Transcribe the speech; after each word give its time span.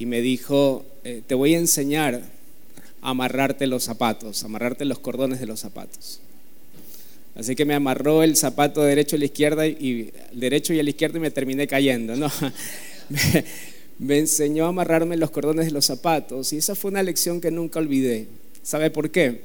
y 0.00 0.06
me 0.06 0.22
dijo, 0.22 0.86
eh, 1.04 1.20
te 1.26 1.34
voy 1.34 1.54
a 1.54 1.58
enseñar 1.58 2.22
a 3.02 3.10
amarrarte 3.10 3.66
los 3.66 3.84
zapatos, 3.84 4.42
amarrarte 4.44 4.86
los 4.86 4.98
cordones 4.98 5.40
de 5.40 5.46
los 5.46 5.60
zapatos. 5.60 6.20
Así 7.34 7.54
que 7.54 7.66
me 7.66 7.74
amarró 7.74 8.22
el 8.22 8.34
zapato 8.34 8.80
derecho 8.80 9.16
a 9.16 9.18
la 9.18 9.26
izquierda 9.26 9.66
y 9.66 10.10
derecho 10.32 10.72
y 10.72 10.80
a 10.80 10.82
la 10.82 10.88
izquierda 10.88 11.18
y 11.18 11.20
me 11.20 11.30
terminé 11.30 11.66
cayendo. 11.66 12.16
No, 12.16 12.32
me 13.98 14.18
enseñó 14.18 14.64
a 14.64 14.68
amarrarme 14.68 15.18
los 15.18 15.30
cordones 15.32 15.66
de 15.66 15.72
los 15.72 15.84
zapatos 15.84 16.50
y 16.54 16.56
esa 16.56 16.74
fue 16.74 16.90
una 16.90 17.02
lección 17.02 17.38
que 17.38 17.50
nunca 17.50 17.78
olvidé. 17.78 18.26
¿Sabe 18.62 18.90
por 18.90 19.10
qué? 19.10 19.42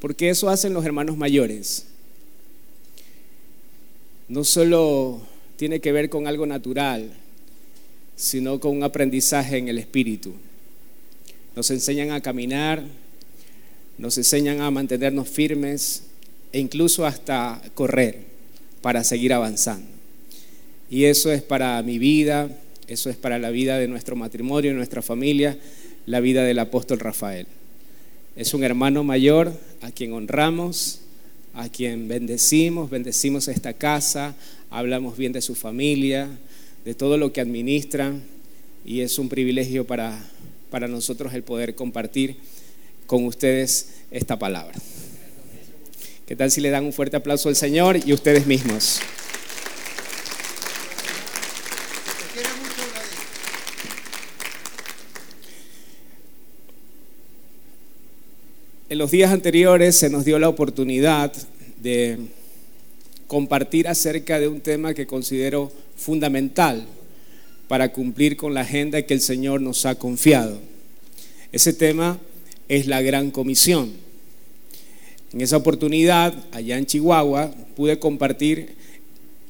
Porque 0.00 0.28
eso 0.28 0.48
hacen 0.48 0.74
los 0.74 0.84
hermanos 0.84 1.16
mayores. 1.16 1.86
No 4.26 4.42
solo 4.42 5.20
tiene 5.54 5.78
que 5.78 5.92
ver 5.92 6.10
con 6.10 6.26
algo 6.26 6.46
natural, 6.46 7.12
sino 8.18 8.58
con 8.58 8.76
un 8.76 8.82
aprendizaje 8.82 9.58
en 9.58 9.68
el 9.68 9.78
espíritu. 9.78 10.34
Nos 11.54 11.70
enseñan 11.70 12.10
a 12.10 12.20
caminar, 12.20 12.82
nos 13.96 14.18
enseñan 14.18 14.60
a 14.60 14.72
mantenernos 14.72 15.28
firmes 15.28 16.02
e 16.52 16.58
incluso 16.58 17.06
hasta 17.06 17.62
correr 17.74 18.18
para 18.82 19.04
seguir 19.04 19.32
avanzando. 19.32 19.86
Y 20.90 21.04
eso 21.04 21.30
es 21.30 21.42
para 21.42 21.80
mi 21.84 21.98
vida, 21.98 22.50
eso 22.88 23.08
es 23.08 23.16
para 23.16 23.38
la 23.38 23.50
vida 23.50 23.78
de 23.78 23.86
nuestro 23.86 24.16
matrimonio, 24.16 24.74
nuestra 24.74 25.00
familia, 25.00 25.56
la 26.04 26.18
vida 26.18 26.42
del 26.42 26.58
apóstol 26.58 26.98
Rafael. 26.98 27.46
Es 28.34 28.52
un 28.52 28.64
hermano 28.64 29.04
mayor 29.04 29.52
a 29.80 29.92
quien 29.92 30.12
honramos, 30.12 31.02
a 31.54 31.68
quien 31.68 32.08
bendecimos, 32.08 32.90
bendecimos 32.90 33.46
esta 33.46 33.74
casa, 33.74 34.34
hablamos 34.70 35.16
bien 35.16 35.32
de 35.32 35.40
su 35.40 35.54
familia, 35.54 36.28
de 36.84 36.94
todo 36.94 37.16
lo 37.16 37.32
que 37.32 37.40
administran 37.40 38.22
y 38.84 39.00
es 39.00 39.18
un 39.18 39.28
privilegio 39.28 39.86
para, 39.86 40.18
para 40.70 40.88
nosotros 40.88 41.34
el 41.34 41.42
poder 41.42 41.74
compartir 41.74 42.36
con 43.06 43.24
ustedes 43.24 43.94
esta 44.10 44.38
palabra. 44.38 44.74
¿Qué 46.26 46.36
tal 46.36 46.50
si 46.50 46.60
le 46.60 46.70
dan 46.70 46.84
un 46.84 46.92
fuerte 46.92 47.16
aplauso 47.16 47.48
al 47.48 47.56
Señor 47.56 47.98
y 48.04 48.12
ustedes 48.12 48.46
mismos? 48.46 49.00
En 58.90 58.96
los 58.96 59.10
días 59.10 59.32
anteriores 59.32 59.96
se 59.96 60.08
nos 60.08 60.24
dio 60.24 60.38
la 60.38 60.48
oportunidad 60.48 61.32
de 61.82 62.18
compartir 63.28 63.86
acerca 63.86 64.40
de 64.40 64.48
un 64.48 64.60
tema 64.60 64.94
que 64.94 65.06
considero 65.06 65.70
fundamental 65.96 66.86
para 67.68 67.92
cumplir 67.92 68.36
con 68.36 68.54
la 68.54 68.62
agenda 68.62 69.02
que 69.02 69.14
el 69.14 69.20
Señor 69.20 69.60
nos 69.60 69.84
ha 69.84 69.94
confiado. 69.94 70.58
Ese 71.52 71.74
tema 71.74 72.18
es 72.68 72.86
la 72.86 73.02
gran 73.02 73.30
comisión. 73.30 73.92
En 75.32 75.42
esa 75.42 75.58
oportunidad, 75.58 76.34
allá 76.52 76.78
en 76.78 76.86
Chihuahua, 76.86 77.54
pude 77.76 77.98
compartir 77.98 78.70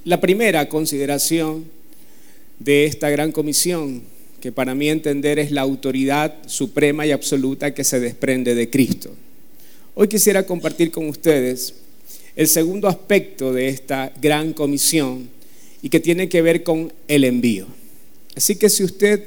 la 0.05 0.21
primera 0.21 0.69
consideración 0.69 1.65
de 2.59 2.85
esta 2.85 3.11
gran 3.11 3.31
comisión, 3.31 4.03
que 4.41 4.51
para 4.51 4.75
mí 4.75 4.89
entender 4.89 5.39
es 5.39 5.53
la 5.53 5.61
autoridad 5.61 6.35
suprema 6.47 7.07
y 7.07 7.13
absoluta 7.13 7.75
que 7.75 7.85
se 7.85 8.01
desprende 8.01 8.57
de 8.57 8.71
Cristo. 8.71 9.15
Hoy 9.95 10.09
quisiera 10.09 10.45
compartir 10.45 10.91
con 10.91 11.09
ustedes 11.09 11.75
el 12.39 12.47
segundo 12.47 12.87
aspecto 12.87 13.53
de 13.53 13.69
esta 13.69 14.13
gran 14.23 14.53
comisión 14.53 15.29
y 15.83 15.89
que 15.89 15.99
tiene 15.99 16.29
que 16.29 16.41
ver 16.41 16.63
con 16.63 16.93
el 17.09 17.25
envío. 17.25 17.67
Así 18.37 18.55
que 18.55 18.71
si 18.71 18.85
usted 18.85 19.25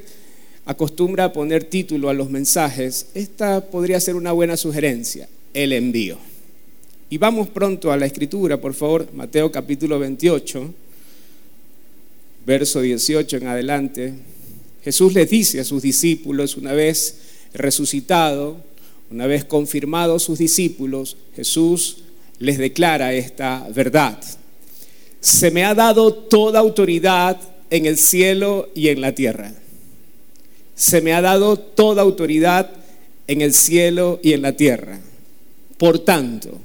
acostumbra 0.64 1.24
a 1.24 1.32
poner 1.34 1.64
título 1.64 2.08
a 2.08 2.14
los 2.14 2.30
mensajes, 2.30 3.08
esta 3.12 3.66
podría 3.66 4.00
ser 4.00 4.16
una 4.16 4.32
buena 4.32 4.56
sugerencia, 4.56 5.28
el 5.52 5.74
envío. 5.74 6.16
Y 7.10 7.18
vamos 7.18 7.48
pronto 7.48 7.92
a 7.92 7.98
la 7.98 8.06
escritura, 8.06 8.58
por 8.58 8.72
favor, 8.72 9.06
Mateo 9.12 9.52
capítulo 9.52 9.98
28, 9.98 10.72
verso 12.46 12.80
18 12.80 13.36
en 13.36 13.46
adelante. 13.46 14.14
Jesús 14.82 15.12
les 15.12 15.28
dice 15.28 15.60
a 15.60 15.64
sus 15.64 15.82
discípulos, 15.82 16.56
una 16.56 16.72
vez 16.72 17.16
resucitado, 17.52 18.56
una 19.10 19.26
vez 19.26 19.44
confirmados 19.44 20.22
sus 20.22 20.38
discípulos, 20.38 21.18
Jesús 21.36 22.04
les 22.42 22.58
declara 22.58 23.14
esta 23.14 23.68
verdad. 23.72 24.18
Se 25.20 25.52
me 25.52 25.64
ha 25.64 25.74
dado 25.74 26.12
toda 26.12 26.58
autoridad 26.58 27.40
en 27.70 27.86
el 27.86 27.96
cielo 27.96 28.68
y 28.74 28.88
en 28.88 29.00
la 29.00 29.14
tierra. 29.14 29.52
Se 30.74 31.00
me 31.00 31.12
ha 31.12 31.20
dado 31.20 31.56
toda 31.56 32.02
autoridad 32.02 32.68
en 33.28 33.42
el 33.42 33.54
cielo 33.54 34.18
y 34.24 34.32
en 34.32 34.42
la 34.42 34.56
tierra. 34.56 34.98
Por 35.78 36.00
tanto, 36.00 36.60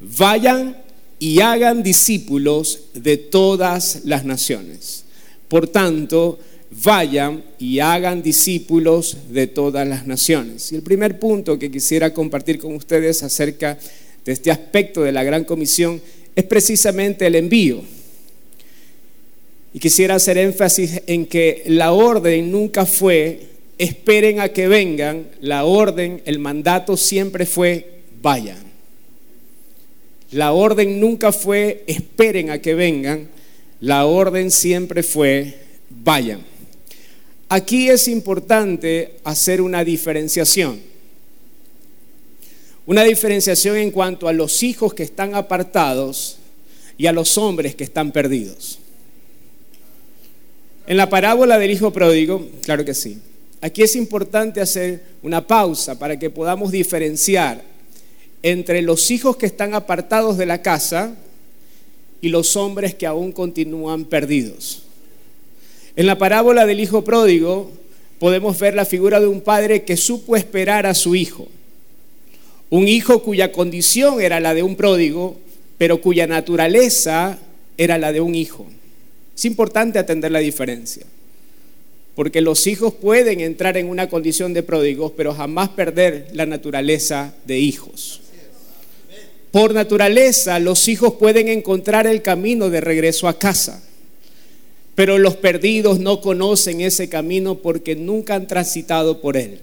vayan 0.00 0.78
y 1.18 1.40
hagan 1.40 1.82
discípulos 1.82 2.84
de 2.94 3.18
todas 3.18 4.00
las 4.04 4.24
naciones. 4.24 5.04
Por 5.48 5.68
tanto, 5.68 6.38
vayan 6.82 7.44
y 7.58 7.80
hagan 7.80 8.22
discípulos 8.22 9.18
de 9.28 9.46
todas 9.46 9.86
las 9.86 10.06
naciones. 10.06 10.72
Y 10.72 10.76
el 10.76 10.82
primer 10.82 11.18
punto 11.18 11.58
que 11.58 11.70
quisiera 11.70 12.14
compartir 12.14 12.58
con 12.58 12.74
ustedes 12.74 13.22
acerca 13.22 13.78
de 14.24 14.32
este 14.32 14.50
aspecto 14.50 15.02
de 15.02 15.12
la 15.12 15.24
gran 15.24 15.44
comisión 15.44 16.00
es 16.34 16.44
precisamente 16.44 17.26
el 17.26 17.34
envío. 17.34 17.82
Y 19.74 19.78
quisiera 19.78 20.16
hacer 20.16 20.38
énfasis 20.38 21.02
en 21.06 21.26
que 21.26 21.62
la 21.66 21.92
orden 21.92 22.50
nunca 22.50 22.84
fue 22.84 23.52
esperen 23.78 24.38
a 24.38 24.50
que 24.50 24.68
vengan, 24.68 25.26
la 25.40 25.64
orden, 25.64 26.22
el 26.24 26.38
mandato 26.38 26.96
siempre 26.96 27.46
fue 27.46 28.02
vayan. 28.20 28.58
La 30.30 30.52
orden 30.52 31.00
nunca 31.00 31.32
fue 31.32 31.82
esperen 31.86 32.50
a 32.50 32.58
que 32.60 32.74
vengan, 32.74 33.28
la 33.80 34.06
orden 34.06 34.50
siempre 34.50 35.02
fue 35.02 35.54
vayan. 35.90 36.42
Aquí 37.48 37.90
es 37.90 38.08
importante 38.08 39.16
hacer 39.24 39.60
una 39.60 39.84
diferenciación. 39.84 40.91
Una 42.84 43.04
diferenciación 43.04 43.76
en 43.76 43.90
cuanto 43.90 44.26
a 44.28 44.32
los 44.32 44.62
hijos 44.62 44.94
que 44.94 45.04
están 45.04 45.34
apartados 45.34 46.38
y 46.98 47.06
a 47.06 47.12
los 47.12 47.38
hombres 47.38 47.74
que 47.74 47.84
están 47.84 48.10
perdidos. 48.10 48.78
En 50.86 50.96
la 50.96 51.08
parábola 51.08 51.58
del 51.58 51.70
hijo 51.70 51.92
pródigo, 51.92 52.46
claro 52.64 52.84
que 52.84 52.94
sí. 52.94 53.18
Aquí 53.60 53.82
es 53.82 53.94
importante 53.94 54.60
hacer 54.60 55.02
una 55.22 55.46
pausa 55.46 55.96
para 55.96 56.18
que 56.18 56.30
podamos 56.30 56.72
diferenciar 56.72 57.62
entre 58.42 58.82
los 58.82 59.12
hijos 59.12 59.36
que 59.36 59.46
están 59.46 59.74
apartados 59.74 60.36
de 60.36 60.46
la 60.46 60.60
casa 60.62 61.14
y 62.20 62.28
los 62.28 62.56
hombres 62.56 62.96
que 62.96 63.06
aún 63.06 63.30
continúan 63.30 64.04
perdidos. 64.04 64.82
En 65.94 66.06
la 66.06 66.18
parábola 66.18 66.66
del 66.66 66.80
hijo 66.80 67.04
pródigo 67.04 67.70
podemos 68.18 68.58
ver 68.58 68.74
la 68.74 68.84
figura 68.84 69.20
de 69.20 69.28
un 69.28 69.40
padre 69.40 69.84
que 69.84 69.96
supo 69.96 70.34
esperar 70.34 70.86
a 70.86 70.94
su 70.94 71.14
hijo. 71.14 71.46
Un 72.72 72.88
hijo 72.88 73.22
cuya 73.22 73.52
condición 73.52 74.22
era 74.22 74.40
la 74.40 74.54
de 74.54 74.62
un 74.62 74.76
pródigo, 74.76 75.36
pero 75.76 76.00
cuya 76.00 76.26
naturaleza 76.26 77.38
era 77.76 77.98
la 77.98 78.12
de 78.12 78.22
un 78.22 78.34
hijo. 78.34 78.66
Es 79.36 79.44
importante 79.44 79.98
atender 79.98 80.32
la 80.32 80.38
diferencia, 80.38 81.04
porque 82.14 82.40
los 82.40 82.66
hijos 82.66 82.94
pueden 82.94 83.40
entrar 83.40 83.76
en 83.76 83.90
una 83.90 84.08
condición 84.08 84.54
de 84.54 84.62
pródigos, 84.62 85.12
pero 85.14 85.34
jamás 85.34 85.68
perder 85.68 86.28
la 86.32 86.46
naturaleza 86.46 87.34
de 87.44 87.58
hijos. 87.58 88.22
Por 89.50 89.74
naturaleza, 89.74 90.58
los 90.58 90.88
hijos 90.88 91.12
pueden 91.16 91.48
encontrar 91.48 92.06
el 92.06 92.22
camino 92.22 92.70
de 92.70 92.80
regreso 92.80 93.28
a 93.28 93.38
casa. 93.38 93.82
Pero 94.94 95.18
los 95.18 95.36
perdidos 95.36 96.00
no 96.00 96.22
conocen 96.22 96.80
ese 96.80 97.10
camino 97.10 97.56
porque 97.56 97.96
nunca 97.96 98.34
han 98.34 98.46
transitado 98.46 99.20
por 99.20 99.36
él. 99.36 99.60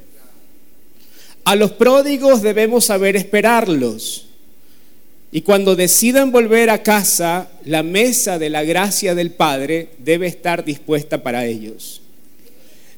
A 1.43 1.55
los 1.55 1.71
pródigos 1.71 2.41
debemos 2.41 2.85
saber 2.85 3.15
esperarlos. 3.15 4.27
Y 5.31 5.41
cuando 5.41 5.75
decidan 5.75 6.31
volver 6.31 6.69
a 6.69 6.81
casa, 6.83 7.49
la 7.65 7.83
mesa 7.83 8.39
de 8.39 8.49
la 8.49 8.63
gracia 8.63 9.13
del 9.13 9.31
Padre 9.31 9.89
debe 9.99 10.27
estar 10.27 10.65
dispuesta 10.65 11.21
para 11.21 11.45
ellos. 11.45 12.01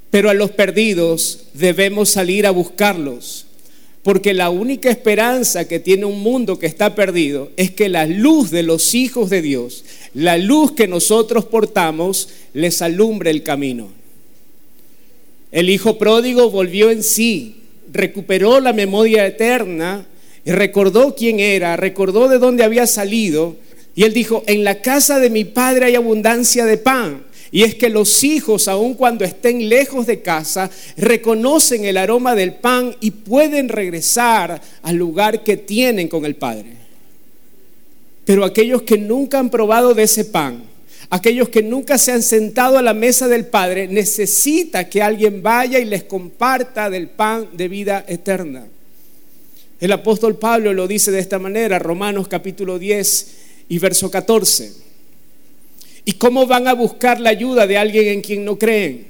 Pero 0.09 0.29
a 0.29 0.33
los 0.33 0.51
perdidos 0.51 1.45
debemos 1.53 2.09
salir 2.09 2.45
a 2.45 2.51
buscarlos 2.51 3.45
porque 4.03 4.33
la 4.33 4.49
única 4.49 4.89
esperanza 4.89 5.67
que 5.67 5.79
tiene 5.79 6.05
un 6.05 6.21
mundo 6.21 6.57
que 6.57 6.65
está 6.65 6.95
perdido 6.95 7.51
es 7.55 7.71
que 7.71 7.87
la 7.87 8.07
luz 8.07 8.49
de 8.49 8.63
los 8.63 8.95
hijos 8.95 9.29
de 9.29 9.41
Dios, 9.41 9.83
la 10.13 10.37
luz 10.37 10.71
que 10.71 10.87
nosotros 10.87 11.45
portamos, 11.45 12.29
les 12.53 12.81
alumbre 12.81 13.29
el 13.29 13.43
camino. 13.43 13.89
El 15.51 15.69
hijo 15.69 15.99
pródigo 15.99 16.49
volvió 16.49 16.89
en 16.89 17.03
sí, 17.03 17.60
recuperó 17.91 18.59
la 18.59 18.73
memoria 18.73 19.25
eterna 19.25 20.05
y 20.43 20.51
recordó 20.51 21.15
quién 21.15 21.39
era, 21.39 21.77
recordó 21.77 22.27
de 22.27 22.39
dónde 22.39 22.63
había 22.63 22.87
salido. 22.87 23.55
Y 23.95 24.03
él 24.03 24.13
dijo, 24.13 24.43
en 24.47 24.63
la 24.63 24.81
casa 24.81 25.19
de 25.19 25.29
mi 25.29 25.45
padre 25.45 25.85
hay 25.85 25.95
abundancia 25.95 26.65
de 26.65 26.77
pan. 26.77 27.23
Y 27.53 27.63
es 27.63 27.75
que 27.75 27.89
los 27.89 28.23
hijos, 28.23 28.69
aun 28.69 28.93
cuando 28.93 29.25
estén 29.25 29.67
lejos 29.67 30.07
de 30.07 30.21
casa, 30.21 30.71
reconocen 30.95 31.83
el 31.83 31.97
aroma 31.97 32.33
del 32.33 32.53
pan 32.53 32.95
y 33.01 33.11
pueden 33.11 33.67
regresar 33.67 34.61
al 34.81 34.95
lugar 34.95 35.43
que 35.43 35.57
tienen 35.57 36.07
con 36.07 36.23
el 36.23 36.35
Padre. 36.35 36.77
Pero 38.23 38.45
aquellos 38.45 38.83
que 38.83 38.97
nunca 38.97 39.37
han 39.39 39.49
probado 39.49 39.93
de 39.93 40.03
ese 40.03 40.23
pan, 40.23 40.63
aquellos 41.11 41.49
que 41.49 41.61
nunca 41.61 41.97
se 41.97 42.13
han 42.13 42.23
sentado 42.23 42.77
a 42.77 42.81
la 42.81 42.93
mesa 42.93 43.27
del 43.27 43.45
Padre, 43.45 43.87
necesita 43.87 44.89
que 44.89 45.01
alguien 45.01 45.43
vaya 45.43 45.77
y 45.77 45.85
les 45.85 46.03
comparta 46.05 46.89
del 46.89 47.09
pan 47.09 47.49
de 47.51 47.67
vida 47.67 48.05
eterna. 48.07 48.65
El 49.81 49.91
apóstol 49.91 50.37
Pablo 50.37 50.73
lo 50.73 50.87
dice 50.87 51.11
de 51.11 51.19
esta 51.19 51.37
manera, 51.37 51.79
Romanos 51.79 52.29
capítulo 52.29 52.79
10 52.79 53.27
y 53.67 53.77
verso 53.77 54.09
14. 54.09 54.71
¿Y 56.05 56.13
cómo 56.13 56.47
van 56.47 56.69
a 56.69 56.73
buscar 56.73 57.19
la 57.19 57.31
ayuda 57.31 57.67
de 57.67 57.77
alguien 57.77 58.07
en 58.07 58.21
quien 58.21 58.45
no 58.45 58.57
creen? 58.57 59.07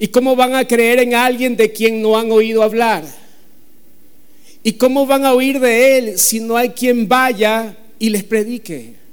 ¿Y 0.00 0.08
cómo 0.08 0.34
van 0.34 0.56
a 0.56 0.66
creer 0.66 0.98
en 0.98 1.14
alguien 1.14 1.56
de 1.56 1.70
quien 1.70 2.02
no 2.02 2.18
han 2.18 2.32
oído 2.32 2.64
hablar? 2.64 3.04
¿Y 4.64 4.72
cómo 4.72 5.06
van 5.06 5.24
a 5.24 5.34
oír 5.34 5.60
de 5.60 5.98
él 5.98 6.18
si 6.18 6.40
no 6.40 6.56
hay 6.56 6.70
quien 6.70 7.06
vaya 7.06 7.76
y 8.00 8.10
les 8.10 8.24
predique? 8.24 9.03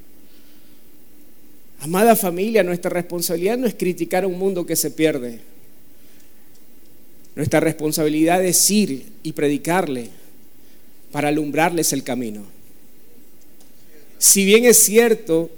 Amada 1.81 2.15
familia, 2.15 2.63
nuestra 2.63 2.91
responsabilidad 2.91 3.57
no 3.57 3.65
es 3.65 3.73
criticar 3.73 4.23
a 4.23 4.27
un 4.27 4.37
mundo 4.37 4.67
que 4.67 4.75
se 4.75 4.91
pierde. 4.91 5.39
Nuestra 7.35 7.59
responsabilidad 7.59 8.45
es 8.45 8.69
ir 8.69 9.07
y 9.23 9.31
predicarle 9.31 10.09
para 11.11 11.29
alumbrarles 11.29 11.91
el 11.91 12.03
camino. 12.03 12.43
Si 14.19 14.45
bien 14.45 14.65
es 14.65 14.77
cierto 14.77 15.49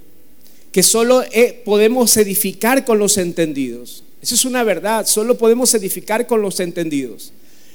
que 0.71 0.81
solo 0.81 1.23
eh, 1.31 1.61
podemos 1.65 2.15
edificar 2.15 2.85
con 2.85 2.99
los 2.99 3.17
entendidos. 3.17 4.03
Eso 4.21 4.33
es 4.35 4.45
una 4.45 4.63
verdad, 4.63 5.05
solo 5.05 5.37
podemos 5.37 5.73
edificar 5.75 6.25
con 6.25 6.41
los 6.41 6.61
entendidos. 6.61 7.33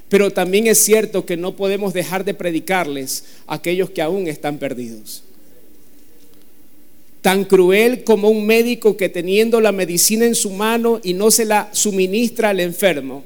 Pero 0.09 0.31
también 0.33 0.67
es 0.67 0.79
cierto 0.79 1.27
que 1.27 1.37
no 1.37 1.55
podemos 1.55 1.93
dejar 1.93 2.25
de 2.25 2.33
predicarles 2.33 3.25
a 3.47 3.55
aquellos 3.55 3.91
que 3.91 4.01
aún 4.01 4.27
están 4.27 4.59
perdidos. 4.59 5.23
Tan 7.29 7.45
cruel 7.45 8.05
como 8.05 8.31
un 8.31 8.47
médico 8.47 8.97
que 8.97 9.11
teniendo 9.11 9.61
la 9.61 9.71
medicina 9.71 10.25
en 10.25 10.35
su 10.35 10.49
mano 10.49 10.99
y 11.05 11.13
no 11.13 11.31
se 11.31 11.45
la 11.45 11.69
suministra 11.75 12.49
al 12.49 12.59
enfermo, 12.59 13.23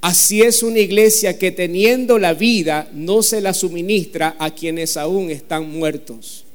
así 0.00 0.40
es 0.40 0.62
una 0.62 0.78
iglesia 0.78 1.38
que 1.38 1.52
teniendo 1.52 2.18
la 2.18 2.32
vida 2.32 2.88
no 2.94 3.22
se 3.22 3.42
la 3.42 3.52
suministra 3.52 4.36
a 4.38 4.52
quienes 4.52 4.96
aún 4.96 5.30
están 5.30 5.70
muertos 5.70 6.46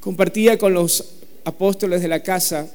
compartía 0.00 0.58
con 0.58 0.74
los 0.74 1.04
apóstoles 1.44 2.02
de 2.02 2.08
la 2.08 2.20
casa 2.20 2.68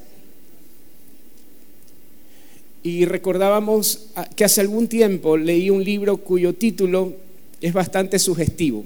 y 2.83 3.03
recordábamos 3.03 4.05
que 4.37 4.45
hace 4.45 4.61
algún 4.61 4.87
tiempo 4.87 5.35
leí 5.35 5.69
un 5.69 5.83
libro 5.83 6.15
cuyo 6.15 6.53
título 6.53 7.11
es 7.59 7.73
bastante 7.73 8.17
sugestivo. 8.17 8.85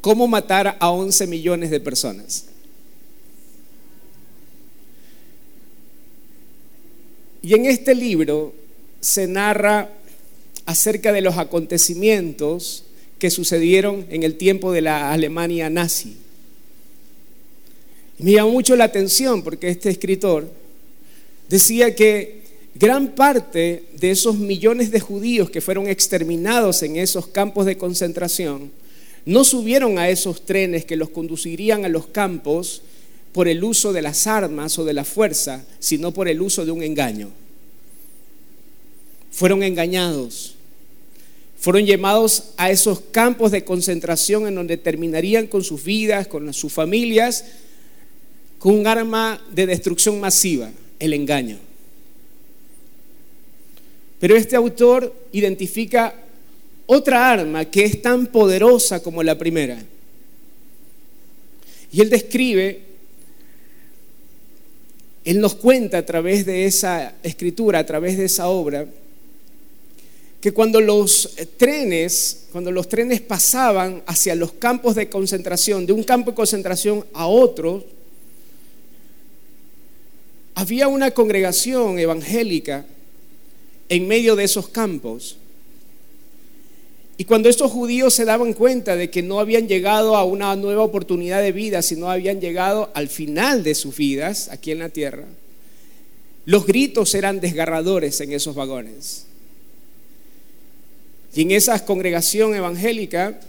¿Cómo 0.00 0.28
matar 0.28 0.76
a 0.78 0.90
11 0.90 1.26
millones 1.26 1.70
de 1.70 1.80
personas? 1.80 2.46
Y 7.42 7.54
en 7.54 7.66
este 7.66 7.94
libro 7.94 8.54
se 9.00 9.26
narra 9.26 9.90
acerca 10.64 11.12
de 11.12 11.20
los 11.20 11.38
acontecimientos 11.38 12.84
que 13.18 13.30
sucedieron 13.30 14.04
en 14.10 14.24
el 14.24 14.36
tiempo 14.36 14.72
de 14.72 14.82
la 14.82 15.12
Alemania 15.12 15.70
nazi. 15.70 16.16
Me 18.18 18.32
llamó 18.32 18.50
mucho 18.50 18.76
la 18.76 18.84
atención 18.84 19.42
porque 19.42 19.68
este 19.68 19.90
escritor 19.90 20.50
decía 21.48 21.94
que 21.94 22.42
gran 22.74 23.14
parte 23.14 23.84
de 23.98 24.10
esos 24.10 24.36
millones 24.36 24.90
de 24.90 25.00
judíos 25.00 25.48
que 25.50 25.60
fueron 25.60 25.86
exterminados 25.86 26.82
en 26.82 26.96
esos 26.96 27.26
campos 27.26 27.64
de 27.66 27.78
concentración 27.78 28.72
no 29.26 29.42
subieron 29.42 29.98
a 29.98 30.08
esos 30.08 30.46
trenes 30.46 30.84
que 30.84 30.96
los 30.96 31.10
conducirían 31.10 31.84
a 31.84 31.88
los 31.88 32.06
campos 32.06 32.82
por 33.32 33.48
el 33.48 33.62
uso 33.64 33.92
de 33.92 34.00
las 34.00 34.26
armas 34.28 34.78
o 34.78 34.84
de 34.84 34.94
la 34.94 35.04
fuerza, 35.04 35.64
sino 35.80 36.12
por 36.12 36.28
el 36.28 36.40
uso 36.40 36.64
de 36.64 36.70
un 36.70 36.82
engaño. 36.82 37.30
Fueron 39.32 39.64
engañados. 39.64 40.54
Fueron 41.58 41.84
llamados 41.84 42.50
a 42.56 42.70
esos 42.70 43.00
campos 43.10 43.50
de 43.50 43.64
concentración 43.64 44.46
en 44.46 44.54
donde 44.54 44.76
terminarían 44.76 45.48
con 45.48 45.64
sus 45.64 45.82
vidas, 45.82 46.28
con 46.28 46.54
sus 46.54 46.72
familias, 46.72 47.44
con 48.60 48.74
un 48.74 48.86
arma 48.86 49.42
de 49.52 49.66
destrucción 49.66 50.20
masiva, 50.20 50.70
el 51.00 51.12
engaño. 51.12 51.58
Pero 54.20 54.36
este 54.36 54.54
autor 54.54 55.12
identifica 55.32 56.14
otra 56.86 57.30
arma 57.30 57.64
que 57.64 57.84
es 57.84 58.00
tan 58.00 58.26
poderosa 58.28 59.02
como 59.02 59.22
la 59.22 59.36
primera. 59.36 59.78
Y 61.92 62.00
él 62.00 62.10
describe, 62.10 62.82
él 65.24 65.40
nos 65.40 65.54
cuenta 65.54 65.98
a 65.98 66.06
través 66.06 66.46
de 66.46 66.66
esa 66.66 67.14
escritura, 67.22 67.80
a 67.80 67.86
través 67.86 68.16
de 68.16 68.26
esa 68.26 68.48
obra, 68.48 68.86
que 70.40 70.52
cuando 70.52 70.80
los 70.80 71.30
trenes, 71.56 72.46
cuando 72.52 72.70
los 72.70 72.88
trenes 72.88 73.20
pasaban 73.20 74.02
hacia 74.06 74.34
los 74.34 74.52
campos 74.52 74.94
de 74.94 75.08
concentración, 75.08 75.86
de 75.86 75.92
un 75.92 76.04
campo 76.04 76.30
de 76.30 76.36
concentración 76.36 77.04
a 77.12 77.26
otro, 77.26 77.84
había 80.54 80.88
una 80.88 81.10
congregación 81.10 81.98
evangélica 81.98 82.86
en 83.88 84.06
medio 84.08 84.36
de 84.36 84.44
esos 84.44 84.68
campos. 84.68 85.36
Y 87.18 87.24
cuando 87.24 87.48
estos 87.48 87.72
judíos 87.72 88.12
se 88.12 88.26
daban 88.26 88.52
cuenta 88.52 88.94
de 88.94 89.10
que 89.10 89.22
no 89.22 89.40
habían 89.40 89.68
llegado 89.68 90.16
a 90.16 90.24
una 90.24 90.54
nueva 90.54 90.82
oportunidad 90.82 91.40
de 91.40 91.52
vida, 91.52 91.80
sino 91.80 92.10
habían 92.10 92.40
llegado 92.40 92.90
al 92.94 93.08
final 93.08 93.62
de 93.62 93.74
sus 93.74 93.96
vidas 93.96 94.48
aquí 94.50 94.70
en 94.70 94.80
la 94.80 94.90
tierra, 94.90 95.24
los 96.44 96.66
gritos 96.66 97.14
eran 97.14 97.40
desgarradores 97.40 98.20
en 98.20 98.32
esos 98.32 98.54
vagones. 98.54 99.26
Y 101.34 101.42
en 101.42 101.50
esa 101.50 101.84
congregación 101.84 102.54
evangélica 102.54 103.40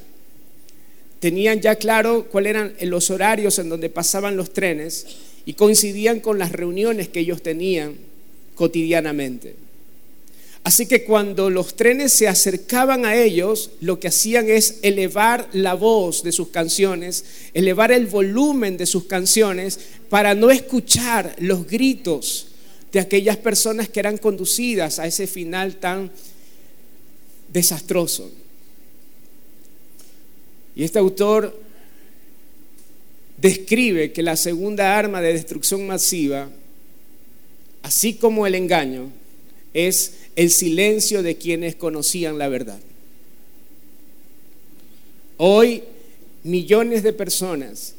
tenían 1.20 1.62
ya 1.62 1.76
claro 1.76 2.26
cuáles 2.30 2.52
eran 2.52 2.74
los 2.82 3.10
horarios 3.10 3.60
en 3.60 3.70
donde 3.70 3.90
pasaban 3.90 4.38
los 4.38 4.52
trenes 4.54 5.06
y 5.46 5.54
coincidían 5.54 6.20
con 6.20 6.40
las 6.40 6.52
reuniones 6.52 7.10
que 7.10 7.20
ellos 7.20 7.42
tenían 7.42 7.96
cotidianamente. 8.56 9.67
Así 10.68 10.86
que 10.86 11.06
cuando 11.06 11.50
los 11.50 11.78
trenes 11.78 12.12
se 12.12 12.28
acercaban 12.28 13.06
a 13.06 13.16
ellos, 13.16 13.70
lo 13.80 14.02
que 14.02 14.10
hacían 14.10 14.50
es 14.50 14.80
elevar 14.82 15.48
la 15.54 15.76
voz 15.76 16.24
de 16.24 16.34
sus 16.34 16.50
canciones, 16.50 17.24
elevar 17.54 17.94
el 17.94 18.06
volumen 18.06 18.76
de 18.76 18.86
sus 18.86 19.06
canciones 19.06 19.80
para 20.10 20.36
no 20.36 20.52
escuchar 20.52 21.38
los 21.40 21.66
gritos 21.66 22.48
de 22.92 23.00
aquellas 23.00 23.38
personas 23.38 23.88
que 23.88 24.02
eran 24.02 24.18
conducidas 24.18 25.00
a 25.00 25.08
ese 25.08 25.26
final 25.26 25.78
tan 25.78 26.12
desastroso. 27.54 28.30
Y 30.76 30.84
este 30.84 31.00
autor 31.00 31.58
describe 33.38 34.12
que 34.12 34.22
la 34.22 34.36
segunda 34.36 34.98
arma 34.98 35.22
de 35.22 35.32
destrucción 35.32 35.88
masiva, 35.88 36.50
así 37.84 38.16
como 38.16 38.46
el 38.46 38.56
engaño, 38.56 39.14
es 39.74 40.27
el 40.38 40.52
silencio 40.52 41.24
de 41.24 41.36
quienes 41.36 41.76
conocían 41.76 42.38
la 42.38 42.48
verdad. 42.48 42.80
Hoy 45.38 45.84
millones 46.44 47.02
de 47.02 47.12
personas 47.12 47.96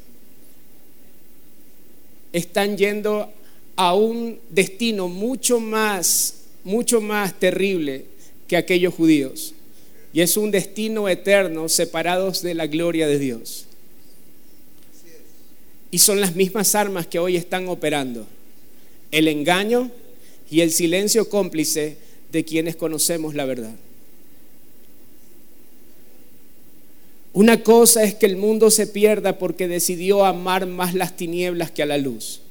están 2.31 2.77
yendo 2.77 3.29
a 3.75 3.93
un 3.93 4.39
destino 4.49 5.09
mucho 5.09 5.59
más, 5.59 6.45
mucho 6.63 7.01
más 7.01 7.37
terrible 7.37 8.05
que 8.47 8.55
aquellos 8.55 8.93
judíos. 8.93 9.53
Y 10.13 10.21
es 10.21 10.37
un 10.37 10.49
destino 10.49 11.09
eterno 11.09 11.67
separados 11.67 12.41
de 12.41 12.53
la 12.53 12.67
gloria 12.67 13.07
de 13.07 13.19
Dios. 13.19 13.65
Y 15.91 15.99
son 15.99 16.21
las 16.21 16.37
mismas 16.37 16.73
armas 16.73 17.05
que 17.05 17.19
hoy 17.19 17.35
están 17.35 17.67
operando. 17.67 18.25
El 19.11 19.27
engaño 19.27 19.91
y 20.49 20.61
el 20.61 20.71
silencio 20.71 21.27
cómplice 21.27 21.97
de 22.31 22.45
quienes 22.45 22.75
conocemos 22.75 23.35
la 23.35 23.45
verdad. 23.45 23.75
Una 27.33 27.63
cosa 27.63 28.03
es 28.03 28.15
que 28.15 28.25
el 28.25 28.37
mundo 28.37 28.71
se 28.71 28.87
pierda 28.87 29.37
porque 29.37 29.67
decidió 29.67 30.25
amar 30.25 30.65
más 30.65 30.93
las 30.93 31.15
tinieblas 31.15 31.71
que 31.71 31.83
a 31.83 31.85
la 31.85 31.97
luz. 31.97 32.41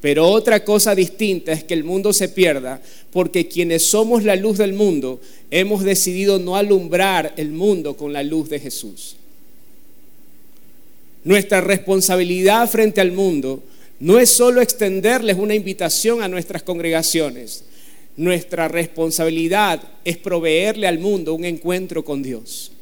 Pero 0.00 0.28
otra 0.28 0.64
cosa 0.64 0.94
distinta 0.94 1.52
es 1.52 1.64
que 1.64 1.74
el 1.74 1.84
mundo 1.84 2.12
se 2.12 2.28
pierda 2.28 2.80
porque 3.12 3.48
quienes 3.48 3.86
somos 3.86 4.22
la 4.22 4.36
luz 4.36 4.58
del 4.58 4.72
mundo 4.72 5.20
hemos 5.50 5.82
decidido 5.82 6.38
no 6.38 6.56
alumbrar 6.56 7.34
el 7.36 7.50
mundo 7.50 7.96
con 7.96 8.12
la 8.12 8.22
luz 8.22 8.48
de 8.48 8.60
Jesús. 8.60 9.16
Nuestra 11.24 11.60
responsabilidad 11.60 12.70
frente 12.70 13.00
al 13.00 13.10
mundo 13.10 13.62
no 13.98 14.20
es 14.20 14.30
solo 14.30 14.60
extenderles 14.60 15.36
una 15.36 15.54
invitación 15.54 16.22
a 16.22 16.28
nuestras 16.28 16.62
congregaciones. 16.62 17.64
Nuestra 18.18 18.66
responsabilidad 18.66 19.80
es 20.04 20.16
proveerle 20.16 20.88
al 20.88 20.98
mundo 20.98 21.34
un 21.34 21.44
encuentro 21.44 22.04
con 22.04 22.20
Dios. 22.20 22.72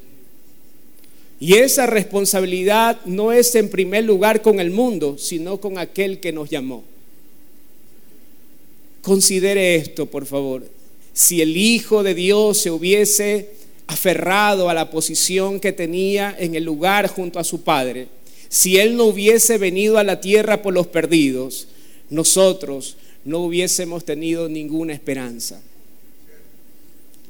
Y 1.39 1.53
esa 1.53 1.85
responsabilidad 1.85 2.99
no 3.05 3.31
es 3.31 3.53
en 3.53 3.69
primer 3.69 4.03
lugar 4.03 4.41
con 4.41 4.59
el 4.59 4.71
mundo, 4.71 5.15
sino 5.19 5.61
con 5.61 5.77
aquel 5.77 6.19
que 6.19 6.33
nos 6.33 6.49
llamó. 6.49 6.83
Considere 9.03 9.75
esto, 9.75 10.07
por 10.07 10.25
favor. 10.25 10.65
Si 11.13 11.39
el 11.39 11.55
Hijo 11.55 12.01
de 12.01 12.15
Dios 12.15 12.57
se 12.59 12.71
hubiese 12.71 13.51
aferrado 13.85 14.71
a 14.71 14.73
la 14.73 14.89
posición 14.89 15.59
que 15.59 15.71
tenía 15.71 16.35
en 16.39 16.55
el 16.55 16.63
lugar 16.63 17.07
junto 17.07 17.37
a 17.37 17.43
su 17.43 17.61
Padre, 17.61 18.07
si 18.49 18.79
Él 18.79 18.97
no 18.97 19.05
hubiese 19.05 19.59
venido 19.59 19.99
a 19.99 20.03
la 20.03 20.19
tierra 20.19 20.63
por 20.63 20.73
los 20.73 20.87
perdidos, 20.87 21.67
nosotros 22.09 22.97
no 23.27 23.39
hubiésemos 23.39 24.05
tenido 24.05 24.47
ninguna 24.47 24.93
esperanza. 24.93 25.61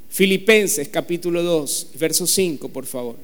Filipenses 0.08 0.88
capítulo 0.88 1.42
2, 1.42 1.88
verso 1.98 2.26
5, 2.26 2.68
por 2.68 2.86
favor. 2.86 3.16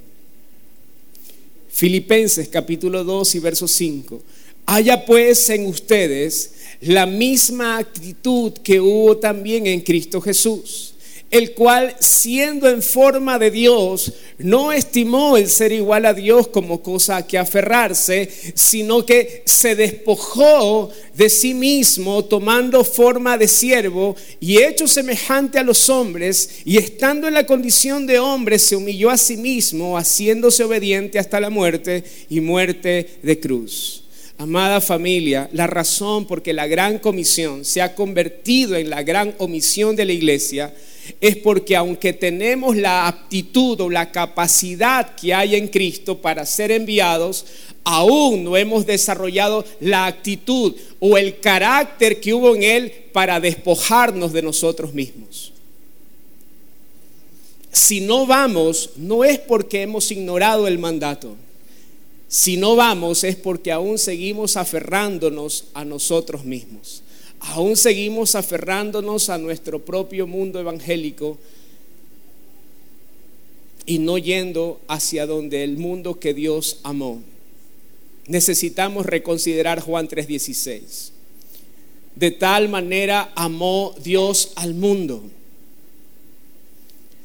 Filipenses 1.71 2.49
capítulo 2.49 3.04
2 3.04 3.37
y 3.37 3.38
verso 3.38 3.69
5. 3.69 4.23
Haya 4.66 5.04
pues 5.07 5.49
en 5.50 5.66
ustedes 5.66 6.54
la 6.81 7.07
misma 7.07 7.78
actitud 7.78 8.52
que 8.52 8.81
hubo 8.81 9.19
también 9.19 9.66
en 9.66 9.81
Cristo 9.81 10.21
Jesús 10.21 10.93
el 11.31 11.52
cual 11.52 11.97
siendo 11.99 12.69
en 12.69 12.83
forma 12.83 13.38
de 13.38 13.50
Dios, 13.50 14.12
no 14.38 14.73
estimó 14.73 15.37
el 15.37 15.49
ser 15.49 15.73
igual 15.73 16.07
a 16.07 16.14
Dios 16.14 16.49
como 16.49 16.83
cosa 16.83 17.16
a 17.16 17.26
que 17.26 17.38
aferrarse, 17.38 18.31
sino 18.54 19.04
que 19.04 19.43
se 19.45 19.75
despojó 19.75 20.90
de 21.14 21.28
sí 21.28 21.54
mismo, 21.54 22.25
tomando 22.25 22.85
forma 22.85 23.37
de 23.37 23.49
siervo 23.49 24.16
y 24.40 24.62
hecho 24.62 24.87
semejante 24.87 25.59
a 25.59 25.64
los 25.64 25.88
hombres, 25.88 26.61
y 26.64 26.76
estando 26.76 27.28
en 27.28 27.35
la 27.35 27.47
condición 27.47 28.07
de 28.07 28.19
hombre, 28.19 28.59
se 28.59 28.76
humilló 28.76 29.11
a 29.11 29.19
sí 29.19 29.37
mismo, 29.37 29.99
haciéndose 29.99 30.64
obediente 30.64 31.19
hasta 31.19 31.40
la 31.40 31.50
muerte 31.50 32.04
y 32.28 32.40
muerte 32.40 33.19
de 33.23 33.40
cruz. 33.40 34.04
Amada 34.37 34.81
familia, 34.81 35.49
la 35.52 35.69
razón 35.69 36.26
por 36.26 36.43
que 36.43 36.52
la 36.52 36.66
gran 36.66 36.99
comisión 36.99 37.64
se 37.64 37.83
ha 37.83 37.95
convertido 37.95 38.75
en 38.75 38.90
la 38.90 39.02
gran 39.04 39.35
omisión 39.38 39.95
de 39.95 40.04
la 40.04 40.12
iglesia 40.12 40.75
es 41.20 41.37
porque 41.37 41.76
aunque 41.76 42.12
tenemos 42.12 42.76
la 42.76 43.06
aptitud 43.06 43.80
o 43.80 43.90
la 43.90 44.11
capacidad 44.11 45.14
que 45.14 45.34
hay 45.34 45.56
en 45.56 45.68
Cristo 45.68 46.20
para 46.20 46.46
ser 46.46 46.70
enviados, 46.70 47.46
aún 47.84 48.44
no 48.44 48.56
hemos 48.56 48.87
desarrollado 48.87 49.64
la 49.80 50.06
actitud 50.06 50.75
o 51.00 51.16
el 51.18 51.38
carácter 51.40 52.20
que 52.20 52.34
hubo 52.34 52.54
en 52.54 52.62
Él 52.62 52.92
para 53.12 53.40
despojarnos 53.40 54.32
de 54.32 54.42
nosotros 54.42 54.94
mismos. 54.94 55.52
Si 57.73 58.00
no 58.00 58.26
vamos, 58.26 58.90
no 58.96 59.25
es 59.25 59.38
porque 59.38 59.82
hemos 59.82 60.11
ignorado 60.11 60.68
el 60.68 60.78
mandato. 60.78 61.37
Si 62.28 62.56
no 62.56 62.76
vamos 62.76 63.25
es 63.25 63.37
porque 63.37 63.73
aún 63.73 63.99
seguimos 63.99 64.56
aferrándonos 64.56 65.66
a 65.75 65.84
nosotros 65.84 66.44
mismos 66.44 67.02
aún 67.52 67.76
seguimos 67.76 68.34
aferrándonos 68.34 69.28
a 69.28 69.38
nuestro 69.38 69.84
propio 69.84 70.26
mundo 70.26 70.58
evangélico 70.58 71.38
y 73.86 73.98
no 73.98 74.16
yendo 74.16 74.80
hacia 74.88 75.26
donde 75.26 75.62
el 75.62 75.76
mundo 75.76 76.18
que 76.18 76.32
Dios 76.32 76.78
amó. 76.82 77.22
Necesitamos 78.26 79.04
reconsiderar 79.04 79.80
Juan 79.80 80.08
3:16. 80.08 81.12
De 82.16 82.30
tal 82.30 82.68
manera 82.68 83.30
amó 83.34 83.94
Dios 84.02 84.52
al 84.56 84.72
mundo. 84.74 85.22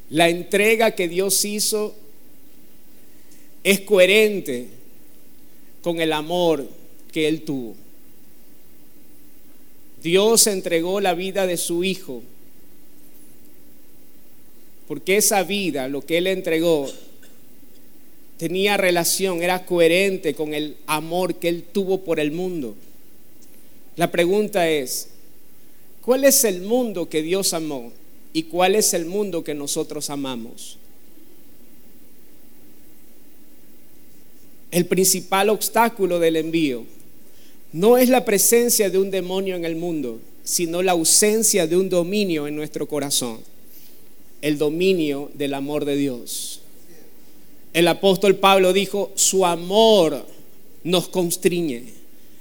La 0.09 0.27
entrega 0.27 0.95
que 0.95 1.07
Dios 1.07 1.45
hizo 1.45 1.95
es 3.63 3.81
coherente 3.81 4.67
con 5.81 6.01
el 6.01 6.11
amor 6.11 6.67
que 7.13 7.27
Él 7.27 7.43
tuvo. 7.43 7.75
Dios 10.01 10.47
entregó 10.47 11.01
la 11.01 11.13
vida 11.13 11.45
de 11.45 11.57
su 11.57 11.83
Hijo, 11.83 12.21
porque 14.87 15.17
esa 15.17 15.43
vida, 15.43 15.87
lo 15.87 16.01
que 16.01 16.17
Él 16.17 16.27
entregó, 16.27 16.89
tenía 18.37 18.77
relación, 18.77 19.43
era 19.43 19.65
coherente 19.65 20.33
con 20.33 20.53
el 20.53 20.77
amor 20.87 21.35
que 21.35 21.49
Él 21.49 21.63
tuvo 21.63 22.01
por 22.01 22.19
el 22.19 22.31
mundo. 22.31 22.75
La 23.97 24.09
pregunta 24.11 24.69
es, 24.69 25.09
¿cuál 26.01 26.23
es 26.23 26.45
el 26.45 26.61
mundo 26.61 27.09
que 27.09 27.21
Dios 27.21 27.53
amó 27.53 27.91
y 28.31 28.43
cuál 28.43 28.75
es 28.75 28.93
el 28.93 29.05
mundo 29.05 29.43
que 29.43 29.53
nosotros 29.53 30.09
amamos? 30.09 30.77
El 34.71 34.85
principal 34.85 35.49
obstáculo 35.49 36.19
del 36.19 36.37
envío 36.37 36.85
no 37.71 37.97
es 37.97 38.09
la 38.09 38.25
presencia 38.25 38.89
de 38.89 38.97
un 38.97 39.11
demonio 39.11 39.55
en 39.55 39.63
el 39.63 39.75
mundo, 39.75 40.19
sino 40.43 40.81
la 40.81 40.93
ausencia 40.93 41.67
de 41.67 41.77
un 41.77 41.89
dominio 41.89 42.47
en 42.47 42.55
nuestro 42.55 42.87
corazón, 42.87 43.39
el 44.41 44.57
dominio 44.57 45.29
del 45.35 45.53
amor 45.53 45.85
de 45.85 45.95
Dios. 45.95 46.61
El 47.73 47.87
apóstol 47.87 48.37
Pablo 48.37 48.73
dijo, 48.73 49.11
su 49.13 49.45
amor 49.45 50.25
nos 50.83 51.09
constriñe, 51.09 51.83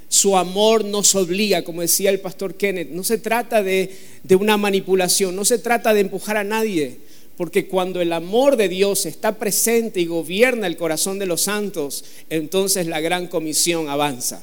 su 0.08 0.38
amor 0.38 0.87
nos 0.87 1.14
obliga, 1.14 1.62
como 1.62 1.82
decía 1.82 2.08
el 2.08 2.20
pastor 2.20 2.54
Kenneth, 2.54 2.88
no 2.88 3.04
se 3.04 3.18
trata 3.18 3.62
de, 3.62 3.94
de 4.23 4.37
una 4.37 4.56
manipulación, 4.56 5.37
no 5.37 5.44
se 5.44 5.58
trata 5.58 5.92
de 5.92 6.00
empujar 6.00 6.38
a 6.38 6.44
nadie, 6.44 6.97
porque 7.37 7.66
cuando 7.66 8.00
el 8.00 8.14
amor 8.14 8.56
de 8.56 8.70
Dios 8.70 9.04
está 9.04 9.38
presente 9.38 10.00
y 10.00 10.06
gobierna 10.06 10.66
el 10.66 10.78
corazón 10.78 11.18
de 11.18 11.26
los 11.26 11.42
santos, 11.42 12.04
entonces 12.30 12.87
la 12.87 13.00
gran 13.00 13.26
comisión 13.26 13.90
avanza 13.90 14.42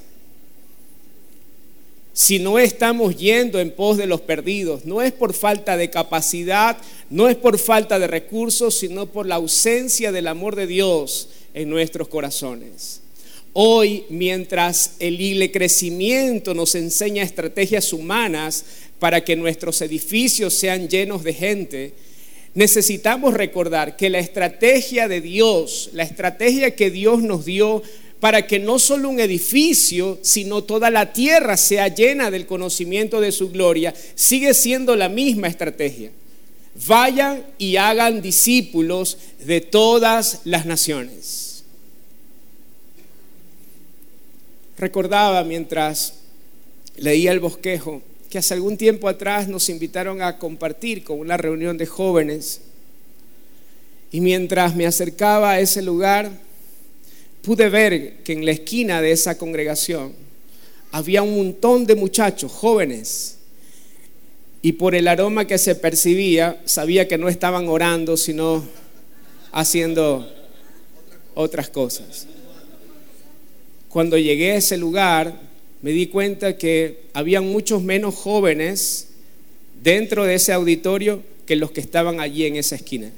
si 2.15 2.39
no 2.39 2.60
estamos 2.60 3.17
yendo 3.17 3.60
en 3.60 3.72
pos 3.72 3.98
de 3.98 4.07
los 4.07 4.22
perdidos, 4.22 4.86
no 4.86 5.01
es 5.01 5.12
por 5.12 5.34
falta 5.34 5.75
de 5.75 5.89
capacidad, 5.89 6.77
no 7.10 7.27
es 7.27 7.36
por 7.36 7.60
falta 7.60 8.00
de 8.00 8.07
recursos, 8.07 8.79
sino 8.79 9.07
por 9.07 9.25
la 9.25 9.36
ausencia 9.36 10.13
del 10.13 10.27
amor 10.27 10.55
de 10.55 10.65
Dios 10.65 11.27
en 11.53 11.69
nuestros 11.69 12.07
corazones. 12.07 13.01
Hoy, 13.51 14.05
mientras 14.07 14.95
el 15.00 15.51
crecimiento 15.51 16.53
nos 16.53 16.75
enseña 16.75 17.22
estrategias 17.22 17.91
humanas 17.91 18.63
para 18.98 19.25
que 19.25 19.36
nuestros 19.36 19.81
edificios 19.81 20.53
sean 20.53 20.88
llenos 20.88 21.22
de 21.22 21.34
gente, 21.34 21.93
necesitamos 22.53 23.34
recordar 23.34 23.98
que 23.98 24.10
la 24.10 24.19
estrategia 24.19 25.10
de 25.10 25.19
Dios, 25.19 25.89
la 25.91 26.03
estrategia 26.03 26.77
que 26.77 26.91
Dios 26.91 27.22
nos 27.22 27.43
dio 27.43 27.84
para 28.25 28.48
que 28.48 28.58
no 28.58 28.79
solo 28.79 29.08
un 29.10 29.20
edificio, 29.20 30.17
sino 30.24 30.63
toda 30.63 30.89
la 30.89 31.13
tierra 31.13 31.58
sea 31.58 31.89
llena 31.89 32.32
del 32.32 32.48
conocimiento 32.48 33.22
de 33.22 33.32
su 33.32 33.51
gloria, 33.51 33.94
sigue 34.15 34.55
siendo 34.55 34.96
la 34.96 35.10
misma 35.10 35.48
estrategia. 35.48 36.10
Vayan 36.88 37.46
y 37.60 37.75
hagan 37.75 38.24
discípulos 38.24 39.20
de 39.46 39.62
todas 39.62 40.41
las 40.44 40.65
naciones. 40.65 41.65
Recordaba 44.79 45.44
mientras 45.44 46.15
leía 46.98 47.32
el 47.32 47.39
bosquejo 47.39 48.01
que 48.32 48.39
hace 48.39 48.55
algún 48.55 48.75
tiempo 48.75 49.08
atrás 49.08 49.48
nos 49.48 49.70
invitaron 49.70 50.24
a 50.24 50.39
compartir 50.39 51.03
con 51.03 51.20
una 51.20 51.38
reunión 51.38 51.77
de 51.77 51.86
jóvenes 51.86 52.62
y 54.12 54.20
mientras 54.20 54.75
me 54.75 54.88
acercaba 54.88 55.51
a 55.51 55.60
ese 55.60 55.84
lugar, 55.84 56.44
pude 57.45 57.69
ver 57.69 58.23
que 58.23 58.33
en 58.33 58.43
la 58.43 58.51
esquina 58.51 59.03
de 59.03 59.11
esa 59.11 59.37
congregación 59.37 60.13
había 60.91 61.21
un 61.21 61.35
montón 61.35 61.85
de 61.85 61.93
muchachos 61.95 62.51
jóvenes 62.51 63.37
y 64.63 64.71
por 64.71 64.95
el 64.95 65.07
aroma 65.07 65.45
que 65.45 65.59
se 65.59 65.75
percibía 65.75 66.59
sabía 66.65 67.07
que 67.07 67.19
no 67.19 67.29
estaban 67.29 67.67
orando 67.67 68.17
sino 68.17 68.65
haciendo 69.51 70.27
otras 71.35 71.69
cosas. 71.69 72.25
Cuando 73.89 74.17
llegué 74.17 74.53
a 74.53 74.55
ese 74.55 74.77
lugar 74.77 75.39
me 75.83 75.91
di 75.91 76.07
cuenta 76.07 76.57
que 76.57 77.01
había 77.13 77.41
muchos 77.41 77.83
menos 77.83 78.15
jóvenes 78.15 79.09
dentro 79.83 80.23
de 80.23 80.33
ese 80.33 80.51
auditorio 80.51 81.21
que 81.45 81.55
los 81.55 81.69
que 81.69 81.81
estaban 81.81 82.19
allí 82.19 82.45
en 82.45 82.55
esa 82.55 82.75
esquina. 82.75 83.11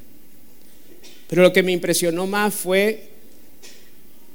Pero 1.29 1.43
lo 1.43 1.53
que 1.53 1.63
me 1.63 1.71
impresionó 1.71 2.27
más 2.27 2.53
fue 2.53 3.16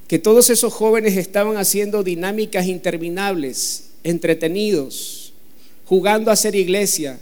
que 0.08 0.18
todos 0.18 0.50
esos 0.50 0.72
jóvenes 0.72 1.16
estaban 1.16 1.56
haciendo 1.56 2.02
dinámicas 2.02 2.66
interminables, 2.66 3.90
entretenidos, 4.04 5.32
jugando 5.86 6.30
a 6.30 6.36
ser 6.36 6.54
iglesia, 6.54 7.18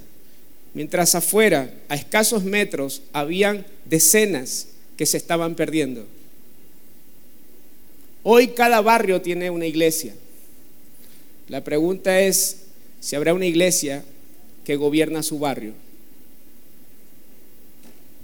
mientras 0.74 1.14
afuera, 1.14 1.72
a 1.88 1.94
escasos 1.94 2.44
metros, 2.44 3.02
habían 3.12 3.66
decenas 3.84 4.68
que 4.96 5.06
se 5.06 5.16
estaban 5.16 5.54
perdiendo. 5.54 6.06
Hoy 8.22 8.48
cada 8.48 8.80
barrio 8.80 9.22
tiene 9.22 9.50
una 9.50 9.66
iglesia. 9.66 10.14
La 11.48 11.64
pregunta 11.64 12.20
es 12.20 12.58
si 13.00 13.16
habrá 13.16 13.34
una 13.34 13.46
iglesia 13.46 14.04
que 14.64 14.76
gobierna 14.76 15.22
su 15.22 15.38
barrio. 15.38 15.72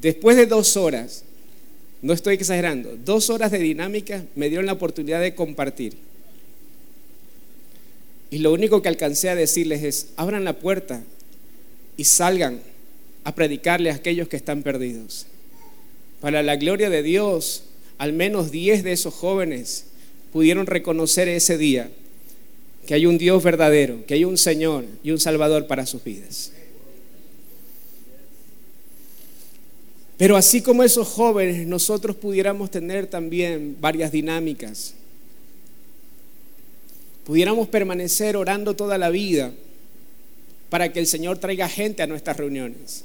Después 0.01 0.37
de 0.37 0.47
dos 0.47 0.77
horas, 0.77 1.25
no 2.03 2.13
estoy 2.13 2.35
exagerando, 2.35 2.97
dos 3.05 3.31
horas 3.31 3.51
de 3.51 3.59
dinámica 3.59 4.25
me 4.35 4.49
dieron 4.49 4.67
la 4.67 4.75
oportunidad 4.75 5.21
de 5.21 5.35
compartir. 5.35 5.95
Y 8.31 8.39
lo 8.39 8.53
único 8.53 8.83
que 8.83 8.89
alcancé 8.89 9.31
a 9.31 9.35
decirles 9.35 9.83
es, 9.83 10.09
abran 10.17 10.45
la 10.45 10.59
puerta 10.59 11.03
y 11.97 12.05
salgan 12.05 12.61
a 13.25 13.35
predicarle 13.35 13.91
a 13.91 13.95
aquellos 13.95 14.29
que 14.29 14.37
están 14.37 14.63
perdidos. 14.63 15.27
Para 16.21 16.43
la 16.43 16.57
gloria 16.57 16.91
de 16.91 17.03
Dios, 17.03 17.65
al 17.99 18.13
menos 18.13 18.51
diez 18.51 18.83
de 18.85 18.93
esos 18.93 19.15
jóvenes 19.15 19.85
pudieron 20.33 20.67
reconocer 20.67 21.29
ese 21.29 21.57
día 21.57 21.91
que 22.87 22.95
hay 22.95 23.07
un 23.07 23.19
Dios 23.19 23.43
verdadero, 23.43 24.05
que 24.07 24.15
hay 24.15 24.25
un 24.25 24.39
Señor 24.39 24.85
y 25.03 25.11
un 25.11 25.19
Salvador 25.19 25.67
para 25.67 25.87
sus 25.87 26.05
vidas. 26.05 26.53
Pero 30.17 30.37
así 30.37 30.63
como 30.63 30.83
esos 30.83 31.09
jóvenes, 31.09 31.67
nosotros 31.67 32.17
pudiéramos 32.17 32.71
tener 32.71 33.07
también 33.07 33.77
varias 33.81 34.13
dinámicas. 34.13 34.95
Pudiéramos 37.25 37.69
permanecer 37.69 38.37
orando 38.37 38.75
toda 38.75 38.97
la 38.97 39.11
vida 39.11 39.53
para 40.71 40.93
que 40.93 41.01
el 41.01 41.07
Señor 41.07 41.39
traiga 41.39 41.69
gente 41.69 42.03
a 42.03 42.07
nuestras 42.07 42.37
reuniones. 42.37 43.05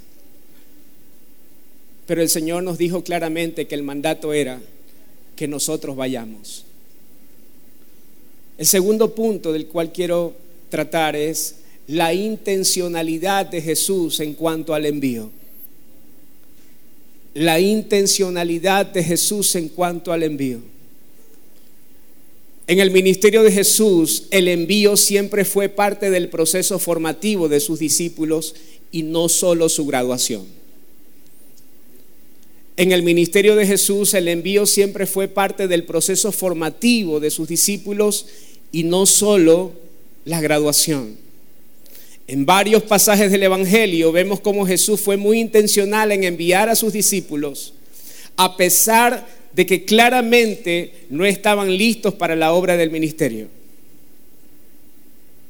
Pero 2.08 2.22
el 2.22 2.30
Señor 2.30 2.64
nos 2.64 2.78
dijo 2.78 3.04
claramente 3.04 3.68
que 3.68 3.76
el 3.76 3.84
mandato 3.84 4.32
era 4.32 4.62
que 5.36 5.48
nosotros 5.48 5.96
vayamos. 5.96 6.66
El 8.58 8.66
segundo 8.66 9.14
punto 9.16 9.52
del 9.52 9.68
cual 9.68 9.92
quiero 9.92 10.34
tratar 10.70 11.16
es 11.16 11.56
la 11.88 12.14
intencionalidad 12.14 13.48
de 13.48 13.62
Jesús 13.62 14.20
en 14.20 14.34
cuanto 14.34 14.74
al 14.74 14.86
envío. 14.86 15.32
La 17.34 17.60
intencionalidad 17.60 18.86
de 18.86 19.04
Jesús 19.04 19.56
en 19.56 19.70
cuanto 19.70 20.12
al 20.12 20.24
envío. 20.24 20.60
En 22.68 22.80
el 22.80 22.92
ministerio 22.92 23.44
de 23.44 23.52
Jesús, 23.52 24.24
el 24.32 24.48
envío 24.48 24.96
siempre 24.96 25.44
fue 25.44 25.70
parte 25.70 26.10
del 26.10 26.30
proceso 26.30 26.80
formativo 26.80 27.50
de 27.50 27.60
sus 27.60 27.80
discípulos 27.80 28.56
y 28.92 29.04
no 29.04 29.30
solo 29.30 29.68
su 29.70 29.86
graduación. 29.86 30.46
En 32.78 32.92
el 32.92 33.04
ministerio 33.04 33.56
de 33.56 33.68
Jesús, 33.68 34.14
el 34.14 34.28
envío 34.28 34.66
siempre 34.66 35.06
fue 35.06 35.28
parte 35.28 35.68
del 35.68 35.84
proceso 35.84 36.32
formativo 36.32 37.20
de 37.20 37.30
sus 37.30 37.48
discípulos 37.48 38.26
y 38.72 38.84
no 38.84 39.06
solo 39.06 39.74
la 40.26 40.42
graduación. 40.42 41.18
En 42.32 42.46
varios 42.46 42.84
pasajes 42.84 43.30
del 43.30 43.44
Evangelio 43.44 44.14
vemos 44.14 44.40
cómo 44.40 44.66
Jesús 44.66 45.02
fue 45.02 45.18
muy 45.18 45.42
intencional 45.42 46.14
en 46.14 46.24
enviar 46.24 46.70
a 46.70 46.78
sus 46.78 46.94
discípulos, 46.94 47.74
a 48.38 48.56
pesar 48.56 49.28
de 49.52 49.66
que 49.66 49.84
claramente 49.84 50.94
no 51.10 51.26
estaban 51.26 51.76
listos 51.78 52.14
para 52.14 52.38
la 52.38 52.54
obra 52.54 52.78
del 52.78 52.90
ministerio. 52.90 53.50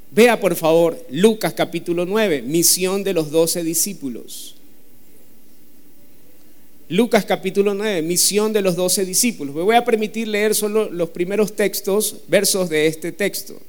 Vea 0.09 0.39
por 0.39 0.55
favor 0.55 1.05
Lucas 1.11 1.53
capítulo 1.53 2.07
9, 2.07 2.41
misión 2.41 3.03
de 3.03 3.13
los 3.13 3.29
doce 3.29 3.63
discípulos. 3.63 4.55
Lucas 6.89 7.25
capítulo 7.25 7.75
9, 7.75 8.01
misión 8.01 8.53
de 8.53 8.63
los 8.63 8.75
doce 8.75 9.05
discípulos. 9.05 9.53
Me 9.53 9.61
voy 9.61 9.75
a 9.75 9.85
permitir 9.85 10.27
leer 10.27 10.55
solo 10.55 10.89
los 10.89 11.11
primeros 11.11 11.55
textos, 11.55 12.15
versos 12.27 12.71
de 12.71 12.87
este 12.87 13.11
texto. 13.11 13.61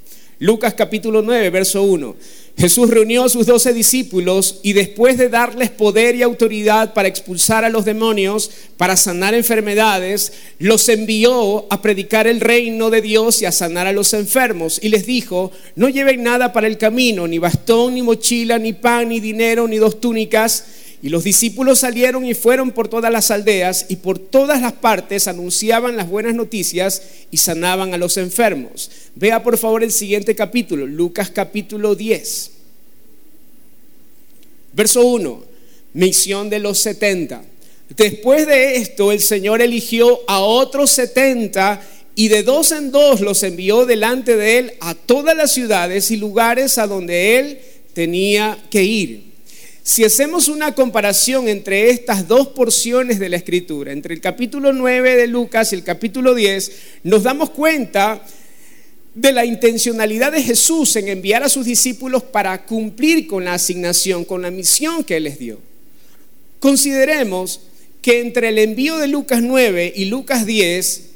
Lucas 0.43 0.73
capítulo 0.73 1.21
9, 1.21 1.49
verso 1.51 1.83
1. 1.83 2.17
Jesús 2.57 2.89
reunió 2.89 3.23
a 3.23 3.29
sus 3.29 3.45
doce 3.45 3.71
discípulos 3.71 4.59
y 4.61 4.73
después 4.73 5.17
de 5.17 5.29
darles 5.29 5.69
poder 5.69 6.15
y 6.15 6.21
autoridad 6.21 6.93
para 6.93 7.07
expulsar 7.07 7.63
a 7.63 7.69
los 7.69 7.85
demonios, 7.85 8.51
para 8.75 8.97
sanar 8.97 9.33
enfermedades, 9.35 10.33
los 10.59 10.89
envió 10.89 11.65
a 11.69 11.81
predicar 11.81 12.27
el 12.27 12.41
reino 12.41 12.89
de 12.89 13.01
Dios 13.01 13.41
y 13.41 13.45
a 13.45 13.53
sanar 13.53 13.87
a 13.87 13.93
los 13.93 14.13
enfermos. 14.13 14.81
Y 14.83 14.89
les 14.89 15.05
dijo, 15.05 15.53
no 15.77 15.87
lleven 15.87 16.23
nada 16.23 16.51
para 16.51 16.67
el 16.67 16.77
camino, 16.77 17.25
ni 17.25 17.37
bastón, 17.37 17.93
ni 17.93 18.01
mochila, 18.01 18.59
ni 18.59 18.73
pan, 18.73 19.07
ni 19.07 19.21
dinero, 19.21 19.65
ni 19.65 19.77
dos 19.77 20.01
túnicas 20.01 20.65
y 21.03 21.09
los 21.09 21.25
discípulos 21.25 21.79
salieron 21.79 22.25
y 22.25 22.33
fueron 22.33 22.71
por 22.71 22.87
todas 22.87 23.11
las 23.11 23.29
aldeas 23.29 23.87
y 23.89 23.97
por 23.97 24.17
todas 24.17 24.61
las 24.61 24.71
partes 24.71 25.27
anunciaban 25.27 25.97
las 25.97 26.07
buenas 26.07 26.33
noticias 26.33 27.01
y 27.29 27.35
sanaban 27.35 27.93
a 27.93 27.97
los 27.97 28.15
enfermos. 28.15 28.89
Vea 29.13 29.43
por 29.43 29.57
favor 29.57 29.83
el 29.83 29.91
siguiente 29.91 30.33
capítulo, 30.33 30.87
Lucas 30.87 31.29
capítulo 31.29 31.93
10. 31.93 32.51
Verso 34.71 35.05
1, 35.05 35.43
misión 35.91 36.49
de 36.49 36.59
los 36.59 36.79
70. 36.79 37.43
Después 37.97 38.47
de 38.47 38.77
esto 38.77 39.11
el 39.11 39.19
Señor 39.19 39.61
eligió 39.61 40.21
a 40.25 40.39
otros 40.39 40.89
70 40.91 41.81
y 42.15 42.29
de 42.29 42.43
dos 42.43 42.71
en 42.71 42.91
dos 42.91 43.19
los 43.19 43.43
envió 43.43 43.85
delante 43.85 44.37
de 44.37 44.57
él 44.57 44.73
a 44.79 44.95
todas 44.95 45.35
las 45.35 45.51
ciudades 45.51 46.11
y 46.11 46.15
lugares 46.15 46.77
a 46.77 46.87
donde 46.87 47.39
él 47.39 47.59
tenía 47.93 48.57
que 48.71 48.83
ir. 48.83 49.32
Si 49.83 50.05
hacemos 50.05 50.47
una 50.47 50.73
comparación 50.73 51.49
entre 51.49 51.89
estas 51.89 52.25
dos 52.25 52.47
porciones 52.47 53.19
de 53.19 53.27
la 53.27 53.35
escritura, 53.35 53.91
entre 53.91 54.13
el 54.13 54.21
capítulo 54.21 54.71
9 54.71 55.17
de 55.17 55.27
Lucas 55.27 55.73
y 55.73 55.75
el 55.75 55.83
capítulo 55.83 56.33
10, 56.33 56.71
nos 57.03 57.23
damos 57.23 57.49
cuenta 57.49 58.25
de 59.13 59.33
la 59.33 59.43
intencionalidad 59.43 60.31
de 60.31 60.41
Jesús 60.41 60.95
en 60.95 61.09
enviar 61.09 61.43
a 61.43 61.49
sus 61.49 61.65
discípulos 61.65 62.23
para 62.23 62.65
cumplir 62.65 63.27
con 63.27 63.43
la 63.43 63.55
asignación, 63.55 64.23
con 64.23 64.41
la 64.41 64.51
misión 64.51 65.03
que 65.03 65.17
Él 65.17 65.25
les 65.25 65.37
dio. 65.37 65.59
Consideremos 66.59 67.59
que 68.01 68.21
entre 68.21 68.49
el 68.49 68.59
envío 68.59 68.97
de 68.97 69.07
Lucas 69.07 69.41
9 69.41 69.91
y 69.97 70.05
Lucas 70.05 70.45
10 70.45 71.09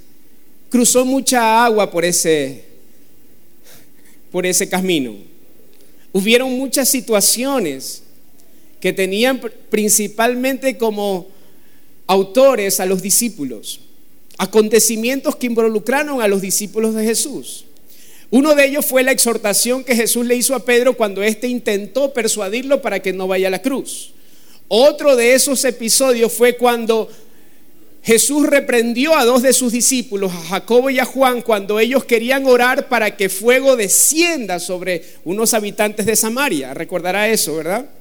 cruzó 0.70 1.06
mucha 1.06 1.64
agua 1.64 1.90
por 1.90 2.04
ese, 2.04 2.66
por 4.30 4.46
ese 4.46 4.68
camino. 4.68 5.16
Hubieron 6.12 6.52
muchas 6.58 6.90
situaciones 6.90 8.04
que 8.88 8.94
tenían 8.94 9.42
principalmente 9.70 10.78
como 10.78 11.28
autores 12.06 12.80
a 12.80 12.86
los 12.86 13.02
discípulos, 13.02 13.82
acontecimientos 14.38 15.36
que 15.36 15.48
involucraron 15.48 16.22
a 16.22 16.30
los 16.30 16.40
discípulos 16.40 16.96
de 16.96 17.04
Jesús. 17.04 17.66
Uno 18.30 18.56
de 18.56 18.66
ellos 18.66 18.86
fue 18.86 19.04
la 19.04 19.12
exhortación 19.12 19.84
que 19.84 19.94
Jesús 19.94 20.26
le 20.26 20.38
hizo 20.38 20.56
a 20.56 20.64
Pedro 20.64 20.96
cuando 20.96 21.22
éste 21.22 21.50
intentó 21.50 22.14
persuadirlo 22.14 22.82
para 22.82 23.02
que 23.02 23.12
no 23.12 23.28
vaya 23.28 23.50
a 23.50 23.52
la 23.52 23.62
cruz. 23.62 24.12
Otro 24.70 25.18
de 25.18 25.34
esos 25.34 25.66
episodios 25.66 26.32
fue 26.32 26.56
cuando 26.56 27.10
Jesús 28.04 28.48
reprendió 28.48 29.18
a 29.18 29.26
dos 29.26 29.42
de 29.42 29.52
sus 29.52 29.74
discípulos, 29.74 30.32
a 30.32 30.44
Jacobo 30.44 30.90
y 30.90 31.00
a 31.00 31.04
Juan, 31.04 31.42
cuando 31.42 31.78
ellos 31.78 32.06
querían 32.06 32.46
orar 32.46 32.88
para 32.88 33.18
que 33.18 33.28
fuego 33.28 33.76
descienda 33.76 34.62
sobre 34.62 35.04
unos 35.26 35.54
habitantes 35.54 36.06
de 36.06 36.16
Samaria. 36.16 36.74
Recordará 36.74 37.28
eso, 37.28 37.58
¿verdad? 37.58 37.97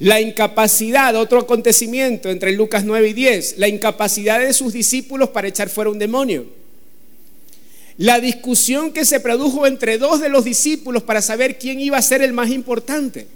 La 0.00 0.18
incapacidad, 0.18 1.14
otro 1.14 1.40
acontecimiento 1.40 2.30
entre 2.30 2.52
Lucas 2.52 2.84
9 2.84 3.10
y 3.10 3.12
10, 3.12 3.58
la 3.58 3.68
incapacidad 3.68 4.40
de 4.40 4.54
sus 4.54 4.72
discípulos 4.72 5.28
para 5.28 5.48
echar 5.48 5.68
fuera 5.68 5.90
un 5.90 5.98
demonio. 5.98 6.46
La 7.98 8.18
discusión 8.18 8.94
que 8.94 9.04
se 9.04 9.20
produjo 9.20 9.66
entre 9.66 9.98
dos 9.98 10.22
de 10.22 10.30
los 10.30 10.44
discípulos 10.44 11.02
para 11.02 11.20
saber 11.20 11.58
quién 11.58 11.80
iba 11.80 11.98
a 11.98 12.02
ser 12.02 12.22
el 12.22 12.32
más 12.32 12.48
importante. 12.48 13.26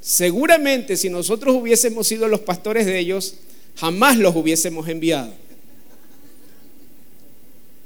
Seguramente 0.00 0.96
si 0.96 1.10
nosotros 1.10 1.56
hubiésemos 1.56 2.06
sido 2.06 2.28
los 2.28 2.38
pastores 2.38 2.86
de 2.86 3.00
ellos, 3.00 3.34
jamás 3.74 4.18
los 4.18 4.36
hubiésemos 4.36 4.88
enviado. 4.88 5.34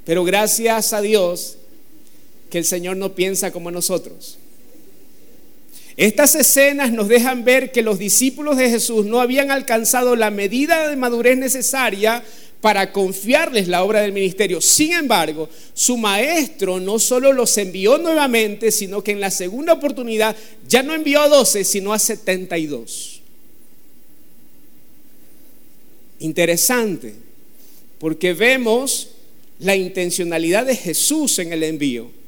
Pero 0.04 0.22
gracias 0.22 0.92
a 0.92 1.00
Dios 1.00 1.56
que 2.50 2.59
el 2.59 2.66
Señor 2.66 2.98
no 2.98 3.14
piensa 3.14 3.50
como 3.50 3.70
nosotros. 3.70 4.37
Estas 6.00 6.34
escenas 6.34 6.92
nos 6.92 7.08
dejan 7.08 7.44
ver 7.44 7.72
que 7.72 7.82
los 7.82 7.98
discípulos 7.98 8.56
de 8.56 8.70
Jesús 8.70 9.04
no 9.04 9.20
habían 9.20 9.50
alcanzado 9.50 10.16
la 10.16 10.30
medida 10.30 10.88
de 10.88 10.96
madurez 10.96 11.36
necesaria 11.36 12.24
para 12.62 12.90
confiarles 12.90 13.68
la 13.68 13.84
obra 13.84 14.00
del 14.00 14.14
ministerio. 14.14 14.62
Sin 14.62 14.94
embargo, 14.94 15.50
su 15.74 15.98
maestro 15.98 16.80
no 16.80 16.98
solo 16.98 17.34
los 17.34 17.54
envió 17.58 17.98
nuevamente, 17.98 18.72
sino 18.72 19.04
que 19.04 19.12
en 19.12 19.20
la 19.20 19.30
segunda 19.30 19.74
oportunidad 19.74 20.34
ya 20.66 20.82
no 20.82 20.94
envió 20.94 21.20
a 21.20 21.28
12, 21.28 21.64
sino 21.64 21.92
a 21.92 21.98
72. 21.98 23.20
Interesante, 26.20 27.12
porque 27.98 28.32
vemos 28.32 29.10
la 29.58 29.76
intencionalidad 29.76 30.64
de 30.64 30.76
Jesús 30.76 31.38
en 31.40 31.52
el 31.52 31.62
envío. 31.62 32.19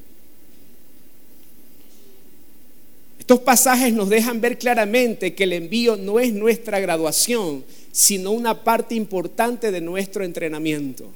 Estos 3.22 3.38
pasajes 3.38 3.92
nos 3.92 4.08
dejan 4.08 4.40
ver 4.40 4.58
claramente 4.58 5.32
que 5.32 5.44
el 5.44 5.52
envío 5.52 5.94
no 5.94 6.18
es 6.18 6.32
nuestra 6.32 6.80
graduación, 6.80 7.64
sino 7.92 8.32
una 8.32 8.64
parte 8.64 8.96
importante 8.96 9.70
de 9.70 9.80
nuestro 9.80 10.24
entrenamiento. 10.24 11.08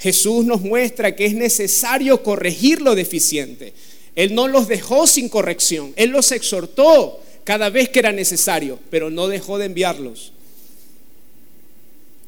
Jesús 0.00 0.44
nos 0.44 0.62
muestra 0.62 1.14
que 1.14 1.26
es 1.26 1.34
necesario 1.34 2.24
corregir 2.24 2.82
lo 2.82 2.96
deficiente. 2.96 3.74
Él 4.16 4.34
no 4.34 4.48
los 4.48 4.66
dejó 4.66 5.06
sin 5.06 5.28
corrección, 5.28 5.92
Él 5.94 6.10
los 6.10 6.32
exhortó 6.32 7.20
cada 7.44 7.70
vez 7.70 7.88
que 7.88 8.00
era 8.00 8.10
necesario, 8.10 8.80
pero 8.90 9.08
no 9.08 9.28
dejó 9.28 9.58
de 9.58 9.66
enviarlos. 9.66 10.32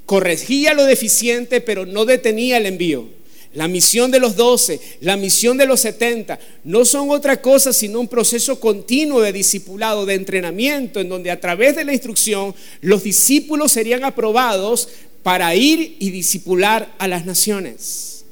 Corregía 0.06 0.74
lo 0.74 0.84
deficiente, 0.84 1.60
pero 1.60 1.86
no 1.86 2.04
detenía 2.04 2.58
el 2.58 2.66
envío. 2.66 3.08
La 3.54 3.68
misión 3.68 4.10
de 4.10 4.18
los 4.18 4.34
doce, 4.34 4.80
la 5.00 5.16
misión 5.16 5.56
de 5.56 5.66
los 5.66 5.80
setenta, 5.80 6.40
no 6.64 6.84
son 6.84 7.10
otra 7.10 7.40
cosa 7.40 7.72
sino 7.72 8.00
un 8.00 8.08
proceso 8.08 8.58
continuo 8.58 9.20
de 9.20 9.32
discipulado, 9.32 10.06
de 10.06 10.14
entrenamiento, 10.14 11.00
en 11.00 11.08
donde 11.08 11.30
a 11.30 11.40
través 11.40 11.76
de 11.76 11.84
la 11.84 11.92
instrucción 11.92 12.54
los 12.80 13.04
discípulos 13.04 13.70
serían 13.70 14.04
aprobados 14.04 14.88
para 15.22 15.54
ir 15.54 15.96
y 16.00 16.10
discipular 16.10 16.94
a 16.98 17.06
las 17.06 17.26
naciones. 17.26 18.24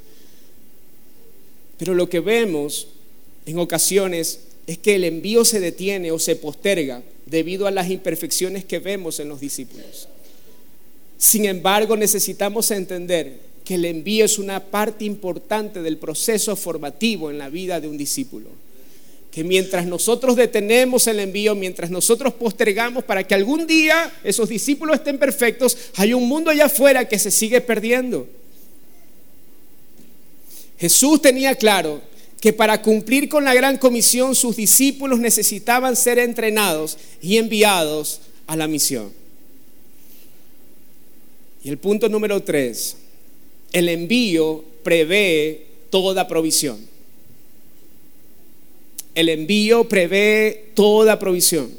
Pero 1.78 1.94
lo 1.94 2.08
que 2.08 2.20
vemos 2.20 2.88
en 3.46 3.58
ocasiones 3.58 4.40
es 4.66 4.78
que 4.78 4.96
el 4.96 5.04
envío 5.04 5.44
se 5.44 5.60
detiene 5.60 6.10
o 6.10 6.18
se 6.18 6.34
posterga 6.36 7.02
debido 7.26 7.68
a 7.68 7.70
las 7.70 7.90
imperfecciones 7.90 8.64
que 8.64 8.80
vemos 8.80 9.20
en 9.20 9.28
los 9.28 9.40
discípulos. 9.40 10.08
Sin 11.16 11.44
embargo, 11.44 11.96
necesitamos 11.96 12.72
entender 12.72 13.51
que 13.64 13.74
el 13.76 13.84
envío 13.84 14.24
es 14.24 14.38
una 14.38 14.60
parte 14.60 15.04
importante 15.04 15.82
del 15.82 15.98
proceso 15.98 16.56
formativo 16.56 17.30
en 17.30 17.38
la 17.38 17.48
vida 17.48 17.80
de 17.80 17.88
un 17.88 17.96
discípulo. 17.96 18.48
Que 19.30 19.44
mientras 19.44 19.86
nosotros 19.86 20.36
detenemos 20.36 21.06
el 21.06 21.20
envío, 21.20 21.54
mientras 21.54 21.90
nosotros 21.90 22.34
postergamos 22.34 23.04
para 23.04 23.26
que 23.26 23.34
algún 23.34 23.66
día 23.66 24.12
esos 24.24 24.48
discípulos 24.48 24.96
estén 24.96 25.18
perfectos, 25.18 25.76
hay 25.96 26.12
un 26.12 26.28
mundo 26.28 26.50
allá 26.50 26.66
afuera 26.66 27.08
que 27.08 27.18
se 27.18 27.30
sigue 27.30 27.60
perdiendo. 27.60 28.28
Jesús 30.78 31.22
tenía 31.22 31.54
claro 31.54 32.02
que 32.40 32.52
para 32.52 32.82
cumplir 32.82 33.28
con 33.28 33.44
la 33.44 33.54
gran 33.54 33.78
comisión 33.78 34.34
sus 34.34 34.56
discípulos 34.56 35.20
necesitaban 35.20 35.94
ser 35.94 36.18
entrenados 36.18 36.98
y 37.22 37.36
enviados 37.36 38.20
a 38.48 38.56
la 38.56 38.66
misión. 38.66 39.12
Y 41.62 41.68
el 41.68 41.78
punto 41.78 42.08
número 42.08 42.42
tres, 42.42 42.96
el 43.72 43.88
envío 43.88 44.64
prevé 44.82 45.66
toda 45.90 46.28
provisión. 46.28 46.78
El 49.14 49.28
envío 49.28 49.88
prevé 49.88 50.70
toda 50.74 51.18
provisión. 51.18 51.70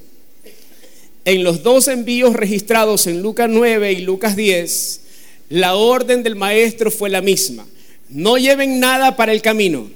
En 1.25 1.43
los 1.43 1.63
dos 1.63 1.87
envíos 1.87 2.35
registrados 2.35 3.07
en 3.07 3.21
Lucas 3.21 3.49
9 3.49 3.93
y 3.93 4.01
Lucas 4.01 4.35
10, 4.35 5.01
la 5.49 5.75
orden 5.75 6.21
del 6.21 6.35
maestro 6.35 6.91
fue 6.91 7.09
la 7.09 7.21
misma. 7.21 7.65
No 8.09 8.37
lleven 8.37 8.79
nada 8.79 9.15
para 9.15 9.31
el 9.31 9.41
camino. 9.41 9.89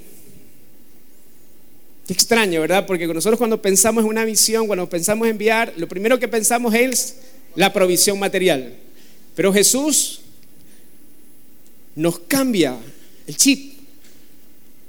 Extraño, 2.07 2.61
¿verdad? 2.61 2.85
Porque 2.85 3.05
nosotros 3.05 3.37
cuando 3.37 3.61
pensamos 3.61 4.03
en 4.03 4.09
una 4.09 4.23
visión, 4.23 4.65
cuando 4.65 4.87
pensamos 4.87 5.27
en 5.27 5.31
enviar, 5.31 5.73
lo 5.75 5.87
primero 5.87 6.17
que 6.17 6.27
pensamos 6.27 6.73
es 6.73 7.17
la 7.55 7.73
provisión 7.73 8.17
material. 8.17 8.73
Pero 9.35 9.51
Jesús 9.51 10.21
nos 11.97 12.19
cambia 12.19 12.77
el 13.25 13.35
chip. 13.35 13.73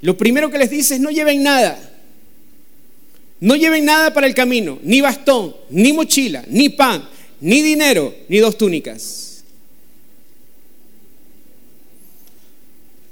Lo 0.02 0.16
primero 0.16 0.50
que 0.50 0.58
les 0.58 0.70
dice 0.70 0.94
es 0.94 1.00
no 1.00 1.10
lleven 1.10 1.42
nada. 1.42 1.76
No 3.40 3.56
lleven 3.56 3.84
nada 3.84 4.12
para 4.12 4.26
el 4.26 4.34
camino, 4.34 4.78
ni 4.82 5.00
bastón, 5.00 5.54
ni 5.70 5.92
mochila, 5.92 6.44
ni 6.48 6.68
pan, 6.68 7.08
ni 7.40 7.62
dinero, 7.62 8.14
ni 8.28 8.38
dos 8.38 8.58
túnicas. 8.58 9.27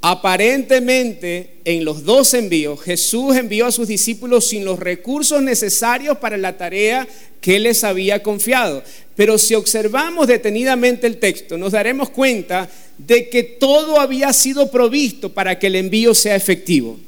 Aparentemente, 0.01 1.55
en 1.65 1.83
los 1.83 2.03
dos 2.03 2.33
envíos, 2.33 2.81
Jesús 2.81 3.35
envió 3.35 3.65
a 3.65 3.71
sus 3.71 3.87
discípulos 3.87 4.47
sin 4.47 4.63
los 4.63 4.79
recursos 4.79 5.41
necesarios 5.41 6.17
para 6.17 6.37
la 6.37 6.55
tarea 6.57 7.07
que 7.41 7.59
les 7.59 7.83
había 7.83 8.21
confiado. 8.21 8.83
Pero 9.15 9.37
si 9.37 9.55
observamos 9.55 10.27
detenidamente 10.27 11.07
el 11.07 11.17
texto, 11.17 11.57
nos 11.57 11.71
daremos 11.71 12.09
cuenta 12.09 12.69
de 12.97 13.29
que 13.29 13.43
todo 13.43 13.99
había 13.99 14.31
sido 14.33 14.69
provisto 14.69 15.33
para 15.33 15.57
que 15.57 15.67
el 15.67 15.75
envío 15.75 16.13
sea 16.13 16.35
efectivo. 16.35 16.99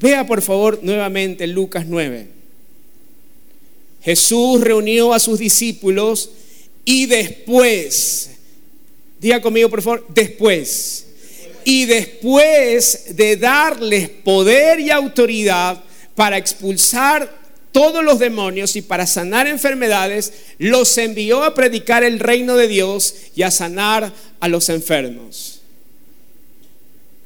Vea 0.00 0.26
por 0.26 0.40
favor 0.40 0.80
nuevamente 0.82 1.46
Lucas 1.46 1.84
9. 1.86 2.26
Jesús 4.02 4.62
reunió 4.62 5.12
a 5.12 5.18
sus 5.18 5.38
discípulos 5.38 6.30
y 6.86 7.04
después, 7.04 8.30
diga 9.20 9.42
conmigo 9.42 9.68
por 9.68 9.82
favor, 9.82 10.06
después, 10.08 11.06
y 11.70 11.84
después 11.84 13.14
de 13.14 13.36
darles 13.36 14.08
poder 14.08 14.80
y 14.80 14.90
autoridad 14.90 15.80
para 16.16 16.36
expulsar 16.36 17.32
todos 17.70 18.02
los 18.02 18.18
demonios 18.18 18.74
y 18.74 18.82
para 18.82 19.06
sanar 19.06 19.46
enfermedades, 19.46 20.32
los 20.58 20.98
envió 20.98 21.44
a 21.44 21.54
predicar 21.54 22.02
el 22.02 22.18
reino 22.18 22.56
de 22.56 22.66
Dios 22.66 23.14
y 23.36 23.42
a 23.44 23.52
sanar 23.52 24.12
a 24.40 24.48
los 24.48 24.68
enfermos. 24.68 25.60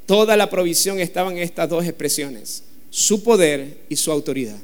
Toda 0.04 0.36
la 0.36 0.50
provisión 0.50 1.00
estaba 1.00 1.32
en 1.32 1.38
estas 1.38 1.70
dos 1.70 1.86
expresiones, 1.86 2.64
su 2.90 3.22
poder 3.22 3.78
y 3.88 3.96
su 3.96 4.12
autoridad. 4.12 4.58